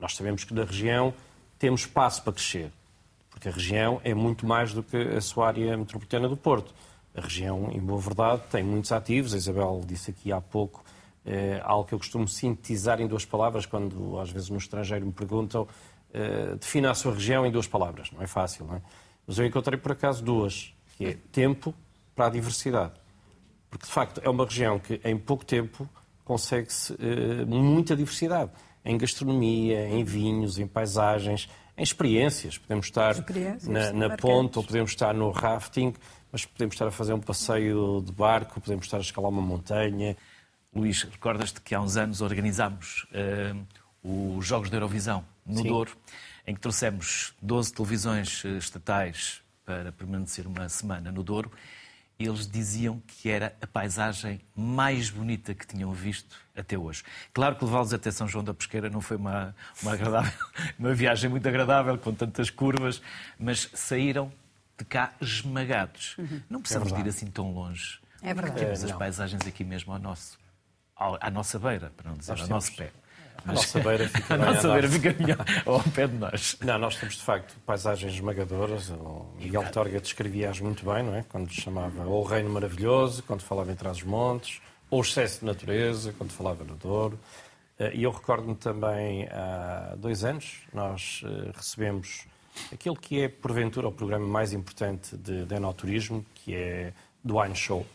Nós 0.00 0.16
sabemos 0.16 0.44
que 0.44 0.54
na 0.54 0.64
região 0.64 1.12
temos 1.58 1.82
espaço 1.82 2.22
para 2.22 2.32
crescer, 2.32 2.72
porque 3.28 3.48
a 3.48 3.52
região 3.52 4.00
é 4.02 4.14
muito 4.14 4.46
mais 4.46 4.72
do 4.72 4.82
que 4.82 4.96
a 4.96 5.20
sua 5.20 5.48
área 5.48 5.76
metropolitana 5.76 6.26
do 6.26 6.38
Porto. 6.38 6.72
A 7.14 7.20
região, 7.20 7.70
em 7.70 7.80
boa 7.80 8.00
verdade, 8.00 8.44
tem 8.50 8.62
muitos 8.62 8.90
ativos. 8.90 9.34
A 9.34 9.36
Isabel 9.36 9.82
disse 9.86 10.10
aqui 10.10 10.32
há 10.32 10.40
pouco 10.40 10.82
é, 11.22 11.60
algo 11.62 11.86
que 11.86 11.92
eu 11.92 11.98
costumo 11.98 12.26
sintetizar 12.26 12.98
em 12.98 13.06
duas 13.06 13.26
palavras, 13.26 13.66
quando 13.66 14.18
às 14.18 14.30
vezes 14.30 14.48
no 14.48 14.56
estrangeiro 14.56 15.04
me 15.04 15.12
perguntam, 15.12 15.68
é, 16.14 16.54
defina 16.54 16.90
a 16.90 16.94
sua 16.94 17.12
região 17.12 17.44
em 17.44 17.50
duas 17.50 17.66
palavras. 17.66 18.10
Não 18.10 18.22
é 18.22 18.26
fácil, 18.26 18.64
não 18.64 18.76
é? 18.76 18.82
Mas 19.26 19.38
eu 19.38 19.44
encontrei 19.44 19.78
por 19.78 19.92
acaso 19.92 20.24
duas 20.24 20.74
que 20.96 21.06
é 21.06 21.16
tempo 21.30 21.74
para 22.14 22.26
a 22.26 22.30
diversidade. 22.30 22.92
Porque, 23.70 23.86
de 23.86 23.92
facto, 23.92 24.20
é 24.22 24.28
uma 24.28 24.44
região 24.44 24.78
que, 24.78 25.00
em 25.04 25.16
pouco 25.16 25.44
tempo, 25.44 25.88
consegue-se 26.24 26.92
uh, 26.92 27.46
muita 27.46 27.96
diversidade. 27.96 28.50
Em 28.84 28.98
gastronomia, 28.98 29.88
em 29.88 30.04
vinhos, 30.04 30.58
em 30.58 30.66
paisagens, 30.66 31.48
em 31.76 31.82
experiências. 31.82 32.58
Podemos 32.58 32.86
estar 32.86 33.12
experiências 33.12 33.66
na, 33.66 33.92
na 33.92 34.16
ponte 34.16 34.58
ou 34.58 34.64
podemos 34.64 34.90
estar 34.90 35.14
no 35.14 35.30
rafting, 35.30 35.94
mas 36.30 36.44
podemos 36.44 36.74
estar 36.74 36.86
a 36.86 36.90
fazer 36.90 37.12
um 37.12 37.20
passeio 37.20 38.02
de 38.04 38.12
barco, 38.12 38.60
podemos 38.60 38.86
estar 38.86 38.98
a 38.98 39.00
escalar 39.00 39.30
uma 39.30 39.42
montanha. 39.42 40.16
Luís, 40.74 41.02
recordas-te 41.02 41.60
que 41.60 41.74
há 41.74 41.80
uns 41.80 41.96
anos 41.96 42.20
organizámos 42.20 43.06
uh, 43.12 44.38
os 44.38 44.46
Jogos 44.46 44.70
da 44.70 44.76
Eurovisão 44.76 45.24
no 45.46 45.58
Sim. 45.58 45.68
Douro, 45.68 45.96
em 46.46 46.54
que 46.54 46.60
trouxemos 46.60 47.34
12 47.40 47.72
televisões 47.72 48.42
eh, 48.44 48.56
estatais 48.58 49.41
para 49.64 49.92
permanecer 49.92 50.46
uma 50.46 50.68
semana 50.68 51.10
no 51.12 51.22
Douro. 51.22 51.50
eles 52.18 52.46
diziam 52.46 53.02
que 53.06 53.28
era 53.28 53.54
a 53.60 53.66
paisagem 53.66 54.40
mais 54.54 55.10
bonita 55.10 55.54
que 55.54 55.66
tinham 55.66 55.92
visto 55.92 56.36
até 56.54 56.78
hoje. 56.78 57.02
Claro 57.32 57.56
que 57.56 57.64
levá-los 57.64 57.92
até 57.92 58.10
São 58.10 58.28
João 58.28 58.44
da 58.44 58.54
Pesqueira 58.54 58.88
não 58.88 59.00
foi 59.00 59.16
uma, 59.16 59.54
uma, 59.82 59.96
uma 60.78 60.94
viagem 60.94 61.28
muito 61.28 61.48
agradável, 61.48 61.98
com 61.98 62.14
tantas 62.14 62.48
curvas, 62.48 63.02
mas 63.38 63.68
saíram 63.74 64.32
de 64.78 64.84
cá 64.84 65.12
esmagados. 65.20 66.16
Uhum. 66.18 66.40
Não 66.48 66.60
precisamos 66.60 66.92
é 66.92 67.00
ir 67.00 67.08
assim 67.08 67.26
tão 67.26 67.52
longe. 67.52 68.00
É 68.22 68.32
verdade. 68.32 68.60
Temos 68.60 68.82
é, 68.82 68.86
as 68.86 68.92
paisagens 68.92 69.46
aqui 69.46 69.64
mesmo 69.64 69.92
ao 69.92 69.98
nosso, 69.98 70.38
à 70.96 71.30
nossa 71.30 71.58
beira, 71.58 71.92
para 71.96 72.10
não 72.10 72.16
dizer 72.16 72.40
ao 72.40 72.46
nosso 72.46 72.74
pé. 72.76 72.92
A 73.46 73.52
nossa 73.52 73.80
beira 73.80 74.08
fica, 74.08 74.34
a 74.34 74.36
nossa 74.36 74.72
beira 74.72 74.88
fica 74.88 75.14
melhor 75.18 75.44
ao 75.66 75.80
pé 75.80 76.06
de 76.06 76.16
nós. 76.16 76.56
Não, 76.60 76.78
nós 76.78 76.96
temos 76.96 77.16
de 77.16 77.22
facto 77.22 77.54
paisagens 77.66 78.14
esmagadoras. 78.14 78.90
O 78.90 79.26
Miguel 79.38 79.70
Torga 79.70 80.00
descrevia-as 80.00 80.60
muito 80.60 80.84
bem, 80.84 81.02
não 81.02 81.14
é? 81.14 81.24
Quando 81.28 81.50
chamava 81.52 82.04
ou 82.04 82.22
o 82.22 82.24
Reino 82.24 82.50
Maravilhoso, 82.50 83.22
quando 83.22 83.42
falava 83.42 83.72
em 83.72 83.74
Trás-os-Montes, 83.74 84.60
ou 84.90 85.00
o 85.00 85.02
excesso 85.02 85.40
de 85.40 85.46
natureza, 85.46 86.14
quando 86.16 86.30
falava 86.30 86.64
no 86.64 86.74
Douro. 86.74 87.18
Eh, 87.78 87.92
e 87.94 88.02
eu 88.04 88.10
recordo-me 88.10 88.54
também, 88.54 89.26
há 89.28 89.94
dois 89.96 90.24
anos, 90.24 90.58
nós 90.72 91.22
eh, 91.24 91.50
recebemos 91.54 92.26
aquilo 92.72 92.94
que 92.94 93.22
é, 93.22 93.28
porventura, 93.28 93.88
o 93.88 93.92
programa 93.92 94.26
mais 94.26 94.52
importante 94.52 95.16
de, 95.16 95.46
de 95.46 95.54
enoturismo, 95.54 96.24
que 96.34 96.54
é 96.54 96.92
do 97.24 97.38
Wine 97.38 97.56
Show. 97.56 97.86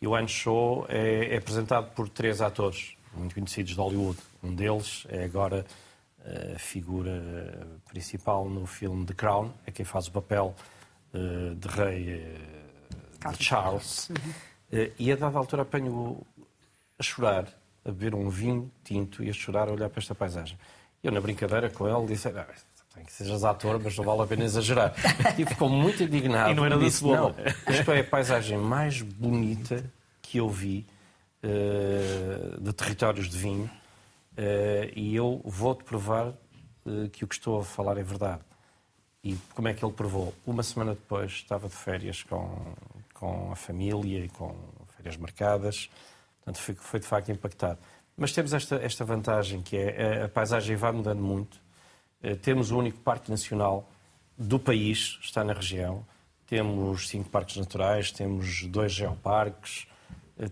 E 0.00 0.06
o 0.06 0.14
Wine 0.14 0.28
Show 0.28 0.86
é, 0.88 1.34
é 1.34 1.38
apresentado 1.38 1.94
por 1.94 2.08
três 2.08 2.40
atores 2.40 2.96
muito 3.16 3.34
conhecidos 3.34 3.72
de 3.72 3.78
Hollywood. 3.78 4.18
Um 4.44 4.54
deles 4.54 5.06
é 5.08 5.24
agora 5.24 5.64
a 6.54 6.58
figura 6.58 7.66
principal 7.88 8.48
no 8.48 8.66
filme 8.66 9.04
The 9.06 9.14
Crown, 9.14 9.52
é 9.66 9.70
quem 9.70 9.84
faz 9.84 10.06
o 10.06 10.12
papel 10.12 10.54
eh, 11.12 11.54
de 11.54 11.68
rei 11.68 12.10
eh, 12.10 13.30
de 13.30 13.44
Charles. 13.44 14.10
Eh, 14.72 14.90
e 14.98 15.12
a 15.12 15.16
dada 15.16 15.38
altura 15.38 15.62
apanho 15.62 16.20
a 16.98 17.02
chorar, 17.02 17.46
a 17.84 17.90
beber 17.90 18.14
um 18.14 18.28
vinho 18.28 18.70
tinto 18.82 19.22
e 19.22 19.30
a 19.30 19.32
chorar 19.32 19.68
a 19.68 19.72
olhar 19.72 19.88
para 19.88 20.00
esta 20.00 20.14
paisagem. 20.14 20.58
Eu, 21.02 21.12
na 21.12 21.20
brincadeira 21.20 21.70
com 21.70 21.86
ele, 21.86 22.06
disse: 22.08 22.28
ah, 22.28 22.46
tem 22.94 23.04
que 23.04 23.12
sejas 23.12 23.44
ator, 23.44 23.80
mas 23.82 23.96
não 23.96 24.04
vale 24.04 24.22
a 24.22 24.26
pena 24.26 24.44
exagerar. 24.44 24.94
E 25.38 25.44
ficou 25.44 25.68
muito 25.68 26.02
indignado. 26.02 26.50
E 26.50 26.54
não 26.54 26.64
era 26.64 26.78
disse, 26.78 27.04
não, 27.04 27.34
isto 27.68 27.92
é 27.92 28.00
a 28.00 28.04
paisagem 28.04 28.56
mais 28.56 29.02
bonita 29.02 29.84
que 30.22 30.38
eu 30.38 30.48
vi 30.48 30.86
uh, 31.42 32.60
de 32.60 32.72
territórios 32.72 33.28
de 33.28 33.36
vinho 33.36 33.70
e 34.94 35.14
eu 35.14 35.40
vou-te 35.44 35.84
provar 35.84 36.28
uh, 36.28 37.08
que 37.10 37.24
o 37.24 37.28
que 37.28 37.34
estou 37.34 37.60
a 37.60 37.64
falar 37.64 37.96
é 37.98 38.02
verdade. 38.02 38.42
E 39.22 39.36
como 39.54 39.68
é 39.68 39.74
que 39.74 39.84
ele 39.84 39.92
provou? 39.92 40.34
Uma 40.46 40.62
semana 40.62 40.92
depois 40.94 41.32
estava 41.32 41.68
de 41.68 41.74
férias 41.74 42.22
com, 42.22 42.74
com 43.14 43.52
a 43.52 43.56
família 43.56 44.24
e 44.24 44.28
com 44.28 44.54
férias 44.96 45.16
marcadas, 45.16 45.88
portanto 46.38 46.62
foi, 46.62 46.74
foi 46.74 47.00
de 47.00 47.06
facto 47.06 47.30
impactado. 47.30 47.78
Mas 48.16 48.32
temos 48.32 48.52
esta, 48.52 48.76
esta 48.76 49.04
vantagem 49.04 49.62
que 49.62 49.76
é 49.76 50.22
a, 50.22 50.24
a 50.26 50.28
paisagem 50.28 50.76
vai 50.76 50.92
mudando 50.92 51.20
muito. 51.20 51.62
Temos 52.42 52.70
o 52.70 52.78
único 52.78 52.98
parque 53.00 53.30
nacional 53.30 53.86
do 54.36 54.58
país, 54.58 55.18
está 55.22 55.44
na 55.44 55.52
região. 55.52 56.04
Temos 56.46 57.08
cinco 57.08 57.30
parques 57.30 57.56
naturais, 57.56 58.10
temos 58.12 58.64
dois 58.66 58.92
geoparques, 58.92 59.86
eh, 59.86 59.93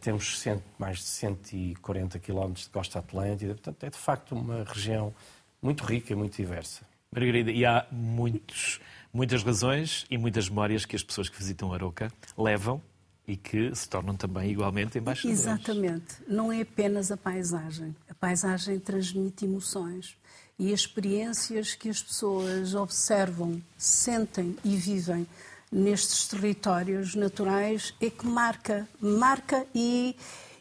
temos 0.01 0.39
cento, 0.41 0.63
mais 0.79 0.99
de 0.99 1.05
140 1.05 2.19
quilómetros 2.19 2.65
de 2.65 2.71
costa 2.71 2.99
atlântica, 2.99 3.55
portanto 3.55 3.85
é 3.85 3.91
de 3.91 3.99
facto 3.99 4.35
uma 4.35 4.65
região 4.65 5.15
muito 5.61 5.85
rica 5.85 6.13
e 6.13 6.17
muito 6.17 6.37
diversa. 6.37 6.83
Margarida, 7.11 7.51
e 7.51 7.65
há 7.67 7.87
muitos, 7.91 8.81
muitas 9.13 9.43
razões 9.43 10.07
e 10.11 10.17
muitas 10.17 10.49
memórias 10.49 10.85
que 10.85 10.97
as 10.97 11.03
pessoas 11.03 11.29
que 11.29 11.39
visitam 11.39 11.73
Aroca 11.73 12.11
levam 12.37 12.81
e 13.27 13.37
que 13.37 13.75
se 13.75 13.89
tornam 13.89 14.17
também 14.17 14.51
igualmente 14.51 14.99
embaixadores. 14.99 15.41
Exatamente. 15.41 16.17
Não 16.27 16.51
é 16.51 16.63
apenas 16.63 17.13
a 17.13 17.17
paisagem. 17.17 17.95
A 18.09 18.15
paisagem 18.15 18.79
transmite 18.81 19.45
emoções 19.45 20.17
e 20.59 20.73
as 20.73 20.81
experiências 20.81 21.75
que 21.75 21.89
as 21.89 22.03
pessoas 22.03 22.75
observam, 22.75 23.61
sentem 23.77 24.57
e 24.65 24.77
vivem 24.77 25.27
nestes 25.73 26.29
territórios 26.29 27.15
naturais 27.15 27.95
é 28.01 28.11
que 28.11 28.27
marca, 28.27 28.87
marca 29.01 29.67
e, 29.75 30.15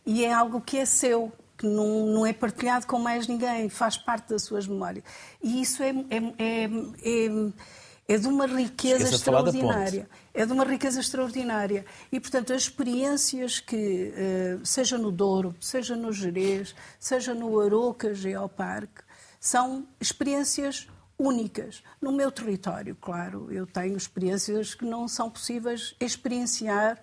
e 0.06 0.24
é 0.24 0.32
algo 0.32 0.62
que 0.62 0.78
é 0.78 0.86
seu, 0.86 1.32
que 1.58 1.68
não, 1.68 2.06
não 2.08 2.26
é 2.26 2.32
partilhado 2.32 2.88
com 2.88 2.98
mais 2.98 3.28
ninguém, 3.28 3.68
faz 3.68 3.98
parte 3.98 4.30
das 4.30 4.44
suas 4.44 4.66
memórias. 4.66 5.04
E 5.44 5.62
isso 5.62 5.84
é, 5.84 5.90
é, 5.90 6.18
é, 6.40 6.70
é, 7.04 8.14
é 8.16 8.18
de 8.18 8.28
uma 8.28 8.48
riqueza 8.48 9.14
extraordinária. 9.14 10.10
É 10.34 10.46
de 10.46 10.54
uma 10.54 10.64
riqueza 10.64 11.02
extraordinária. 11.02 11.86
E, 12.10 12.20
portanto, 12.20 12.54
as 12.54 12.64
experiências 12.64 13.60
que, 13.60 14.14
eh, 14.16 14.58
seja 14.64 14.98
no 14.98 15.12
Douro, 15.12 15.54
seja 15.60 15.94
no 15.94 16.14
Jerez, 16.14 16.74
seja 16.98 17.34
no 17.34 17.60
Aroca 17.60 18.14
Geoparque, 18.14 19.04
são 19.42 19.86
experiências 20.00 20.88
únicas. 21.22 21.84
No 22.02 22.12
meu 22.12 22.32
território, 22.32 22.98
claro, 23.00 23.48
eu 23.52 23.68
tenho 23.68 23.96
experiências 23.96 24.74
que 24.74 24.84
não 24.84 25.08
são 25.08 25.30
possíveis 25.30 25.96
experienciar 26.00 26.98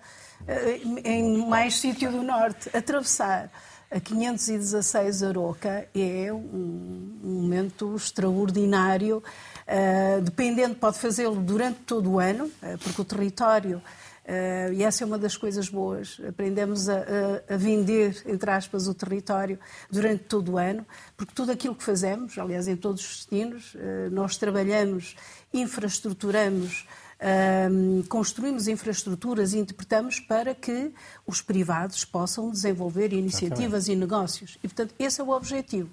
eh, 0.45 0.81
em 1.05 1.47
mais 1.47 1.79
sítio 1.79 2.11
do 2.11 2.21
Norte. 2.21 2.69
Atravessar 2.75 3.49
a 3.89 3.99
516 3.99 5.23
Aroca 5.23 5.87
é 5.95 6.31
um, 6.33 7.19
momento 7.23 7.95
extraordinário. 7.95 9.23
Uh, 9.67 10.21
dependendo, 10.21 10.75
pode 10.75 10.97
fazê-lo 10.97 11.35
durante 11.35 11.79
todo 11.81 12.11
o 12.11 12.19
ano, 12.19 12.45
uh, 12.45 12.77
porque 12.83 13.01
o 13.01 13.05
território 13.05 13.81
Uh, 14.29 14.73
e 14.73 14.83
essa 14.83 15.03
é 15.03 15.07
uma 15.07 15.17
das 15.17 15.35
coisas 15.35 15.69
boas. 15.69 16.21
Aprendemos 16.27 16.87
a, 16.87 16.97
a, 16.97 17.55
a, 17.55 17.57
vender, 17.57 18.21
entre 18.27 18.51
aspas, 18.51 18.87
o 18.87 18.93
território 18.93 19.59
durante 19.89 20.25
todo 20.25 20.51
o 20.51 20.57
ano, 20.59 20.85
porque 21.17 21.33
tudo 21.33 21.51
aquilo 21.51 21.73
que 21.73 21.83
fazemos, 21.83 22.37
aliás, 22.37 22.67
em 22.67 22.75
todos 22.75 23.01
os 23.01 23.15
destinos, 23.15 23.73
uh, 23.73 24.11
nós 24.11 24.37
trabalhamos, 24.37 25.15
infraestruturamos, 25.51 26.85
uh, 27.19 28.07
construímos 28.07 28.67
infraestruturas 28.67 29.53
e 29.53 29.57
interpretamos 29.57 30.19
para 30.19 30.53
que 30.53 30.93
os 31.25 31.41
privados 31.41 32.05
possam 32.05 32.51
desenvolver 32.51 33.11
iniciativas 33.11 33.85
Exatamente. 33.85 33.91
e 33.91 33.95
negócios. 33.95 34.57
E, 34.63 34.67
portanto, 34.67 34.93
esse 34.99 35.19
é 35.19 35.23
o 35.23 35.29
objetivo 35.29 35.89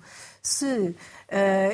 se 0.46 0.64
uh, 0.64 0.94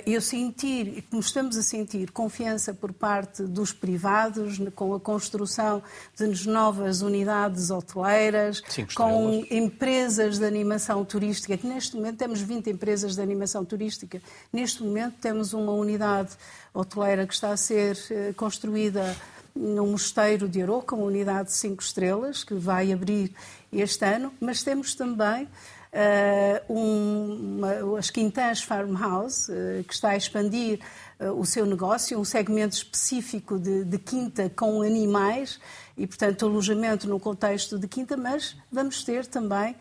eu 0.07 0.21
sentir, 0.23 1.05
como 1.11 1.21
estamos 1.21 1.59
a 1.59 1.63
sentir, 1.63 2.11
confiança 2.11 2.73
por 2.73 2.91
parte 2.91 3.43
dos 3.43 3.71
privados 3.71 4.59
com 4.75 4.95
a 4.95 5.01
construção 5.01 5.83
de 6.17 6.49
novas 6.49 7.03
unidades 7.03 7.71
hoteleiras, 7.71 8.63
com 8.95 9.45
empresas 9.51 10.39
de 10.39 10.47
animação 10.47 11.05
turística, 11.05 11.55
que 11.59 11.67
neste 11.67 11.97
momento 11.97 12.17
temos 12.17 12.41
20 12.41 12.71
empresas 12.71 13.15
de 13.15 13.21
animação 13.21 13.63
turística, 13.63 14.23
neste 14.51 14.83
momento 14.83 15.17
temos 15.21 15.53
uma 15.53 15.73
unidade 15.73 16.31
hoteleira 16.73 17.27
que 17.27 17.35
está 17.35 17.51
a 17.51 17.57
ser 17.59 17.95
uh, 17.95 18.33
construída 18.35 19.15
no 19.55 19.87
Mosteiro 19.87 20.49
de 20.49 20.63
Aroca, 20.63 20.97
uma 20.97 21.05
unidade 21.05 21.51
de 21.51 21.57
5 21.57 21.83
estrelas, 21.83 22.43
que 22.43 22.55
vai 22.55 22.91
abrir 22.91 23.35
este 23.71 24.03
ano, 24.07 24.33
mas 24.41 24.63
temos 24.63 24.95
também 24.95 25.47
uh, 25.93 26.73
uma, 26.73 27.99
as 27.99 28.11
Quintãs 28.11 28.63
Farmhouse, 28.63 29.51
uh, 29.51 29.85
que 29.85 29.95
está 29.95 30.11
a 30.11 30.17
expandir 30.17 30.81
uh, 31.21 31.33
o 31.33 31.45
seu 31.45 31.67
negócio, 31.67 32.19
um 32.19 32.25
segmento 32.25 32.75
específico 32.75 33.59
de, 33.59 33.85
de, 33.85 33.99
quinta 33.99 34.51
com 34.51 34.83
animais 34.83 35.61
e, 35.97 36.07
portanto, 36.07 36.47
alojamento 36.47 37.09
no 37.09 37.21
contexto 37.21 37.79
de 37.79 37.87
quinta, 37.87 38.17
mas 38.17 38.57
vamos 38.71 39.05
ter 39.05 39.27
também, 39.27 39.77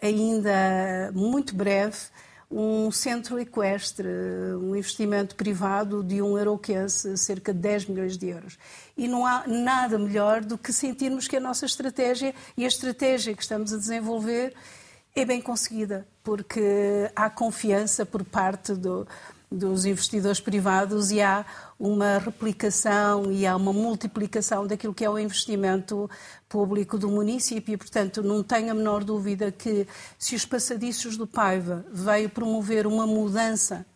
ainda 0.00 1.10
muito 1.12 1.54
breve, 1.54 1.96
um 2.50 2.90
centro 2.92 3.38
equestre, 3.40 4.08
um 4.60 4.76
investimento 4.76 5.34
privado 5.34 6.02
de 6.02 6.22
um 6.22 6.38
euroquense, 6.38 7.18
cerca 7.18 7.52
de 7.52 7.58
10 7.58 7.86
milhões 7.86 8.16
de 8.16 8.28
euros. 8.28 8.56
E 8.96 9.08
não 9.08 9.26
há 9.26 9.44
nada 9.46 9.98
melhor 9.98 10.42
do 10.42 10.56
que 10.56 10.72
sentirmos 10.72 11.26
que 11.26 11.36
a 11.36 11.40
nossa 11.40 11.66
estratégia 11.66 12.32
e 12.56 12.64
a 12.64 12.68
estratégia 12.68 13.34
que 13.34 13.42
estamos 13.42 13.72
a 13.72 13.76
desenvolver 13.76 14.54
é 15.16 15.24
bem 15.24 15.40
conseguida, 15.40 16.06
porque 16.22 17.10
há 17.16 17.30
confiança 17.30 18.04
por 18.04 18.22
parte 18.22 18.74
do, 18.74 19.08
dos 19.50 19.86
investidores 19.86 20.40
privados 20.40 21.10
e 21.10 21.22
há 21.22 21.44
uma 21.80 22.18
replicação 22.18 23.32
e 23.32 23.46
há 23.46 23.56
uma 23.56 23.72
multiplicação 23.72 24.66
daquilo 24.66 24.92
que 24.92 25.04
é 25.04 25.10
o 25.10 25.18
investimento 25.18 26.10
público 26.48 26.98
do 26.98 27.08
município. 27.08 27.72
E, 27.72 27.76
portanto, 27.78 28.22
não 28.22 28.42
tenho 28.42 28.70
a 28.70 28.74
menor 28.74 29.02
dúvida 29.02 29.50
que 29.50 29.88
se 30.18 30.34
os 30.34 30.44
passadiços 30.44 31.16
do 31.16 31.26
Paiva 31.26 31.86
veio 31.90 32.28
promover 32.28 32.86
uma 32.86 33.06
mudança 33.06 33.86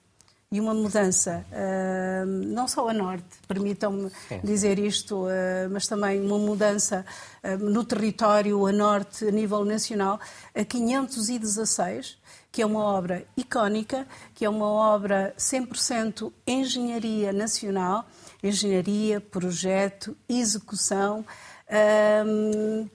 e 0.53 0.61
uma 0.61 0.75
mudança, 0.75 1.47
uh, 1.53 2.27
não 2.27 2.67
só 2.67 2.89
a 2.89 2.93
norte, 2.93 3.39
permitam-me 3.47 4.11
dizer 4.43 4.81
isto, 4.81 5.27
uh, 5.27 5.71
mas 5.71 5.87
também 5.87 6.21
uma 6.21 6.41
mudança 6.41 7.07
uh, 7.45 7.57
no 7.57 7.85
território 7.85 8.67
a 8.67 8.73
norte, 8.73 9.29
a 9.29 9.31
nível 9.31 9.65
nacional, 9.65 10.19
a 10.53 10.65
516, 10.65 12.19
que 12.51 12.63
é 12.63 12.67
uma 12.67 12.83
obra 12.83 13.25
icónica, 13.37 14.09
que 14.35 14.45
é 14.45 14.51
uma 14.51 14.67
obra 14.67 15.33
100% 15.39 16.33
engenharia 16.45 17.33
nacional, 17.33 18.05
engenharia, 18.43 19.21
projeto, 19.21 20.17
execução, 20.29 21.25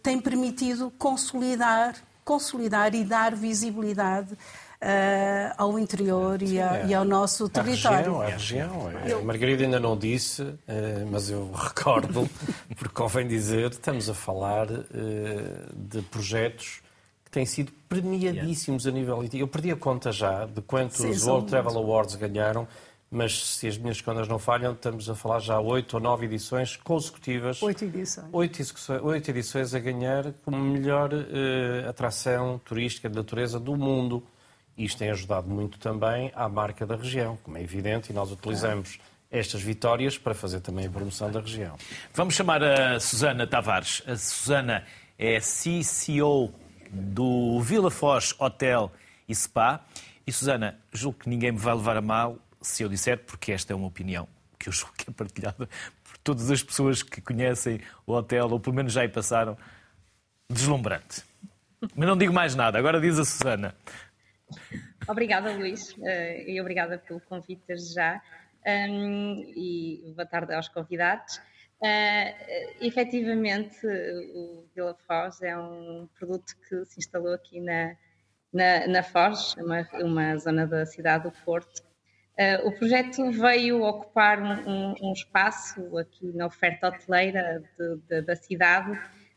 tem 0.03 0.19
permitido 0.19 0.91
consolidar, 0.97 1.95
consolidar 2.25 2.93
e 2.93 3.05
dar 3.05 3.33
visibilidade 3.33 4.37
ao 5.57 5.79
interior 5.79 6.39
Sim, 6.39 6.55
e, 6.55 6.61
a, 6.61 6.77
é. 6.77 6.87
e, 6.87 6.93
ao 6.93 7.05
nosso 7.05 7.49
território. 7.49 8.21
A 8.21 8.25
região, 8.25 8.87
a 8.87 8.89
região. 8.89 9.19
A 9.19 9.23
Margarida 9.23 9.63
ainda 9.63 9.79
não 9.79 9.97
disse, 9.97 10.41
uh, 10.41 10.57
mas 11.09 11.29
eu 11.29 11.51
recordo, 11.55 12.29
porque 12.75 12.93
convém 12.93 13.27
dizer, 13.27 13.71
estamos 13.71 14.09
a 14.09 14.13
falar 14.13 14.69
uh, 14.69 14.83
de 15.75 16.01
projetos 16.03 16.81
que 17.23 17.31
têm 17.31 17.45
sido 17.45 17.71
premiadíssimos 17.89 18.85
a 18.85 18.91
nível... 18.91 19.23
Eu 19.33 19.47
perdi 19.47 19.71
a 19.71 19.75
conta 19.75 20.11
já 20.11 20.45
de 20.45 20.61
quantos 20.61 20.97
Sim, 20.97 21.29
World 21.29 21.47
Travel 21.49 21.77
Awards 21.77 22.15
ganharam, 22.15 22.67
mas 23.09 23.45
se 23.55 23.67
as 23.67 23.77
minhas 23.77 24.01
contas 24.01 24.27
não 24.27 24.37
falham, 24.37 24.73
estamos 24.73 25.09
a 25.09 25.15
falar 25.15 25.39
já 25.39 25.59
oito 25.59 25.93
ou 25.95 25.99
nove 26.01 26.25
edições 26.25 26.75
consecutivas. 26.75 27.61
Oito 27.61 27.85
edições. 27.85 28.27
Oito, 28.31 28.61
oito 29.03 29.31
edições 29.31 29.73
a 29.73 29.79
ganhar 29.79 30.33
como 30.43 30.57
melhor 30.57 31.13
uh, 31.13 31.89
atração 31.89 32.59
turística 32.65 33.09
de 33.09 33.15
natureza 33.15 33.59
do 33.59 33.75
mundo. 33.75 34.23
Isto 34.77 34.99
tem 34.99 35.09
ajudado 35.09 35.47
muito 35.47 35.79
também 35.79 36.31
à 36.35 36.49
marca 36.49 36.85
da 36.85 36.95
região, 36.95 37.37
como 37.43 37.57
é 37.57 37.61
evidente, 37.61 38.11
e 38.11 38.13
nós 38.13 38.31
utilizamos 38.31 38.99
estas 39.31 39.61
vitórias 39.61 40.17
para 40.17 40.33
fazer 40.33 40.59
também 40.59 40.87
a 40.87 40.89
promoção 40.89 41.31
da 41.31 41.39
região. 41.39 41.77
Vamos 42.13 42.35
chamar 42.35 42.63
a 42.63 42.99
Susana 42.99 43.47
Tavares. 43.47 44.03
A 44.05 44.15
Susana 44.17 44.85
é 45.17 45.39
CCO 45.39 46.53
do 46.91 47.59
Vila 47.61 47.89
Foz 47.89 48.33
Hotel 48.37 48.91
e 49.27 49.35
Spa. 49.35 49.81
E 50.27 50.31
Susana, 50.31 50.77
julgo 50.91 51.19
que 51.19 51.29
ninguém 51.29 51.51
me 51.51 51.57
vai 51.57 51.73
levar 51.73 51.97
a 51.97 52.01
mal 52.01 52.37
se 52.61 52.83
eu 52.83 52.89
disser, 52.89 53.19
porque 53.19 53.51
esta 53.51 53.73
é 53.73 53.75
uma 53.75 53.87
opinião 53.87 54.27
que 54.57 54.69
eu 54.69 54.73
julgo 54.73 54.93
que 54.97 55.09
é 55.09 55.13
partilhada 55.13 55.69
por 56.03 56.17
todas 56.23 56.49
as 56.49 56.63
pessoas 56.63 57.03
que 57.03 57.21
conhecem 57.21 57.79
o 58.05 58.13
hotel, 58.13 58.49
ou 58.49 58.59
pelo 58.59 58.75
menos 58.75 58.93
já 58.93 59.01
aí 59.01 59.09
passaram, 59.09 59.57
deslumbrante. 60.49 61.23
Mas 61.95 62.07
não 62.07 62.17
digo 62.17 62.33
mais 62.33 62.55
nada, 62.55 62.79
agora 62.79 62.99
diz 62.99 63.19
a 63.19 63.25
Susana. 63.25 63.75
Obrigada, 65.07 65.51
Luís, 65.51 65.95
eh, 66.03 66.49
e 66.49 66.61
obrigada 66.61 66.97
pelo 66.97 67.19
convite 67.21 67.77
já. 67.93 68.21
E 68.65 70.11
boa 70.15 70.25
tarde 70.25 70.53
aos 70.53 70.67
convidados. 70.69 71.37
Uh, 71.75 72.83
efetivamente, 72.83 73.85
o 74.33 74.65
Vila 74.73 74.95
Foz 75.05 75.41
é 75.43 75.55
um 75.55 76.09
produto 76.17 76.55
que 76.67 76.83
se 76.85 76.99
instalou 76.99 77.33
aqui 77.33 77.59
na, 77.59 77.95
na, 78.51 78.87
na 78.87 79.03
Foz, 79.03 79.53
uma, 79.55 79.87
uma 80.01 80.37
zona 80.37 80.65
da 80.65 80.85
cidade 80.85 81.25
do 81.25 81.31
Porto, 81.43 81.83
Uh, 82.37 82.67
o 82.67 82.71
projeto 82.73 83.31
veio 83.31 83.81
ocupar 83.81 84.41
um, 84.41 84.69
um, 84.69 84.95
um, 85.01 85.13
espaço 85.13 85.97
aqui 85.97 86.33
na 86.33 86.47
oferta 86.47 86.89
hoteleira 86.89 87.63
de, 87.79 87.95
de, 88.09 88.21
da 88.23 88.35
cidade 88.35 88.91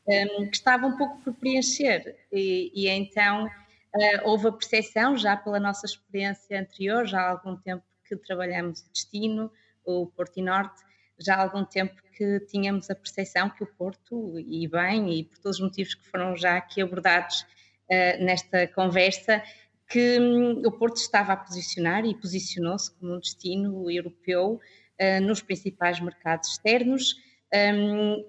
um, 0.05 0.51
que 0.51 0.57
estava 0.57 0.85
um 0.85 0.97
pouco 0.97 1.17
por 1.23 1.33
preencher 1.35 2.17
e, 2.33 2.73
e 2.75 2.89
então 2.89 3.49
uh, 3.95 4.29
houve 4.29 4.49
a 4.49 4.53
percepção, 4.53 5.17
já 5.17 5.37
pela 5.37 5.61
nossa 5.61 5.87
experiência 5.87 6.61
anterior, 6.61 7.07
já 7.07 7.21
há 7.21 7.31
algum 7.31 7.57
tempo 7.57 7.85
que 8.05 8.17
trabalhamos 8.17 8.81
o 8.81 8.93
destino, 8.93 9.51
o 9.85 10.07
Porto 10.07 10.39
e 10.39 10.43
Norte, 10.43 10.83
já 11.19 11.37
há 11.37 11.43
algum 11.43 11.65
tempo 11.65 12.01
que 12.17 12.41
tínhamos 12.41 12.91
a 12.91 12.95
percepção 12.95 13.51
que 13.51 13.63
o 13.63 13.67
Porto, 13.67 14.39
e 14.39 14.67
bem, 14.69 15.19
e 15.19 15.25
por 15.25 15.39
todos 15.39 15.59
os 15.59 15.65
motivos 15.65 15.95
que 15.95 16.09
foram 16.09 16.37
já 16.37 16.57
aqui 16.57 16.81
abordados 16.81 17.43
uh, 17.43 18.25
nesta 18.25 18.67
conversa, 18.69 19.43
que 19.89 20.19
hum, 20.21 20.63
o 20.65 20.71
Porto 20.73 20.97
estava 20.97 21.33
a 21.33 21.37
posicionar 21.37 22.05
e 22.05 22.15
posicionou-se 22.15 22.91
como 22.95 23.15
um 23.15 23.21
destino 23.21 23.91
europeu 23.91 24.61
uh, 25.01 25.21
nos 25.23 25.41
principais 25.41 25.99
mercados 26.01 26.51
externos, 26.51 27.17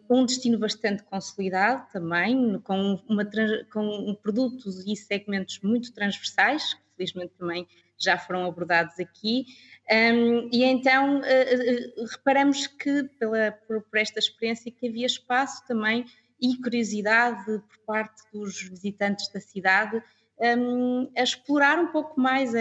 um, 0.10 0.26
destino 0.26 0.58
bastante 0.58 1.04
consolidado 1.04 1.86
também, 1.92 2.60
com, 2.60 3.02
uma, 3.08 3.26
com 3.72 4.16
produtos 4.22 4.86
e 4.86 4.96
segmentos 4.96 5.60
muito 5.62 5.94
transversais, 5.94 6.74
que 6.74 6.82
felizmente 6.96 7.34
também 7.38 7.68
já 7.98 8.18
foram 8.18 8.46
abordados 8.46 8.98
aqui, 9.00 9.46
um, 9.92 10.50
e 10.54 10.64
então 10.64 11.18
uh, 11.18 11.22
uh, 11.22 12.06
reparamos 12.06 12.68
que, 12.68 13.04
pela, 13.20 13.52
por, 13.68 13.82
por 13.82 14.00
esta 14.00 14.20
experiência, 14.20 14.72
que 14.72 14.88
havia 14.88 15.06
espaço 15.06 15.66
também 15.68 16.06
e 16.42 16.56
curiosidade 16.62 17.46
por 17.46 17.78
parte 17.86 18.22
dos 18.32 18.62
visitantes 18.62 19.28
da 19.30 19.42
cidade 19.42 20.02
um, 20.40 21.12
a 21.18 21.22
explorar 21.22 21.78
um 21.78 21.88
pouco 21.88 22.20
mais 22.20 22.56
a, 22.56 22.60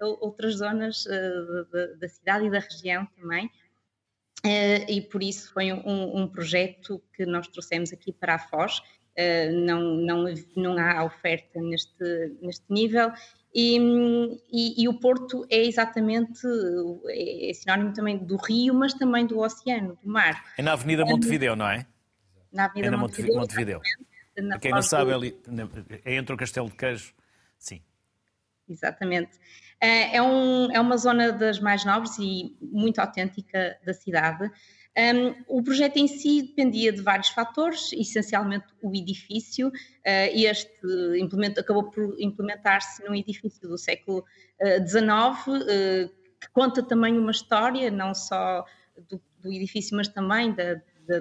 a 0.00 0.06
outras 0.20 0.58
zonas 0.58 1.04
da 1.98 2.08
cidade 2.08 2.46
e 2.46 2.50
da 2.50 2.60
região 2.60 3.04
também. 3.20 3.50
Uh, 4.46 4.86
e 4.88 5.00
por 5.00 5.24
isso 5.24 5.52
foi 5.52 5.72
um, 5.72 6.22
um, 6.22 6.28
projeto 6.28 7.02
que 7.16 7.26
nós 7.26 7.48
trouxemos 7.48 7.92
aqui 7.92 8.12
para 8.12 8.36
a 8.36 8.38
Foz. 8.38 8.78
Uh, 8.78 9.50
não, 9.52 9.80
não, 9.96 10.24
não 10.54 10.78
há 10.78 11.02
oferta 11.02 11.60
neste, 11.60 12.36
neste 12.40 12.64
nível 12.70 13.10
e, 13.58 13.78
e, 14.52 14.82
e, 14.82 14.86
o 14.86 15.00
Porto 15.00 15.46
é 15.50 15.64
exatamente 15.64 16.46
é, 17.06 17.50
é 17.50 17.54
sinónimo 17.54 17.94
também 17.94 18.18
do 18.18 18.36
rio, 18.36 18.74
mas 18.74 18.92
também 18.92 19.26
do 19.26 19.38
oceano, 19.38 19.98
do 20.02 20.08
mar. 20.08 20.44
É 20.58 20.62
na 20.62 20.74
Avenida 20.74 21.06
Montevideo, 21.06 21.56
não 21.56 21.66
é? 21.66 21.86
Na 22.52 22.66
Avenida 22.66 22.88
é 22.88 22.90
na 22.90 22.98
Montevideo. 22.98 23.40
Montevideo. 23.40 23.80
Para 24.34 24.58
quem 24.58 24.70
não 24.70 24.82
sabe, 24.82 25.10
é, 25.10 25.14
ali, 25.14 25.40
é 26.04 26.14
entre 26.16 26.34
o 26.34 26.36
Castelo 26.36 26.68
de 26.68 26.76
Queijo, 26.76 27.14
sim. 27.58 27.80
Exatamente. 28.68 29.38
É, 29.80 30.16
é, 30.16 30.22
um, 30.22 30.70
é 30.72 30.80
uma 30.80 30.96
zona 30.96 31.32
das 31.32 31.60
mais 31.60 31.84
nobres 31.84 32.16
e 32.18 32.56
muito 32.60 32.98
autêntica 32.98 33.78
da 33.84 33.92
cidade. 33.92 34.50
Um, 34.98 35.58
o 35.58 35.62
projeto 35.62 35.98
em 35.98 36.08
si 36.08 36.42
dependia 36.42 36.90
de 36.90 37.02
vários 37.02 37.28
fatores, 37.28 37.92
essencialmente 37.92 38.66
o 38.80 38.94
edifício. 38.94 39.68
Uh, 39.68 39.72
este 40.32 40.70
acabou 41.58 41.90
por 41.90 42.16
implementar-se 42.18 43.04
num 43.04 43.14
edifício 43.14 43.68
do 43.68 43.76
século 43.76 44.24
XIX, 44.88 45.02
uh, 45.02 45.52
uh, 45.52 46.08
que 46.40 46.50
conta 46.52 46.82
também 46.82 47.18
uma 47.18 47.30
história, 47.30 47.90
não 47.90 48.14
só 48.14 48.64
do, 49.08 49.20
do 49.42 49.52
edifício, 49.52 49.94
mas 49.94 50.08
também 50.08 50.54
da, 50.54 50.80
da, 51.06 51.20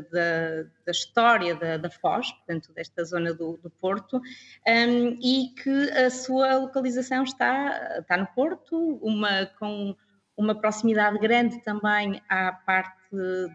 da, 0.85 0.91
história 0.91 1.55
da, 1.55 1.77
da, 1.77 1.89
Foz, 1.89 2.31
portanto, 2.31 2.73
desta 2.73 3.03
zona 3.03 3.33
do, 3.33 3.57
do 3.57 3.69
Porto, 3.69 4.17
um, 4.17 5.19
e 5.21 5.53
que 5.61 5.89
a 5.91 6.09
sua 6.09 6.57
localização 6.57 7.23
está, 7.23 7.99
está 7.99 8.17
no 8.17 8.27
Porto, 8.27 8.99
uma, 9.01 9.45
com 9.59 9.95
uma 10.37 10.55
proximidade 10.55 11.17
grande 11.19 11.61
também 11.63 12.21
à 12.29 12.51
parte 12.51 12.95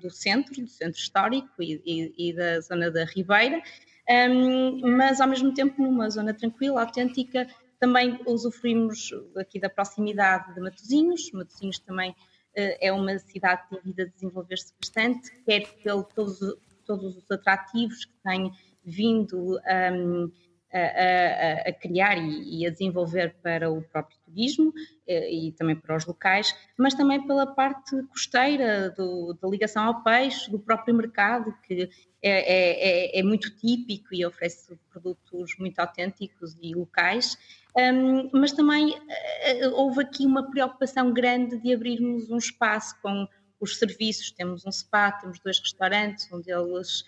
do 0.01 0.11
centro, 0.11 0.63
do 0.63 0.69
centro 0.69 0.99
histórico 0.99 1.63
e, 1.63 1.83
e, 1.85 2.31
e 2.31 2.33
da 2.33 2.61
zona 2.61 2.91
da 2.91 3.05
Ribeira, 3.05 3.61
um, 4.09 4.81
mas 4.97 5.21
ao 5.21 5.29
mesmo 5.29 5.53
tempo 5.53 5.83
numa 5.83 6.09
zona 6.09 6.33
tranquila, 6.33 6.83
autêntica, 6.83 7.47
também 7.79 8.21
usufruímos 8.27 9.11
aqui 9.37 9.59
da 9.59 9.71
proximidade 9.71 10.55
de 10.55 10.61
Matosinhos, 10.61 11.31
Matosinhos 11.33 11.79
também 11.79 12.15
é 12.55 12.93
uma 12.93 13.19
cidade 13.19 13.63
que 13.63 13.77
tem 13.77 13.81
vindo 13.85 14.01
a 14.01 14.05
desenvolver-se 14.07 14.73
bastante, 14.81 15.31
quer 15.45 15.67
pelo 15.83 16.05
todos, 16.05 16.41
todos 16.85 17.17
os 17.17 17.31
atrativos 17.31 18.05
que 18.05 18.15
tem 18.25 18.53
vindo 18.85 19.59
um, 19.59 20.31
a, 20.73 21.69
a, 21.69 21.73
criar 21.73 22.17
e, 22.17 22.61
e, 22.61 22.67
a 22.67 22.71
desenvolver 22.71 23.35
para 23.43 23.71
o 23.71 23.83
próprio 23.83 24.17
turismo 24.25 24.73
eh, 25.07 25.33
e 25.33 25.53
também 25.53 25.75
para 25.75 25.97
os 25.97 26.07
locais, 26.07 26.55
mas 26.79 26.95
também 26.95 27.27
pela 27.27 27.47
parte 27.47 28.01
costeira 28.05 28.91
do, 28.91 29.35
da 29.35 29.49
ligação 29.49 29.85
ao 29.85 30.03
peixe, 30.03 30.51
do 30.51 30.61
próprio 30.61 30.95
mercado, 30.95 31.53
que 31.67 31.91
é, 32.23 32.31
é, 32.31 33.17
é, 33.17 33.21
é 33.21 33.23
muito 33.23 33.55
típico 33.57 34.15
e 34.15 34.25
oferece 34.25 34.77
produtos 34.91 35.57
muito 35.59 35.79
autênticos 35.79 36.57
e 36.61 36.75
locais. 36.75 37.37
Um, 37.77 38.31
mas 38.33 38.53
também 38.53 38.91
uh, 38.91 39.71
houve 39.75 40.03
aqui 40.03 40.27
uma 40.27 40.51
preocupação 40.51 41.13
grande 41.13 41.57
de 41.59 41.73
abrirmos 41.73 42.31
um 42.31 42.37
espaço 42.37 42.97
com 43.01 43.27
os 43.61 43.79
serviços. 43.79 44.31
Temos 44.33 44.67
um 44.67 44.73
spa, 44.73 45.13
temos 45.13 45.39
dois 45.41 45.59
restaurantes, 45.59 46.31
um 46.33 46.41
deles 46.41 47.05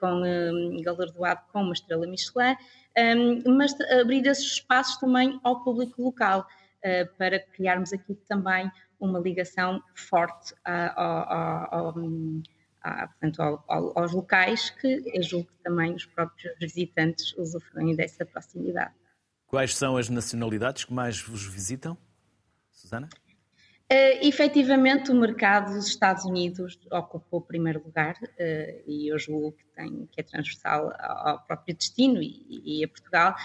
com 0.00 0.22
um, 0.22 0.80
galardoado 0.82 1.40
com 1.52 1.62
uma 1.62 1.72
estrela 1.72 2.06
Michelin, 2.06 2.56
um, 2.96 3.56
mas 3.56 3.74
abrir 4.00 4.26
esses 4.26 4.44
espaços 4.52 4.96
também 4.98 5.40
ao 5.42 5.62
público 5.62 6.02
local, 6.02 6.46
para 7.18 7.40
criarmos 7.40 7.92
aqui 7.92 8.14
também 8.28 8.70
uma 9.00 9.18
ligação 9.18 9.82
forte 9.94 10.54
ao, 10.64 11.32
ao, 11.32 11.74
ao, 11.74 11.92
portanto, 11.92 13.62
aos 13.66 14.12
locais, 14.12 14.70
que 14.70 15.02
eu 15.12 15.22
julgo 15.22 15.48
que 15.48 15.64
também 15.64 15.94
os 15.94 16.06
próprios 16.06 16.54
visitantes 16.60 17.36
usufruem 17.36 17.96
dessa 17.96 18.24
proximidade. 18.24 18.94
Quais 19.46 19.74
são 19.74 19.96
as 19.96 20.08
nacionalidades 20.08 20.84
que 20.84 20.92
mais 20.92 21.20
vos 21.20 21.44
visitam, 21.44 21.98
Susana? 22.70 23.08
Uh, 23.88 24.18
efetivamente, 24.20 25.12
o 25.12 25.14
mercado 25.14 25.72
dos 25.72 25.86
Estados 25.86 26.24
Unidos 26.24 26.76
ocupou 26.90 27.38
o 27.38 27.42
primeiro 27.42 27.80
lugar 27.84 28.16
uh, 28.20 28.82
e 28.84 29.12
eu 29.12 29.16
julgo 29.16 29.52
que, 29.52 29.64
tem, 29.76 30.08
que 30.10 30.20
é 30.20 30.24
transversal 30.24 30.92
ao, 30.98 31.38
próprio 31.46 31.76
destino 31.76 32.20
e, 32.20 32.80
e 32.80 32.84
a 32.84 32.88
Portugal. 32.88 33.36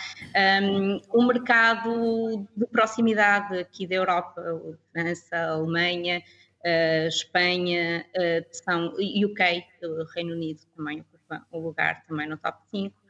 Um, 0.64 1.00
o 1.14 1.28
mercado 1.28 2.48
de 2.58 2.66
proximidade 2.66 3.56
aqui 3.60 3.86
da 3.86 3.94
Europa, 3.94 4.42
França, 4.92 5.38
Alemanha, 5.38 6.24
uh, 6.66 7.08
Espanha, 7.08 8.04
uh, 8.16 8.48
são, 8.52 8.88
UK, 8.88 9.64
Reino 10.16 10.34
Unido 10.34 10.62
também 10.76 11.02
ocupa 11.02 11.46
um 11.54 11.60
lugar 11.60 12.04
também 12.08 12.28
no 12.28 12.38
top 12.38 12.58
5. 12.72 13.01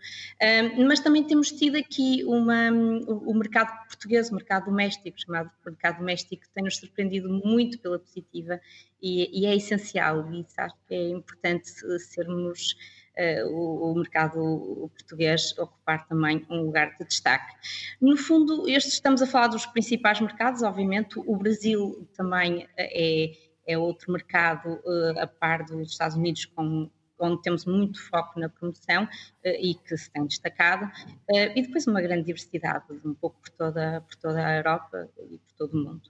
Mas 0.88 1.00
também 1.00 1.24
temos 1.24 1.52
tido 1.52 1.78
aqui 1.78 2.24
uma, 2.26 2.72
o, 3.08 3.34
mercado 3.34 3.72
português, 3.88 4.30
o 4.30 4.36
mercado 4.36 4.66
doméstico, 4.66 5.20
chamado 5.20 5.52
mercado 5.66 6.00
doméstico, 6.00 6.44
tem-nos 6.54 6.78
surpreendido 6.78 7.30
muito 7.30 7.80
pela 7.80 8.00
positiva 8.00 8.60
e, 9.02 9.42
e 9.42 9.46
é 9.46 9.56
essencial, 9.56 10.32
e 10.32 10.46
acho 10.58 10.76
que 10.88 10.94
é 10.94 11.10
importante 11.10 11.70
sermos 12.00 12.76
uh, 13.18 13.92
o, 13.92 13.96
mercado 13.96 14.92
português 14.98 15.58
ocupar 15.58 16.08
também 16.08 16.46
um 16.50 16.64
lugar 16.64 16.96
de 16.98 17.06
destaque. 17.06 17.54
No 18.00 18.16
fundo, 18.18 18.68
estes 18.68 18.94
estamos 18.94 19.22
a 19.22 19.28
falar 19.28 19.48
dos 19.48 19.66
principais 19.66 20.20
mercados, 20.20 20.62
obviamente, 20.64 21.20
o 21.20 21.36
Brasil 21.36 22.08
também 22.16 22.68
é, 22.78 23.32
é 23.68 23.78
outro 23.78 24.12
mercado 24.12 24.80
uh, 24.86 25.20
a 25.20 25.28
par 25.28 25.66
dos 25.66 25.92
Estados 25.92 26.16
Unidos 26.16 26.46
com 26.46 26.90
onde 27.24 27.42
temos 27.42 27.66
muito 27.66 28.02
foco 28.10 28.40
na 28.40 28.50
promoção 28.50 29.04
uh, 29.04 29.10
e 29.44 29.76
que 29.76 29.98
se 29.98 30.10
tem 30.12 30.26
destacado, 30.26 30.86
uh, 30.86 31.52
e 31.56 31.62
depois 31.62 31.88
uma 31.88 32.02
grande 32.02 32.24
diversidade, 32.24 32.86
um 33.06 33.14
pouco 33.14 33.40
por 33.42 33.50
toda, 33.50 34.02
por 34.02 34.16
toda 34.16 34.46
a 34.46 34.56
Europa 34.56 35.10
e 35.30 35.38
por 35.38 35.54
todo 35.58 35.74
o 35.74 35.84
mundo. 35.84 36.10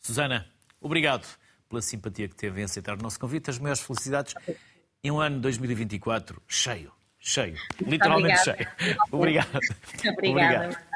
Susana, 0.00 0.46
obrigado 0.80 1.26
pela 1.68 1.80
simpatia 1.80 2.28
que 2.28 2.34
teve 2.34 2.60
em 2.60 2.64
aceitar 2.64 2.98
o 2.98 3.02
nosso 3.02 3.18
convite. 3.18 3.48
As 3.50 3.58
maiores 3.58 3.80
felicidades 3.80 4.34
em 5.02 5.10
um 5.10 5.20
ano 5.20 5.40
2024 5.40 6.42
cheio, 6.46 6.92
cheio, 7.18 7.56
literalmente 7.80 8.38
cheio. 8.44 8.68
Obrigado. 9.10 9.58
Obrigada. 10.18 10.28
Obrigado. 10.28 10.92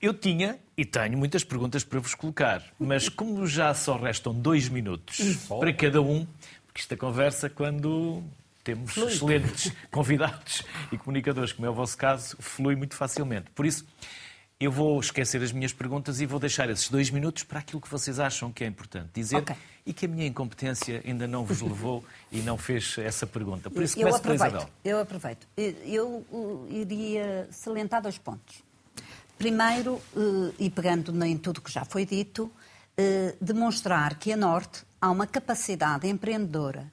Eu 0.00 0.14
tinha 0.14 0.58
e 0.76 0.84
tenho 0.84 1.18
muitas 1.18 1.44
perguntas 1.44 1.84
para 1.84 2.00
vos 2.00 2.14
colocar, 2.14 2.64
mas 2.78 3.10
como 3.10 3.46
já 3.46 3.74
só 3.74 3.98
restam 3.98 4.32
dois 4.32 4.66
minutos 4.66 5.46
para 5.46 5.74
cada 5.74 6.00
um, 6.00 6.26
porque 6.66 6.80
esta 6.80 6.96
conversa, 6.96 7.50
quando 7.50 8.22
temos 8.74 8.92
flui. 8.92 9.12
excelentes 9.12 9.72
convidados 9.90 10.62
e 10.92 10.98
comunicadores, 10.98 11.52
como 11.52 11.66
é 11.66 11.70
o 11.70 11.74
vosso 11.74 11.96
caso, 11.96 12.36
flui 12.38 12.76
muito 12.76 12.94
facilmente. 12.94 13.50
Por 13.50 13.66
isso, 13.66 13.84
eu 14.58 14.70
vou 14.70 15.00
esquecer 15.00 15.42
as 15.42 15.52
minhas 15.52 15.72
perguntas 15.72 16.20
e 16.20 16.26
vou 16.26 16.38
deixar 16.38 16.68
esses 16.70 16.88
dois 16.88 17.10
minutos 17.10 17.42
para 17.42 17.60
aquilo 17.60 17.80
que 17.80 17.88
vocês 17.88 18.20
acham 18.20 18.52
que 18.52 18.62
é 18.62 18.66
importante 18.66 19.08
dizer 19.12 19.38
okay. 19.38 19.56
e 19.86 19.92
que 19.92 20.04
a 20.04 20.08
minha 20.08 20.26
incompetência 20.26 21.02
ainda 21.04 21.26
não 21.26 21.44
vos 21.44 21.60
levou 21.60 22.04
e 22.30 22.40
não 22.40 22.56
fez 22.58 22.96
essa 22.98 23.26
pergunta. 23.26 23.70
Por 23.70 23.82
isso, 23.82 23.98
eu 23.98 24.14
aproveito, 24.14 24.68
Eu 24.84 25.00
aproveito. 25.00 25.48
Eu 25.56 26.66
iria 26.70 27.48
salientar 27.50 28.02
dois 28.02 28.18
pontos. 28.18 28.62
Primeiro, 29.38 29.98
eh, 30.14 30.52
e 30.58 30.70
pegando 30.70 31.24
em 31.24 31.38
tudo 31.38 31.62
que 31.62 31.72
já 31.72 31.82
foi 31.86 32.04
dito, 32.04 32.52
eh, 32.98 33.34
demonstrar 33.40 34.18
que 34.18 34.30
a 34.30 34.36
Norte 34.36 34.82
há 35.00 35.10
uma 35.10 35.26
capacidade 35.26 36.06
empreendedora 36.06 36.92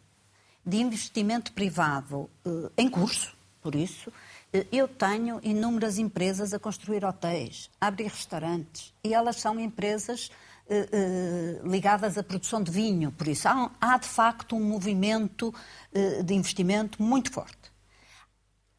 de 0.68 0.78
investimento 0.78 1.54
privado 1.54 2.30
eh, 2.46 2.72
em 2.78 2.90
curso, 2.90 3.36
por 3.62 3.74
isso, 3.74 4.12
eu 4.72 4.88
tenho 4.88 5.40
inúmeras 5.44 5.98
empresas 5.98 6.54
a 6.54 6.60
construir 6.60 7.04
hotéis, 7.04 7.70
a 7.82 7.88
abrir 7.88 8.06
restaurantes, 8.06 8.94
e 9.04 9.14
elas 9.14 9.38
são 9.38 9.60
empresas 9.60 10.32
eh, 10.70 10.90
eh, 10.92 11.62
ligadas 11.64 12.18
à 12.18 12.24
produção 12.24 12.62
de 12.62 12.70
vinho. 12.70 13.10
Por 13.12 13.28
isso, 13.30 13.48
há, 13.48 13.98
de 13.98 14.08
facto 14.08 14.54
um 14.54 14.64
movimento 14.64 15.54
eh, 15.94 16.22
de 16.22 16.34
investimento 16.34 17.02
muito 17.02 17.32
forte. 17.32 17.72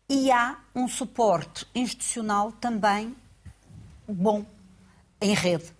E 0.07 0.31
há 0.31 0.59
um 0.75 0.87
suporte 0.87 1.67
institucional 1.75 2.53
também 2.53 3.17
bom, 4.07 4.45
em 5.19 5.35
rede. 5.35 5.73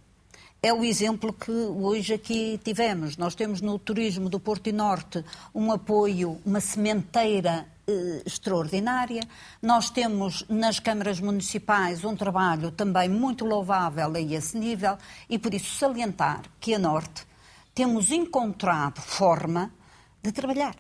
É 0.61 0.73
o 0.73 0.83
exemplo 0.85 1.33
que 1.33 1.53
hoje 1.53 2.15
aqui 2.15 2.61
tivemos. 2.65 3.17
Nós 3.17 3.37
temos 3.37 3.61
no 3.61 3.79
turismo 3.79 4.29
do 4.29 4.41
Porto 4.41 4.69
e 4.69 4.73
Norte 4.73 5.25
um 5.55 5.71
apoio, 5.71 6.41
uma 6.45 6.61
sementeira 6.61 7.65
eh, 7.87 8.23
extraordinária. 8.27 9.23
Nós 9.63 9.89
temos 9.89 10.45
nas 10.49 10.81
câmaras 10.81 11.21
municipais 11.21 12.05
um 12.05 12.17
trabalho 12.17 12.73
também 12.73 13.09
muito 13.09 13.45
louvável 13.45 14.13
a 14.13 14.21
esse 14.21 14.59
nível 14.59 14.99
e 15.31 15.39
por 15.39 15.55
isso 15.55 15.77
salientar 15.77 16.43
que 16.59 16.75
a 16.75 16.79
Norte 16.79 17.25
temos 17.73 18.11
encontrado 18.11 19.01
forma 19.01 19.73
de 20.21 20.33
trabalhar. 20.33 20.75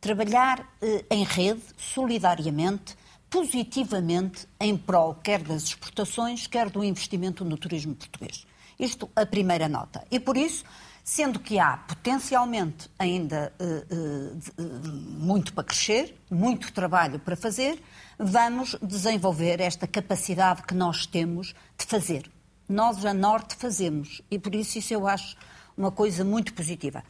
Trabalhar 0.00 0.68
eh, 0.82 1.04
em 1.12 1.22
rede, 1.22 1.62
solidariamente, 1.76 2.96
positivamente, 3.30 4.48
em 4.58 4.76
prol 4.76 5.14
quer 5.14 5.44
das 5.44 5.62
exportações, 5.62 6.48
quer 6.48 6.68
do 6.70 6.82
investimento 6.82 7.44
no 7.44 7.56
turismo 7.56 7.94
português. 7.94 8.44
Isto 8.78 9.10
a 9.16 9.24
primeira 9.24 9.68
nota. 9.68 10.04
E 10.10 10.20
por 10.20 10.36
isso, 10.36 10.64
sendo 11.02 11.38
que 11.38 11.58
há 11.58 11.76
potencialmente 11.76 12.90
ainda 12.98 13.52
uh, 13.60 14.62
uh, 14.62 14.92
muito 15.18 15.52
para 15.52 15.64
crescer, 15.64 16.20
muito 16.30 16.72
trabalho 16.72 17.18
para 17.18 17.36
fazer, 17.36 17.80
vamos 18.18 18.76
desenvolver 18.82 19.60
esta 19.60 19.86
capacidade 19.86 20.62
que 20.64 20.74
nós 20.74 21.06
temos 21.06 21.54
de 21.78 21.86
fazer. 21.86 22.30
Nós, 22.68 23.04
a 23.04 23.14
Norte, 23.14 23.54
fazemos. 23.54 24.20
E 24.30 24.38
por 24.38 24.54
isso, 24.54 24.78
isso 24.78 24.92
eu 24.92 25.06
acho 25.06 25.36
uma 25.76 25.92
coisa 25.92 26.24
muito 26.24 26.52
positiva. 26.52 27.04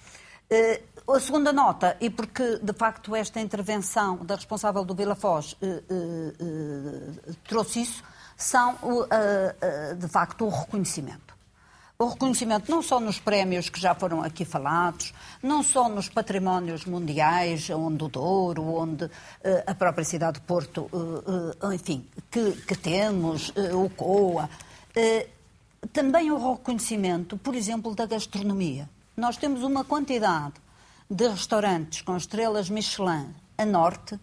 Uh, 0.51 1.15
a 1.15 1.21
segunda 1.21 1.53
nota, 1.53 1.97
e 2.01 2.11
porque 2.11 2.59
de 2.63 2.73
facto 2.73 3.17
esta 3.17 3.41
intervenção 3.41 4.25
da 4.25 4.35
responsável 4.35 4.85
do 4.85 4.95
Vila 4.95 5.15
Foz 5.15 5.55
uh, 5.55 5.57
uh, 5.65 7.35
trouxe 7.49 7.81
isso, 7.81 8.05
são 8.37 8.77
de 9.99 10.09
facto 10.09 10.45
o 10.45 10.51
reconhecimento 10.51 11.26
o 11.99 12.09
reconhecimento 12.09 12.71
não 12.71 12.83
só 12.83 13.01
nos 13.01 13.19
prémios 13.19 13.71
que 13.71 13.81
já 13.81 13.95
foram 13.95 14.23
aqui 14.23 14.45
falados, 14.45 15.15
não 15.43 15.63
só 15.63 15.89
nos 15.89 16.09
patrimónios 16.09 16.85
mundiais, 16.85 17.71
onde 17.71 18.05
o 18.05 18.09
Douro, 18.09 18.63
onde 18.63 19.05
uh, 19.05 19.11
a 19.67 19.75
própria 19.75 20.05
cidade 20.05 20.41
de 20.41 20.47
Porto, 20.47 20.91
uh, 20.93 21.67
uh, 21.67 21.73
enfim, 21.73 22.07
que, 22.31 22.53
que 22.53 22.77
temos, 22.77 23.53
o 23.73 23.89
COA, 23.91 24.49
também 25.93 26.31
o 26.31 26.53
reconhecimento, 26.53 27.39
por 27.39 27.55
exemplo, 27.55 27.95
da 27.95 28.07
gastronomia. 28.07 28.89
Nós 29.17 29.37
temos 29.37 29.63
uma 29.63 29.85
quantidade 29.85 30.55
de 31.11 31.29
restaurantes 31.29 32.03
com 32.03 32.17
estrelas 32.17 32.69
Michelin 32.69 33.29
a 33.57 33.65
norte 33.65 34.19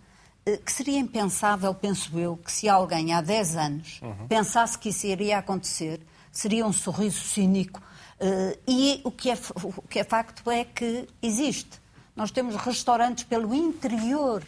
que 0.66 0.72
seria 0.72 1.00
impensável, 1.00 1.74
penso 1.74 2.20
eu, 2.20 2.36
que 2.36 2.52
se 2.52 2.68
alguém 2.68 3.14
há 3.14 3.22
10 3.22 3.56
anos 3.56 4.02
uhum. 4.02 4.28
pensasse 4.28 4.78
que 4.78 4.90
isso 4.90 5.08
iria 5.08 5.38
acontecer 5.38 6.02
seria 6.34 6.66
um 6.66 6.74
sorriso 6.74 7.22
cínico. 7.22 7.82
Uh, 8.20 8.60
e 8.68 9.02
o 9.04 9.12
que, 9.12 9.30
é, 9.30 9.38
o 9.64 9.82
que 9.84 10.00
é 10.00 10.04
facto 10.04 10.50
é 10.50 10.66
que 10.66 11.08
existe. 11.22 11.80
Nós 12.16 12.32
temos 12.32 12.56
restaurantes 12.56 13.24
pelo 13.24 13.54
interior 13.54 14.44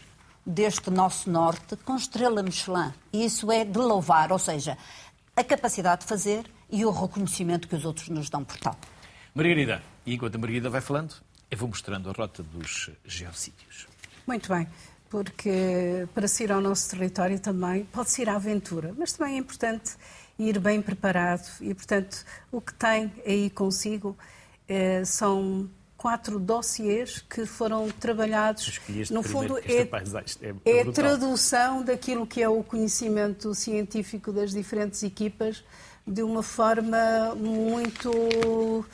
deste 0.45 0.89
nosso 0.89 1.29
norte 1.29 1.75
com 1.77 1.95
estrela 1.95 2.43
Michelin. 2.43 2.91
E 3.13 3.23
isso 3.25 3.51
é 3.51 3.63
de 3.63 3.77
louvar, 3.77 4.31
ou 4.31 4.39
seja, 4.39 4.77
a 5.35 5.43
capacidade 5.43 6.01
de 6.01 6.07
fazer 6.07 6.45
e 6.69 6.85
o 6.85 6.91
reconhecimento 6.91 7.67
que 7.67 7.75
os 7.75 7.85
outros 7.85 8.09
nos 8.09 8.29
dão 8.29 8.43
por 8.43 8.57
tal. 8.57 8.77
Margarida, 9.33 9.81
e 10.05 10.13
enquanto 10.13 10.35
a 10.35 10.37
Margarida 10.37 10.69
vai 10.69 10.81
falando, 10.81 11.15
eu 11.49 11.57
vou 11.57 11.67
mostrando 11.67 12.09
a 12.09 12.13
rota 12.13 12.41
dos 12.41 12.89
geossítios. 13.05 13.87
Muito 14.25 14.49
bem, 14.49 14.67
porque 15.09 16.07
para 16.13 16.27
se 16.27 16.43
ir 16.43 16.51
ao 16.51 16.61
nosso 16.61 16.89
território 16.89 17.39
também 17.39 17.85
pode-se 17.85 18.21
ir 18.21 18.29
à 18.29 18.35
aventura, 18.35 18.93
mas 18.97 19.13
também 19.13 19.35
é 19.35 19.37
importante 19.37 19.95
ir 20.37 20.59
bem 20.59 20.81
preparado. 20.81 21.47
E, 21.61 21.73
portanto, 21.73 22.25
o 22.51 22.59
que 22.59 22.73
tem 22.73 23.11
aí 23.25 23.49
consigo 23.49 24.17
eh, 24.67 25.03
são 25.05 25.69
quatro 25.97 26.39
dossiês 26.39 27.19
que 27.27 27.45
foram 27.45 27.89
trabalhados. 27.89 28.79
No 29.09 29.23
fundo, 29.23 29.57
é, 29.57 29.87
é, 30.65 30.79
é 30.79 30.91
tradução 30.91 31.83
daquilo 31.83 32.27
que 32.27 32.41
é 32.41 32.49
o 32.49 32.63
conhecimento 32.63 33.55
científico 33.55 34.31
das 34.31 34.51
diferentes 34.51 35.01
equipas 35.03 35.63
de 36.05 36.21
uma 36.21 36.43
forma 36.43 37.33
muito 37.35 38.85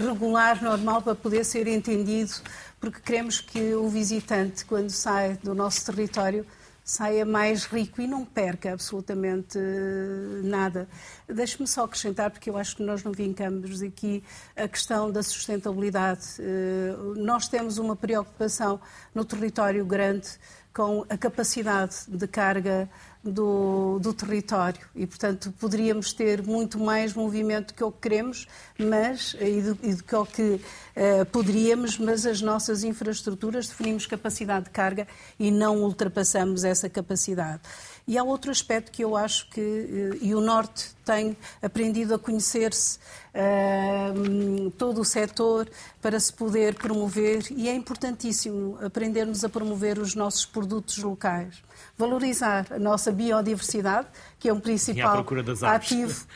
regular, 0.00 0.62
normal, 0.62 1.02
para 1.02 1.14
poder 1.14 1.44
ser 1.44 1.66
entendido, 1.66 2.32
porque 2.80 3.00
queremos 3.00 3.40
que 3.40 3.74
o 3.74 3.88
visitante, 3.88 4.64
quando 4.64 4.88
sai 4.88 5.38
do 5.42 5.54
nosso 5.54 5.84
território, 5.84 6.46
saia 6.84 7.24
mais 7.24 7.64
rico 7.64 8.02
e 8.02 8.06
não 8.06 8.26
perca 8.26 8.74
absolutamente 8.74 9.58
eh, 9.58 10.42
nada. 10.44 10.86
Deixe-me 11.26 11.66
só 11.66 11.84
acrescentar, 11.84 12.30
porque 12.30 12.50
eu 12.50 12.58
acho 12.58 12.76
que 12.76 12.82
nós 12.82 13.02
não 13.02 13.10
vincamos 13.10 13.80
aqui 13.82 14.22
a 14.54 14.68
questão 14.68 15.10
da 15.10 15.22
sustentabilidade. 15.22 16.26
Eh, 16.38 16.94
nós 17.16 17.48
temos 17.48 17.78
uma 17.78 17.96
preocupação 17.96 18.78
no 19.14 19.24
território 19.24 19.84
grande 19.86 20.28
com 20.74 21.06
a 21.08 21.16
capacidade 21.16 21.96
de 22.08 22.26
carga 22.26 22.90
do, 23.24 23.98
do, 24.00 24.12
território 24.12 24.80
e, 24.94 25.06
portanto, 25.06 25.52
poderíamos 25.58 26.12
ter 26.12 26.42
muito 26.42 26.78
mais 26.78 27.14
movimento 27.14 27.68
do 27.68 27.74
que 27.74 27.82
o 27.82 27.90
que 27.90 28.00
queremos 28.02 28.46
mas, 28.78 29.36
e, 29.40 29.62
do, 29.62 29.78
e 29.82 29.94
do 29.94 30.02
que 30.02 30.14
o 30.14 30.26
que 30.26 30.42
uh, 30.42 31.26
poderíamos, 31.30 31.96
mas 31.98 32.26
as 32.26 32.40
nossas 32.40 32.82
infraestruturas 32.82 33.68
definimos 33.68 34.06
capacidade 34.06 34.66
de 34.66 34.70
carga 34.70 35.06
e 35.38 35.50
não 35.50 35.82
ultrapassamos 35.82 36.64
essa 36.64 36.88
capacidade. 36.88 37.62
E 38.06 38.18
há 38.18 38.22
outro 38.22 38.50
aspecto 38.50 38.92
que 38.92 39.02
eu 39.02 39.16
acho 39.16 39.48
que, 39.48 39.60
eh, 39.60 40.18
e 40.20 40.34
o 40.34 40.40
Norte 40.40 40.94
tem 41.06 41.34
aprendido 41.62 42.14
a 42.14 42.18
conhecer-se, 42.18 42.98
uh, 43.34 44.70
todo 44.72 45.00
o 45.00 45.04
setor, 45.04 45.70
para 46.02 46.20
se 46.20 46.30
poder 46.30 46.74
promover, 46.74 47.46
e 47.50 47.66
é 47.66 47.74
importantíssimo 47.74 48.78
aprendermos 48.84 49.42
a 49.42 49.48
promover 49.48 49.98
os 49.98 50.14
nossos 50.14 50.44
produtos 50.44 50.98
locais. 50.98 51.62
Valorizar 51.96 52.66
a 52.70 52.78
nossa 52.78 53.12
biodiversidade, 53.12 54.08
que 54.38 54.48
é 54.48 54.52
um 54.52 54.60
principal 54.60 55.24
ativo, 55.62 56.26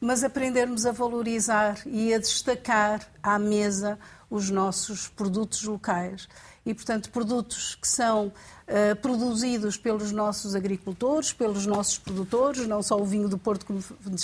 mas 0.00 0.24
aprendermos 0.24 0.86
a 0.86 0.92
valorizar 0.92 1.78
e 1.86 2.12
a 2.12 2.18
destacar 2.18 3.00
à 3.22 3.38
mesa 3.38 3.98
os 4.30 4.48
nossos 4.48 5.08
produtos 5.08 5.62
locais. 5.64 6.28
E, 6.64 6.72
portanto, 6.72 7.10
produtos 7.10 7.74
que 7.74 7.86
são 7.86 8.32
uh, 8.72 8.96
produzidos 8.96 9.76
pelos 9.76 10.10
nossos 10.10 10.54
agricultores, 10.54 11.32
pelos 11.32 11.66
nossos 11.66 11.98
produtores, 11.98 12.66
não 12.66 12.82
só 12.82 12.98
o 12.98 13.04
vinho 13.04 13.28
do 13.28 13.36
Porto, 13.36 13.66
como 13.66 13.80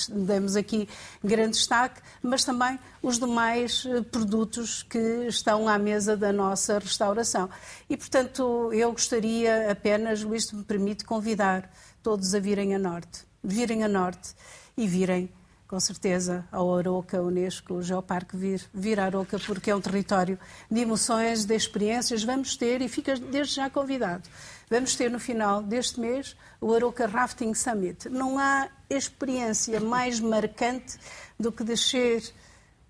demos 0.08 0.56
aqui 0.56 0.88
grande 1.22 1.52
destaque, 1.52 2.00
mas 2.22 2.44
também 2.44 2.78
os 3.02 3.18
demais 3.18 3.84
uh, 3.84 4.02
produtos 4.02 4.82
que 4.82 5.26
estão 5.28 5.68
à 5.68 5.78
mesa 5.78 6.16
da 6.16 6.32
nossa 6.32 6.78
restauração. 6.78 7.48
E, 7.88 7.96
portanto, 7.96 8.72
eu 8.72 8.90
gostaria 8.90 9.70
apenas, 9.70 10.22
Luís, 10.22 10.46
se 10.46 10.56
me 10.56 10.64
permite, 10.64 11.04
convidar 11.04 11.70
todos 12.02 12.34
a 12.34 12.38
virem 12.38 12.74
a 12.74 12.78
Norte. 12.78 13.26
Virem 13.44 13.84
a 13.84 13.88
Norte 13.88 14.34
e 14.76 14.86
virem 14.86 15.30
com 15.68 15.78
certeza, 15.78 16.46
ao 16.50 16.74
Aroca, 16.74 17.20
Unesco, 17.20 17.74
o 17.74 17.82
Geoparque 17.82 18.34
vir, 18.34 18.62
vir 18.72 18.98
a 18.98 19.04
Aroca, 19.04 19.38
porque 19.38 19.70
é 19.70 19.76
um 19.76 19.80
território 19.80 20.38
de 20.70 20.80
emoções, 20.80 21.44
de 21.44 21.54
experiências. 21.54 22.24
Vamos 22.24 22.56
ter, 22.56 22.80
e 22.80 22.88
fica 22.88 23.14
desde 23.16 23.56
já 23.56 23.68
convidado, 23.68 24.26
vamos 24.70 24.96
ter 24.96 25.10
no 25.10 25.20
final 25.20 25.62
deste 25.62 26.00
mês 26.00 26.34
o 26.58 26.72
Aroca 26.72 27.06
Rafting 27.06 27.52
Summit. 27.52 28.08
Não 28.08 28.38
há 28.38 28.68
experiência 28.88 29.78
mais 29.78 30.18
marcante 30.18 30.98
do 31.38 31.52
que 31.52 31.62
descer 31.62 32.32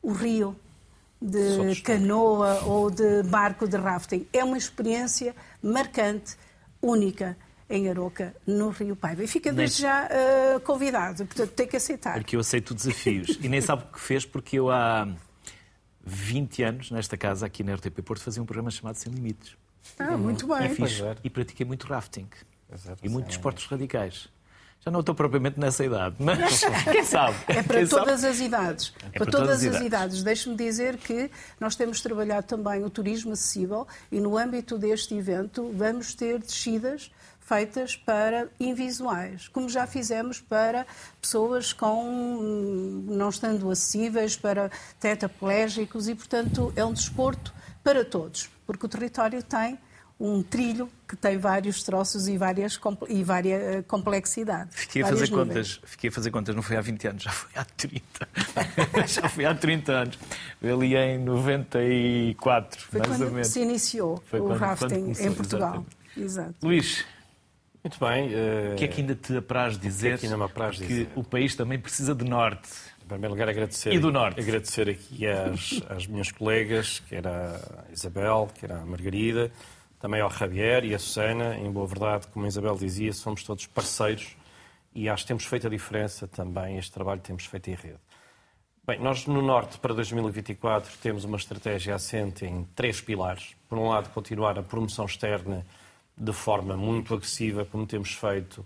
o 0.00 0.12
rio 0.12 0.56
de 1.20 1.82
canoa 1.82 2.62
ou 2.64 2.88
de 2.90 3.24
barco 3.24 3.66
de 3.66 3.76
rafting. 3.76 4.24
É 4.32 4.44
uma 4.44 4.56
experiência 4.56 5.34
marcante, 5.60 6.36
única 6.80 7.36
em 7.68 7.88
Aroca, 7.88 8.34
no 8.46 8.70
Rio 8.70 8.96
Paiva. 8.96 9.22
E 9.22 9.28
fica 9.28 9.52
desde 9.52 9.82
já 9.82 10.06
uh, 10.08 10.60
convidado, 10.60 11.26
portanto 11.26 11.50
tem 11.50 11.66
que 11.66 11.76
aceitar. 11.76 12.14
Porque 12.14 12.36
eu 12.36 12.40
aceito 12.40 12.74
desafios. 12.74 13.38
e 13.42 13.48
nem 13.48 13.60
sabe 13.60 13.84
o 13.84 13.92
que 13.92 14.00
fez, 14.00 14.24
porque 14.24 14.58
eu 14.58 14.70
há 14.70 15.06
20 16.04 16.62
anos, 16.62 16.90
nesta 16.90 17.16
casa, 17.16 17.46
aqui 17.46 17.62
na 17.62 17.74
RTP 17.74 18.00
Porto, 18.02 18.22
fazia 18.22 18.42
um 18.42 18.46
programa 18.46 18.70
chamado 18.70 18.96
Sem 18.96 19.12
Limites. 19.12 19.56
Ah, 19.98 20.16
muito 20.16 20.46
bem. 20.46 20.66
É 20.66 20.68
fixe. 20.68 21.02
E 21.22 21.30
pratiquei 21.30 21.66
muito 21.66 21.86
rafting. 21.86 22.28
Exato, 22.72 23.04
e 23.04 23.08
muitos 23.08 23.32
esportes 23.32 23.64
radicais. 23.66 24.28
Já 24.80 24.92
não 24.92 25.00
estou 25.00 25.14
propriamente 25.14 25.58
nessa 25.58 25.84
idade, 25.84 26.16
mas 26.20 26.62
quem 26.90 27.04
sabe? 27.04 27.36
É 27.48 27.62
para 27.62 27.78
quem 27.78 27.86
todas 27.88 28.20
sabe? 28.20 28.32
as 28.32 28.40
idades. 28.40 28.92
É 28.98 29.00
para, 29.00 29.10
para 29.10 29.32
todas, 29.32 29.60
todas 29.60 29.76
as 29.76 29.80
idades. 29.82 30.22
Deixe-me 30.22 30.56
dizer 30.56 30.96
que 30.98 31.30
nós 31.58 31.74
temos 31.74 32.00
trabalhado 32.00 32.46
também 32.46 32.84
o 32.84 32.90
turismo 32.90 33.32
acessível 33.32 33.88
e 34.12 34.20
no 34.20 34.38
âmbito 34.38 34.78
deste 34.78 35.14
evento 35.14 35.72
vamos 35.74 36.14
ter 36.14 36.38
descidas 36.38 37.10
feitas 37.48 37.96
para 37.96 38.48
invisuais, 38.60 39.48
como 39.48 39.70
já 39.70 39.86
fizemos 39.86 40.38
para 40.38 40.86
pessoas 41.20 41.72
com 41.72 43.06
não 43.08 43.30
estando 43.30 43.70
acessíveis, 43.70 44.36
para 44.36 44.70
tetraplégicos 45.00 46.08
e, 46.08 46.14
portanto, 46.14 46.72
é 46.76 46.84
um 46.84 46.92
desporto 46.92 47.54
para 47.82 48.04
todos, 48.04 48.50
porque 48.66 48.84
o 48.84 48.88
território 48.88 49.42
tem 49.42 49.78
um 50.20 50.42
trilho 50.42 50.90
que 51.06 51.16
tem 51.16 51.38
vários 51.38 51.82
troços 51.82 52.28
e 52.28 52.36
várias 52.36 52.78
e 53.08 53.22
várias 53.22 53.62
eh, 53.62 53.82
complexidade. 53.82 54.70
Fiquei 54.72 55.02
a 55.02 55.06
fazer 55.06 55.30
contas, 55.30 55.80
fiquei 55.84 56.10
a 56.10 56.12
fazer 56.12 56.30
contas, 56.30 56.54
não 56.54 56.62
foi 56.62 56.76
há 56.76 56.80
20 56.80 57.08
anos, 57.08 57.22
já 57.24 57.30
foi 57.30 57.50
há 57.54 57.64
30. 57.64 58.28
já 59.06 59.28
foi 59.28 59.44
há 59.46 59.54
30 59.54 59.92
anos. 59.92 60.18
Ali 60.60 60.96
em 60.96 61.18
94, 61.18 62.80
foi 62.82 63.00
mais 63.00 63.20
ou 63.20 63.30
menos. 63.30 63.48
se 63.48 63.60
iniciou 63.60 64.22
foi 64.26 64.40
o 64.40 64.44
quando, 64.44 64.58
rafting 64.58 64.88
quando 64.88 65.02
começou, 65.02 65.26
em 65.26 65.34
Portugal. 65.34 65.86
Exato. 66.16 66.54
Luís, 66.62 67.04
muito 67.82 67.98
bem. 67.98 68.28
Uh... 68.28 68.72
O 68.72 68.76
que 68.76 68.84
é 68.84 68.88
que 68.88 69.00
ainda 69.00 69.14
te 69.14 69.36
apraz 69.36 69.78
dizer? 69.78 70.10
Que, 70.10 70.14
é 70.14 70.18
que, 70.18 70.26
ainda 70.26 70.38
me 70.38 70.44
apraz 70.44 70.78
que 70.78 70.86
dizer? 70.86 71.08
o 71.14 71.24
país 71.24 71.54
também 71.54 71.78
precisa 71.78 72.14
de 72.14 72.24
norte. 72.24 72.68
Em 73.02 73.08
primeiro 73.08 73.32
lugar, 73.32 73.48
agradecer, 73.48 73.92
e 73.92 73.98
do 73.98 74.12
norte. 74.12 74.38
agradecer 74.38 74.88
aqui 74.88 75.26
às, 75.26 75.80
às 75.88 76.06
minhas 76.06 76.30
colegas, 76.30 77.00
que 77.00 77.14
era 77.14 77.56
a 77.88 77.92
Isabel, 77.92 78.50
que 78.54 78.64
era 78.64 78.80
a 78.80 78.84
Margarida, 78.84 79.50
também 79.98 80.20
ao 80.20 80.30
Javier 80.30 80.84
e 80.84 80.94
a 80.94 80.98
Susana. 80.98 81.56
Em 81.56 81.70
boa 81.70 81.86
verdade, 81.86 82.26
como 82.28 82.44
a 82.44 82.48
Isabel 82.48 82.76
dizia, 82.76 83.12
somos 83.12 83.42
todos 83.42 83.66
parceiros 83.66 84.36
e 84.94 85.08
acho 85.08 85.24
que 85.24 85.28
temos 85.28 85.44
feito 85.44 85.66
a 85.66 85.70
diferença 85.70 86.26
também. 86.26 86.76
Este 86.76 86.92
trabalho 86.92 87.20
temos 87.20 87.46
feito 87.46 87.70
em 87.70 87.74
rede. 87.74 88.00
Bem, 88.86 88.98
nós 89.00 89.26
no 89.26 89.42
Norte, 89.42 89.78
para 89.78 89.92
2024, 89.92 90.96
temos 91.02 91.24
uma 91.24 91.36
estratégia 91.36 91.94
assente 91.94 92.46
em 92.46 92.64
três 92.74 93.00
pilares. 93.00 93.54
Por 93.68 93.78
um 93.78 93.88
lado, 93.88 94.08
continuar 94.10 94.58
a 94.58 94.62
promoção 94.62 95.04
externa 95.04 95.66
de 96.18 96.32
forma 96.32 96.76
muito 96.76 97.14
agressiva, 97.14 97.64
como 97.64 97.86
temos 97.86 98.12
feito, 98.12 98.64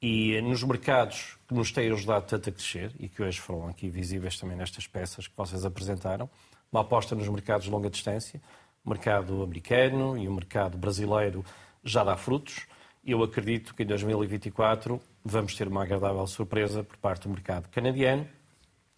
e 0.00 0.40
nos 0.40 0.62
mercados 0.62 1.36
que 1.48 1.54
nos 1.54 1.72
têm 1.72 1.90
ajudado 1.90 2.26
tanto 2.26 2.48
a 2.48 2.52
crescer, 2.52 2.92
e 2.98 3.08
que 3.08 3.22
hoje 3.22 3.40
foram 3.40 3.68
aqui 3.68 3.88
visíveis 3.88 4.38
também 4.38 4.56
nestas 4.56 4.86
peças 4.86 5.26
que 5.26 5.36
vocês 5.36 5.64
apresentaram, 5.64 6.28
uma 6.70 6.80
aposta 6.82 7.14
nos 7.14 7.28
mercados 7.28 7.66
de 7.66 7.70
longa 7.70 7.90
distância, 7.90 8.40
o 8.84 8.90
mercado 8.90 9.42
americano 9.42 10.16
e 10.16 10.28
o 10.28 10.32
mercado 10.32 10.78
brasileiro 10.78 11.44
já 11.82 12.04
dá 12.04 12.16
frutos. 12.16 12.66
Eu 13.04 13.22
acredito 13.22 13.74
que 13.74 13.82
em 13.82 13.86
2024 13.86 15.00
vamos 15.24 15.54
ter 15.54 15.68
uma 15.68 15.82
agradável 15.82 16.26
surpresa 16.26 16.82
por 16.82 16.96
parte 16.96 17.22
do 17.22 17.30
mercado 17.30 17.68
canadiano. 17.68 18.26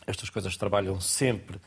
Estas 0.07 0.31
coisas 0.31 0.57
trabalham 0.57 1.01
sempre 1.01 1.59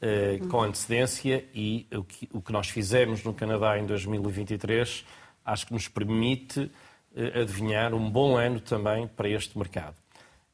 eh, 0.00 0.40
com 0.48 0.62
antecedência 0.62 1.44
e 1.54 1.86
o 1.92 2.02
que, 2.02 2.28
o 2.32 2.40
que 2.40 2.52
nós 2.52 2.68
fizemos 2.68 3.22
no 3.22 3.34
Canadá 3.34 3.78
em 3.78 3.84
2023 3.84 5.04
acho 5.44 5.66
que 5.66 5.72
nos 5.72 5.88
permite 5.88 6.70
eh, 7.14 7.40
adivinhar 7.40 7.94
um 7.94 8.10
bom 8.10 8.36
ano 8.36 8.60
também 8.60 9.08
para 9.08 9.28
este 9.28 9.56
mercado. 9.58 9.96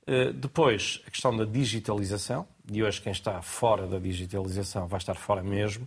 Eh, 0.07 0.33
depois, 0.33 1.03
a 1.07 1.11
questão 1.11 1.37
da 1.37 1.45
digitalização, 1.45 2.47
e 2.71 2.83
hoje 2.83 3.01
quem 3.01 3.13
está 3.13 3.43
fora 3.43 3.87
da 3.87 3.99
digitalização 3.99 4.87
vai 4.87 4.99
estar 4.99 5.15
fora 5.15 5.43
mesmo. 5.43 5.87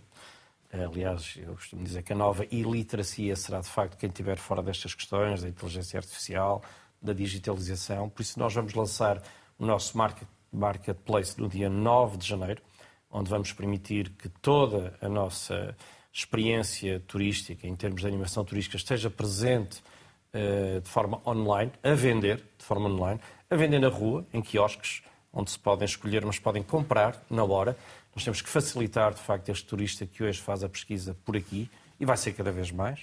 Eh, 0.72 0.84
aliás, 0.84 1.36
eu 1.36 1.54
costumo 1.54 1.82
dizer 1.82 2.02
que 2.02 2.12
a 2.12 2.16
nova 2.16 2.46
iliteracia 2.50 3.34
será 3.34 3.60
de 3.60 3.68
facto 3.68 3.96
quem 3.96 4.08
estiver 4.08 4.36
fora 4.36 4.62
destas 4.62 4.94
questões, 4.94 5.42
da 5.42 5.48
inteligência 5.48 5.98
artificial, 5.98 6.62
da 7.00 7.12
digitalização. 7.12 8.08
Por 8.08 8.22
isso, 8.22 8.38
nós 8.38 8.54
vamos 8.54 8.74
lançar 8.74 9.22
o 9.58 9.64
nosso 9.66 9.96
marketplace 10.52 11.40
no 11.40 11.48
dia 11.48 11.70
9 11.70 12.18
de 12.18 12.28
janeiro, 12.28 12.62
onde 13.10 13.30
vamos 13.30 13.52
permitir 13.52 14.10
que 14.10 14.28
toda 14.28 14.96
a 15.00 15.08
nossa 15.08 15.74
experiência 16.12 17.00
turística, 17.06 17.66
em 17.66 17.76
termos 17.76 18.00
de 18.00 18.06
animação 18.06 18.44
turística, 18.44 18.76
esteja 18.76 19.08
presente 19.08 19.82
uh, 20.34 20.80
de 20.80 20.88
forma 20.88 21.20
online, 21.26 21.72
a 21.82 21.94
vender 21.94 22.36
de 22.58 22.64
forma 22.64 22.88
online, 22.88 23.20
a 23.48 23.56
vender 23.56 23.78
na 23.78 23.88
rua, 23.88 24.26
em 24.32 24.42
quiosques, 24.42 25.02
onde 25.32 25.50
se 25.50 25.58
podem 25.58 25.84
escolher, 25.84 26.24
mas 26.24 26.38
podem 26.38 26.62
comprar 26.62 27.22
na 27.30 27.44
hora. 27.44 27.76
Nós 28.14 28.24
temos 28.24 28.42
que 28.42 28.48
facilitar, 28.48 29.14
de 29.14 29.20
facto, 29.20 29.48
este 29.50 29.64
turista 29.66 30.04
que 30.04 30.24
hoje 30.24 30.40
faz 30.40 30.64
a 30.64 30.68
pesquisa 30.68 31.16
por 31.24 31.36
aqui, 31.36 31.70
e 31.98 32.04
vai 32.04 32.16
ser 32.16 32.32
cada 32.32 32.50
vez 32.50 32.72
mais. 32.72 33.00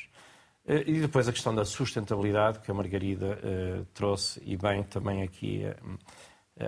Uh, 0.66 0.84
e 0.86 1.00
depois 1.00 1.28
a 1.30 1.32
questão 1.32 1.56
da 1.56 1.64
sustentabilidade, 1.64 2.60
que 2.60 2.70
a 2.70 2.74
Margarida 2.74 3.40
uh, 3.40 3.86
trouxe, 3.94 4.42
e 4.46 4.58
bem 4.58 4.84
também 4.84 5.24
aqui 5.24 5.64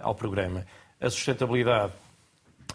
ao 0.01 0.13
programa. 0.13 0.65
A 1.01 1.09
sustentabilidade 1.09 1.93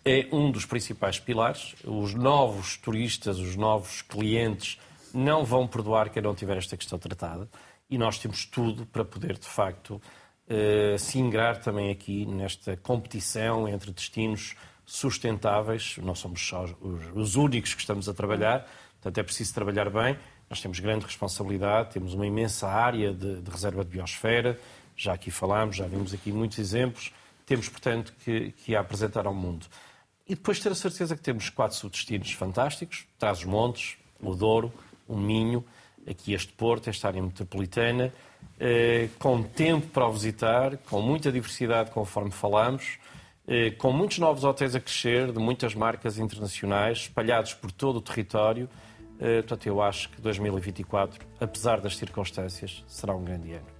é 0.04 0.28
um 0.30 0.50
dos 0.50 0.66
principais 0.66 1.18
pilares. 1.18 1.74
Os 1.84 2.14
novos 2.14 2.76
turistas, 2.76 3.38
os 3.38 3.56
novos 3.56 4.02
clientes 4.02 4.78
não 5.12 5.44
vão 5.44 5.66
perdoar 5.66 6.10
quem 6.10 6.22
não 6.22 6.34
tiver 6.34 6.58
esta 6.58 6.76
questão 6.76 6.98
tratada 6.98 7.48
e 7.88 7.96
nós 7.96 8.18
temos 8.18 8.44
tudo 8.44 8.84
para 8.86 9.04
poder, 9.04 9.38
de 9.38 9.46
facto, 9.46 10.00
eh, 10.48 10.96
se 10.98 11.18
ingrar 11.18 11.58
também 11.60 11.90
aqui 11.90 12.26
nesta 12.26 12.76
competição 12.76 13.68
entre 13.68 13.92
destinos 13.92 14.54
sustentáveis. 14.84 15.96
Não 16.02 16.14
somos 16.14 16.46
só 16.46 16.64
os 17.14 17.36
únicos 17.36 17.72
que 17.72 17.80
estamos 17.80 18.08
a 18.08 18.14
trabalhar, 18.14 18.68
portanto 18.94 19.18
é 19.18 19.22
preciso 19.22 19.54
trabalhar 19.54 19.88
bem. 19.88 20.18
Nós 20.50 20.60
temos 20.60 20.80
grande 20.80 21.06
responsabilidade, 21.06 21.94
temos 21.94 22.12
uma 22.12 22.26
imensa 22.26 22.68
área 22.68 23.14
de, 23.14 23.40
de 23.40 23.50
reserva 23.50 23.84
de 23.84 23.90
biosfera, 23.90 24.58
já 24.96 25.14
aqui 25.14 25.30
falámos, 25.30 25.76
já 25.76 25.86
vimos 25.86 26.12
aqui 26.12 26.30
muitos 26.30 26.58
exemplos 26.58 27.12
temos, 27.46 27.68
portanto, 27.68 28.14
que, 28.24 28.52
que 28.52 28.74
apresentar 28.74 29.26
ao 29.26 29.34
mundo. 29.34 29.66
E 30.26 30.34
depois 30.34 30.58
ter 30.58 30.72
a 30.72 30.74
certeza 30.74 31.14
que 31.14 31.22
temos 31.22 31.50
quatro 31.50 31.76
subdestinos 31.76 32.32
fantásticos, 32.32 33.06
traz 33.18 33.40
os 33.40 33.44
montes 33.44 33.98
o 34.20 34.34
Douro, 34.34 34.72
o 35.06 35.16
Minho, 35.16 35.64
aqui 36.08 36.32
este 36.32 36.52
Porto, 36.52 36.88
esta 36.88 37.08
área 37.08 37.22
metropolitana, 37.22 38.12
eh, 38.58 39.08
com 39.18 39.42
tempo 39.42 39.88
para 39.88 40.08
visitar, 40.08 40.78
com 40.78 41.02
muita 41.02 41.30
diversidade, 41.30 41.90
conforme 41.90 42.30
falamos, 42.30 42.98
eh, 43.46 43.72
com 43.72 43.92
muitos 43.92 44.18
novos 44.18 44.44
hotéis 44.44 44.74
a 44.74 44.80
crescer, 44.80 45.30
de 45.30 45.38
muitas 45.38 45.74
marcas 45.74 46.18
internacionais, 46.18 46.98
espalhados 46.98 47.52
por 47.52 47.70
todo 47.70 47.96
o 47.96 48.00
território. 48.00 48.68
Eh, 49.20 49.42
portanto, 49.42 49.66
eu 49.66 49.82
acho 49.82 50.08
que 50.08 50.20
2024, 50.20 51.24
apesar 51.38 51.80
das 51.80 51.96
circunstâncias, 51.96 52.82
será 52.86 53.14
um 53.14 53.24
grande 53.24 53.52
ano. 53.52 53.73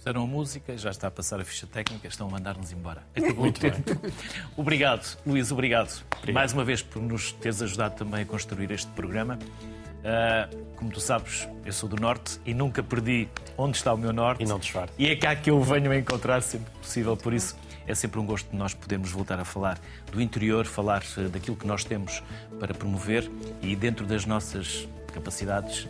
Fizeram 0.00 0.22
a 0.22 0.26
música, 0.26 0.78
já 0.78 0.88
está 0.88 1.08
a 1.08 1.10
passar 1.10 1.40
a 1.40 1.44
ficha 1.44 1.66
técnica, 1.66 2.08
estão 2.08 2.26
a 2.26 2.30
mandar-nos 2.30 2.72
embora. 2.72 3.02
Acabou 3.14 3.48
o 3.48 3.52
tempo. 3.52 4.00
Obrigado, 4.56 5.18
Luís, 5.26 5.52
obrigado. 5.52 6.02
obrigado. 6.16 6.34
Mais 6.34 6.54
uma 6.54 6.64
vez 6.64 6.80
por 6.80 7.02
nos 7.02 7.32
teres 7.32 7.60
ajudado 7.60 7.96
também 7.96 8.22
a 8.22 8.24
construir 8.24 8.70
este 8.70 8.90
programa. 8.92 9.38
Uh, 9.38 10.74
como 10.76 10.90
tu 10.90 11.00
sabes, 11.00 11.46
eu 11.66 11.72
sou 11.74 11.86
do 11.86 11.96
Norte 11.96 12.40
e 12.46 12.54
nunca 12.54 12.82
perdi 12.82 13.28
onde 13.58 13.76
está 13.76 13.92
o 13.92 13.98
meu 13.98 14.10
Norte. 14.10 14.42
E 14.42 14.46
não 14.46 14.58
disfarce. 14.58 14.94
E 14.98 15.06
é 15.06 15.14
cá 15.16 15.36
que 15.36 15.50
eu 15.50 15.62
venho 15.62 15.92
a 15.92 15.98
encontrar 15.98 16.40
sempre 16.40 16.70
possível. 16.80 17.14
Por 17.14 17.34
isso, 17.34 17.54
é 17.86 17.94
sempre 17.94 18.18
um 18.20 18.24
gosto 18.24 18.50
de 18.50 18.56
nós 18.56 18.72
podermos 18.72 19.10
voltar 19.10 19.38
a 19.38 19.44
falar 19.44 19.78
do 20.10 20.18
interior, 20.18 20.64
falar 20.64 21.02
eh, 21.18 21.24
daquilo 21.24 21.58
que 21.58 21.66
nós 21.66 21.84
temos 21.84 22.22
para 22.58 22.72
promover 22.72 23.30
e, 23.60 23.76
dentro 23.76 24.06
das 24.06 24.24
nossas 24.24 24.88
capacidades, 25.12 25.86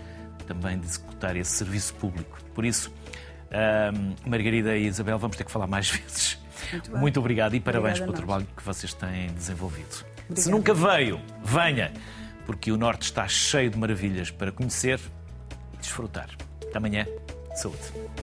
também 0.48 0.80
de 0.80 0.86
executar 0.86 1.36
esse 1.36 1.52
serviço 1.52 1.94
público. 1.94 2.36
Por 2.52 2.64
isso, 2.64 2.92
uh, 3.50 4.28
Margarida 4.28 4.76
e 4.76 4.86
Isabel, 4.86 5.18
vamos 5.18 5.36
ter 5.36 5.44
que 5.44 5.50
falar 5.50 5.66
mais 5.66 5.88
vezes. 5.90 6.38
Muito, 6.72 6.96
Muito 6.98 7.20
obrigado 7.20 7.54
e 7.54 7.60
parabéns 7.60 8.00
Obrigada 8.00 8.12
pelo 8.12 8.26
trabalho 8.26 8.46
que 8.56 8.62
vocês 8.62 8.92
têm 8.94 9.28
desenvolvido. 9.28 10.04
Obrigada. 10.24 10.40
Se 10.40 10.50
nunca 10.50 10.74
veio, 10.74 11.20
venha! 11.42 11.92
porque 12.50 12.72
o 12.72 12.76
Norte 12.76 13.02
está 13.02 13.28
cheio 13.28 13.70
de 13.70 13.78
maravilhas 13.78 14.28
para 14.32 14.50
conhecer 14.50 14.98
e 15.72 15.76
desfrutar. 15.76 16.28
Até 16.68 16.78
amanhã. 16.78 17.06
Saúde. 17.54 17.78